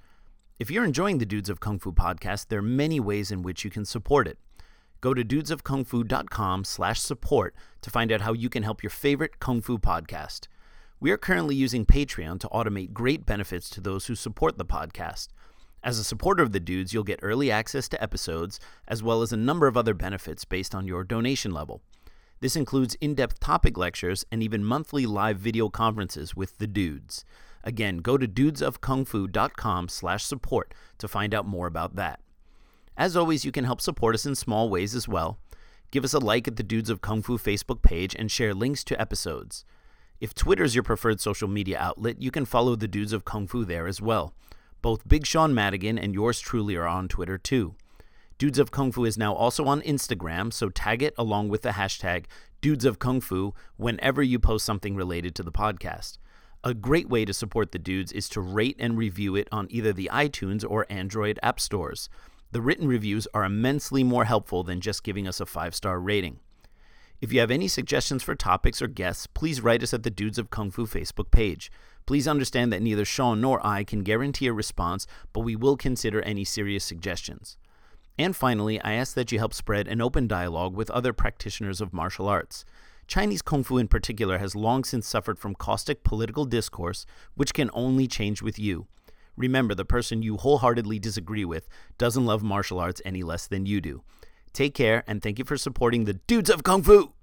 If 0.59 0.69
you're 0.69 0.83
enjoying 0.83 1.19
the 1.19 1.25
Dudes 1.25 1.49
of 1.49 1.61
Kung 1.61 1.79
Fu 1.79 1.93
podcast, 1.93 2.49
there 2.49 2.59
are 2.59 2.61
many 2.61 2.99
ways 2.99 3.31
in 3.31 3.43
which 3.43 3.63
you 3.63 3.71
can 3.71 3.85
support 3.85 4.27
it. 4.27 4.39
Go 4.99 5.13
to 5.13 5.23
dudesofkungfu.com 5.23 6.65
slash 6.65 6.99
support 6.99 7.55
to 7.81 7.89
find 7.89 8.11
out 8.11 8.19
how 8.19 8.33
you 8.33 8.49
can 8.49 8.63
help 8.63 8.83
your 8.83 8.89
favorite 8.89 9.39
Kung 9.39 9.61
Fu 9.61 9.77
podcast. 9.77 10.49
We 10.99 11.11
are 11.11 11.17
currently 11.17 11.55
using 11.55 11.85
Patreon 11.85 12.41
to 12.41 12.49
automate 12.49 12.91
great 12.91 13.25
benefits 13.25 13.69
to 13.69 13.79
those 13.79 14.07
who 14.07 14.15
support 14.15 14.57
the 14.57 14.65
podcast. 14.65 15.29
As 15.81 15.97
a 15.97 16.03
supporter 16.03 16.43
of 16.43 16.51
the 16.51 16.59
Dudes, 16.59 16.93
you'll 16.93 17.05
get 17.05 17.21
early 17.23 17.49
access 17.49 17.87
to 17.87 18.03
episodes, 18.03 18.59
as 18.85 19.01
well 19.01 19.21
as 19.21 19.31
a 19.31 19.37
number 19.37 19.67
of 19.67 19.77
other 19.77 19.93
benefits 19.93 20.43
based 20.43 20.75
on 20.75 20.85
your 20.85 21.05
donation 21.05 21.53
level. 21.53 21.81
This 22.41 22.55
includes 22.55 22.95
in 23.01 23.15
depth 23.15 23.39
topic 23.39 23.77
lectures 23.77 24.25
and 24.31 24.41
even 24.41 24.63
monthly 24.63 25.05
live 25.05 25.37
video 25.37 25.69
conferences 25.69 26.35
with 26.35 26.57
the 26.57 26.67
dudes. 26.67 27.25
Again, 27.63 27.97
go 27.97 28.17
to 28.17 28.27
dudesofkungfu.com 28.27 29.89
slash 29.89 30.23
support 30.23 30.73
to 30.97 31.07
find 31.07 31.33
out 31.33 31.45
more 31.45 31.67
about 31.67 31.95
that. 31.97 32.21
As 32.95 33.17
always, 33.17 33.43
you 33.43 33.51
can 33.51 33.65
help 33.65 33.81
support 33.81 34.15
us 34.15 34.25
in 34.25 34.35
small 34.35 34.69
ways 34.69 34.95
as 34.95 35.07
well. 35.07 35.39
Give 35.91 36.03
us 36.03 36.13
a 36.13 36.19
like 36.19 36.47
at 36.47 36.55
the 36.55 36.63
Dudes 36.63 36.89
of 36.89 37.01
Kung 37.01 37.21
Fu 37.21 37.37
Facebook 37.37 37.81
page 37.81 38.15
and 38.17 38.31
share 38.31 38.53
links 38.53 38.83
to 38.85 39.01
episodes. 39.01 39.65
If 40.21 40.35
Twitter 40.35 40.63
is 40.63 40.75
your 40.75 40.83
preferred 40.83 41.19
social 41.19 41.47
media 41.47 41.79
outlet, 41.79 42.21
you 42.21 42.29
can 42.29 42.45
follow 42.45 42.75
the 42.75 42.87
Dudes 42.87 43.13
of 43.13 43.25
Kung 43.25 43.47
Fu 43.47 43.65
there 43.65 43.87
as 43.87 44.01
well. 44.01 44.33
Both 44.81 45.07
Big 45.07 45.25
Sean 45.25 45.53
Madigan 45.53 45.97
and 45.97 46.13
yours 46.13 46.39
truly 46.39 46.75
are 46.75 46.87
on 46.87 47.07
Twitter 47.07 47.37
too. 47.37 47.75
Dudes 48.39 48.57
of 48.57 48.71
Kung 48.71 48.93
Fu 48.93 49.03
is 49.03 49.17
now 49.17 49.33
also 49.33 49.65
on 49.65 49.81
Instagram, 49.81 50.53
so 50.53 50.69
tag 50.69 51.03
it 51.03 51.13
along 51.17 51.49
with 51.49 51.61
the 51.61 51.71
hashtag 51.71 52.23
Dudes 52.61 52.85
of 52.85 52.97
Kung 52.97 53.19
Fu 53.19 53.53
whenever 53.75 54.23
you 54.23 54.39
post 54.39 54.65
something 54.65 54.95
related 54.95 55.35
to 55.35 55.43
the 55.43 55.51
podcast. 55.51 56.19
A 56.63 56.73
great 56.73 57.09
way 57.09 57.25
to 57.25 57.33
support 57.33 57.73
the 57.73 57.77
dudes 57.77 58.13
is 58.13 58.29
to 58.29 58.39
rate 58.39 58.77
and 58.79 58.97
review 58.97 59.35
it 59.35 59.49
on 59.51 59.67
either 59.69 59.91
the 59.91 60.09
iTunes 60.13 60.63
or 60.65 60.85
Android 60.89 61.37
app 61.43 61.59
stores. 61.59 62.07
The 62.53 62.61
written 62.61 62.87
reviews 62.87 63.27
are 63.33 63.43
immensely 63.43 64.05
more 64.05 64.23
helpful 64.23 64.63
than 64.63 64.79
just 64.79 65.03
giving 65.03 65.27
us 65.27 65.41
a 65.41 65.45
five 65.45 65.75
star 65.75 65.99
rating. 65.99 66.39
If 67.19 67.33
you 67.33 67.41
have 67.41 67.51
any 67.51 67.67
suggestions 67.67 68.23
for 68.23 68.35
topics 68.35 68.81
or 68.81 68.87
guests, 68.87 69.27
please 69.27 69.59
write 69.59 69.83
us 69.83 69.93
at 69.93 70.03
the 70.03 70.09
Dudes 70.09 70.37
of 70.37 70.49
Kung 70.49 70.71
Fu 70.71 70.87
Facebook 70.87 71.29
page. 71.29 71.69
Please 72.05 72.25
understand 72.25 72.71
that 72.71 72.81
neither 72.81 73.03
Sean 73.03 73.41
nor 73.41 73.59
I 73.67 73.83
can 73.83 74.01
guarantee 74.01 74.47
a 74.47 74.53
response, 74.53 75.07
but 75.33 75.41
we 75.41 75.57
will 75.57 75.75
consider 75.75 76.21
any 76.21 76.45
serious 76.45 76.85
suggestions. 76.85 77.57
And 78.19 78.35
finally, 78.35 78.81
I 78.81 78.95
ask 78.95 79.13
that 79.13 79.31
you 79.31 79.39
help 79.39 79.53
spread 79.53 79.87
an 79.87 80.01
open 80.01 80.27
dialogue 80.27 80.75
with 80.75 80.91
other 80.91 81.13
practitioners 81.13 81.79
of 81.79 81.93
martial 81.93 82.27
arts. 82.27 82.65
Chinese 83.07 83.41
Kung 83.41 83.63
Fu 83.63 83.77
in 83.77 83.87
particular 83.87 84.39
has 84.39 84.57
long 84.57 84.83
since 84.83 85.07
suffered 85.07 85.39
from 85.39 85.55
caustic 85.55 86.03
political 86.03 86.43
discourse, 86.43 87.05
which 87.35 87.53
can 87.53 87.71
only 87.73 88.07
change 88.07 88.41
with 88.41 88.59
you. 88.59 88.87
Remember, 89.37 89.73
the 89.73 89.85
person 89.85 90.21
you 90.21 90.35
wholeheartedly 90.35 90.99
disagree 90.99 91.45
with 91.45 91.69
doesn't 91.97 92.25
love 92.25 92.43
martial 92.43 92.77
arts 92.77 93.01
any 93.05 93.23
less 93.23 93.47
than 93.47 93.65
you 93.65 93.79
do. 93.79 94.03
Take 94.51 94.75
care, 94.75 95.05
and 95.07 95.23
thank 95.23 95.39
you 95.39 95.45
for 95.45 95.55
supporting 95.55 96.03
the 96.03 96.19
Dudes 96.27 96.49
of 96.49 96.61
Kung 96.61 96.83
Fu! 96.83 97.13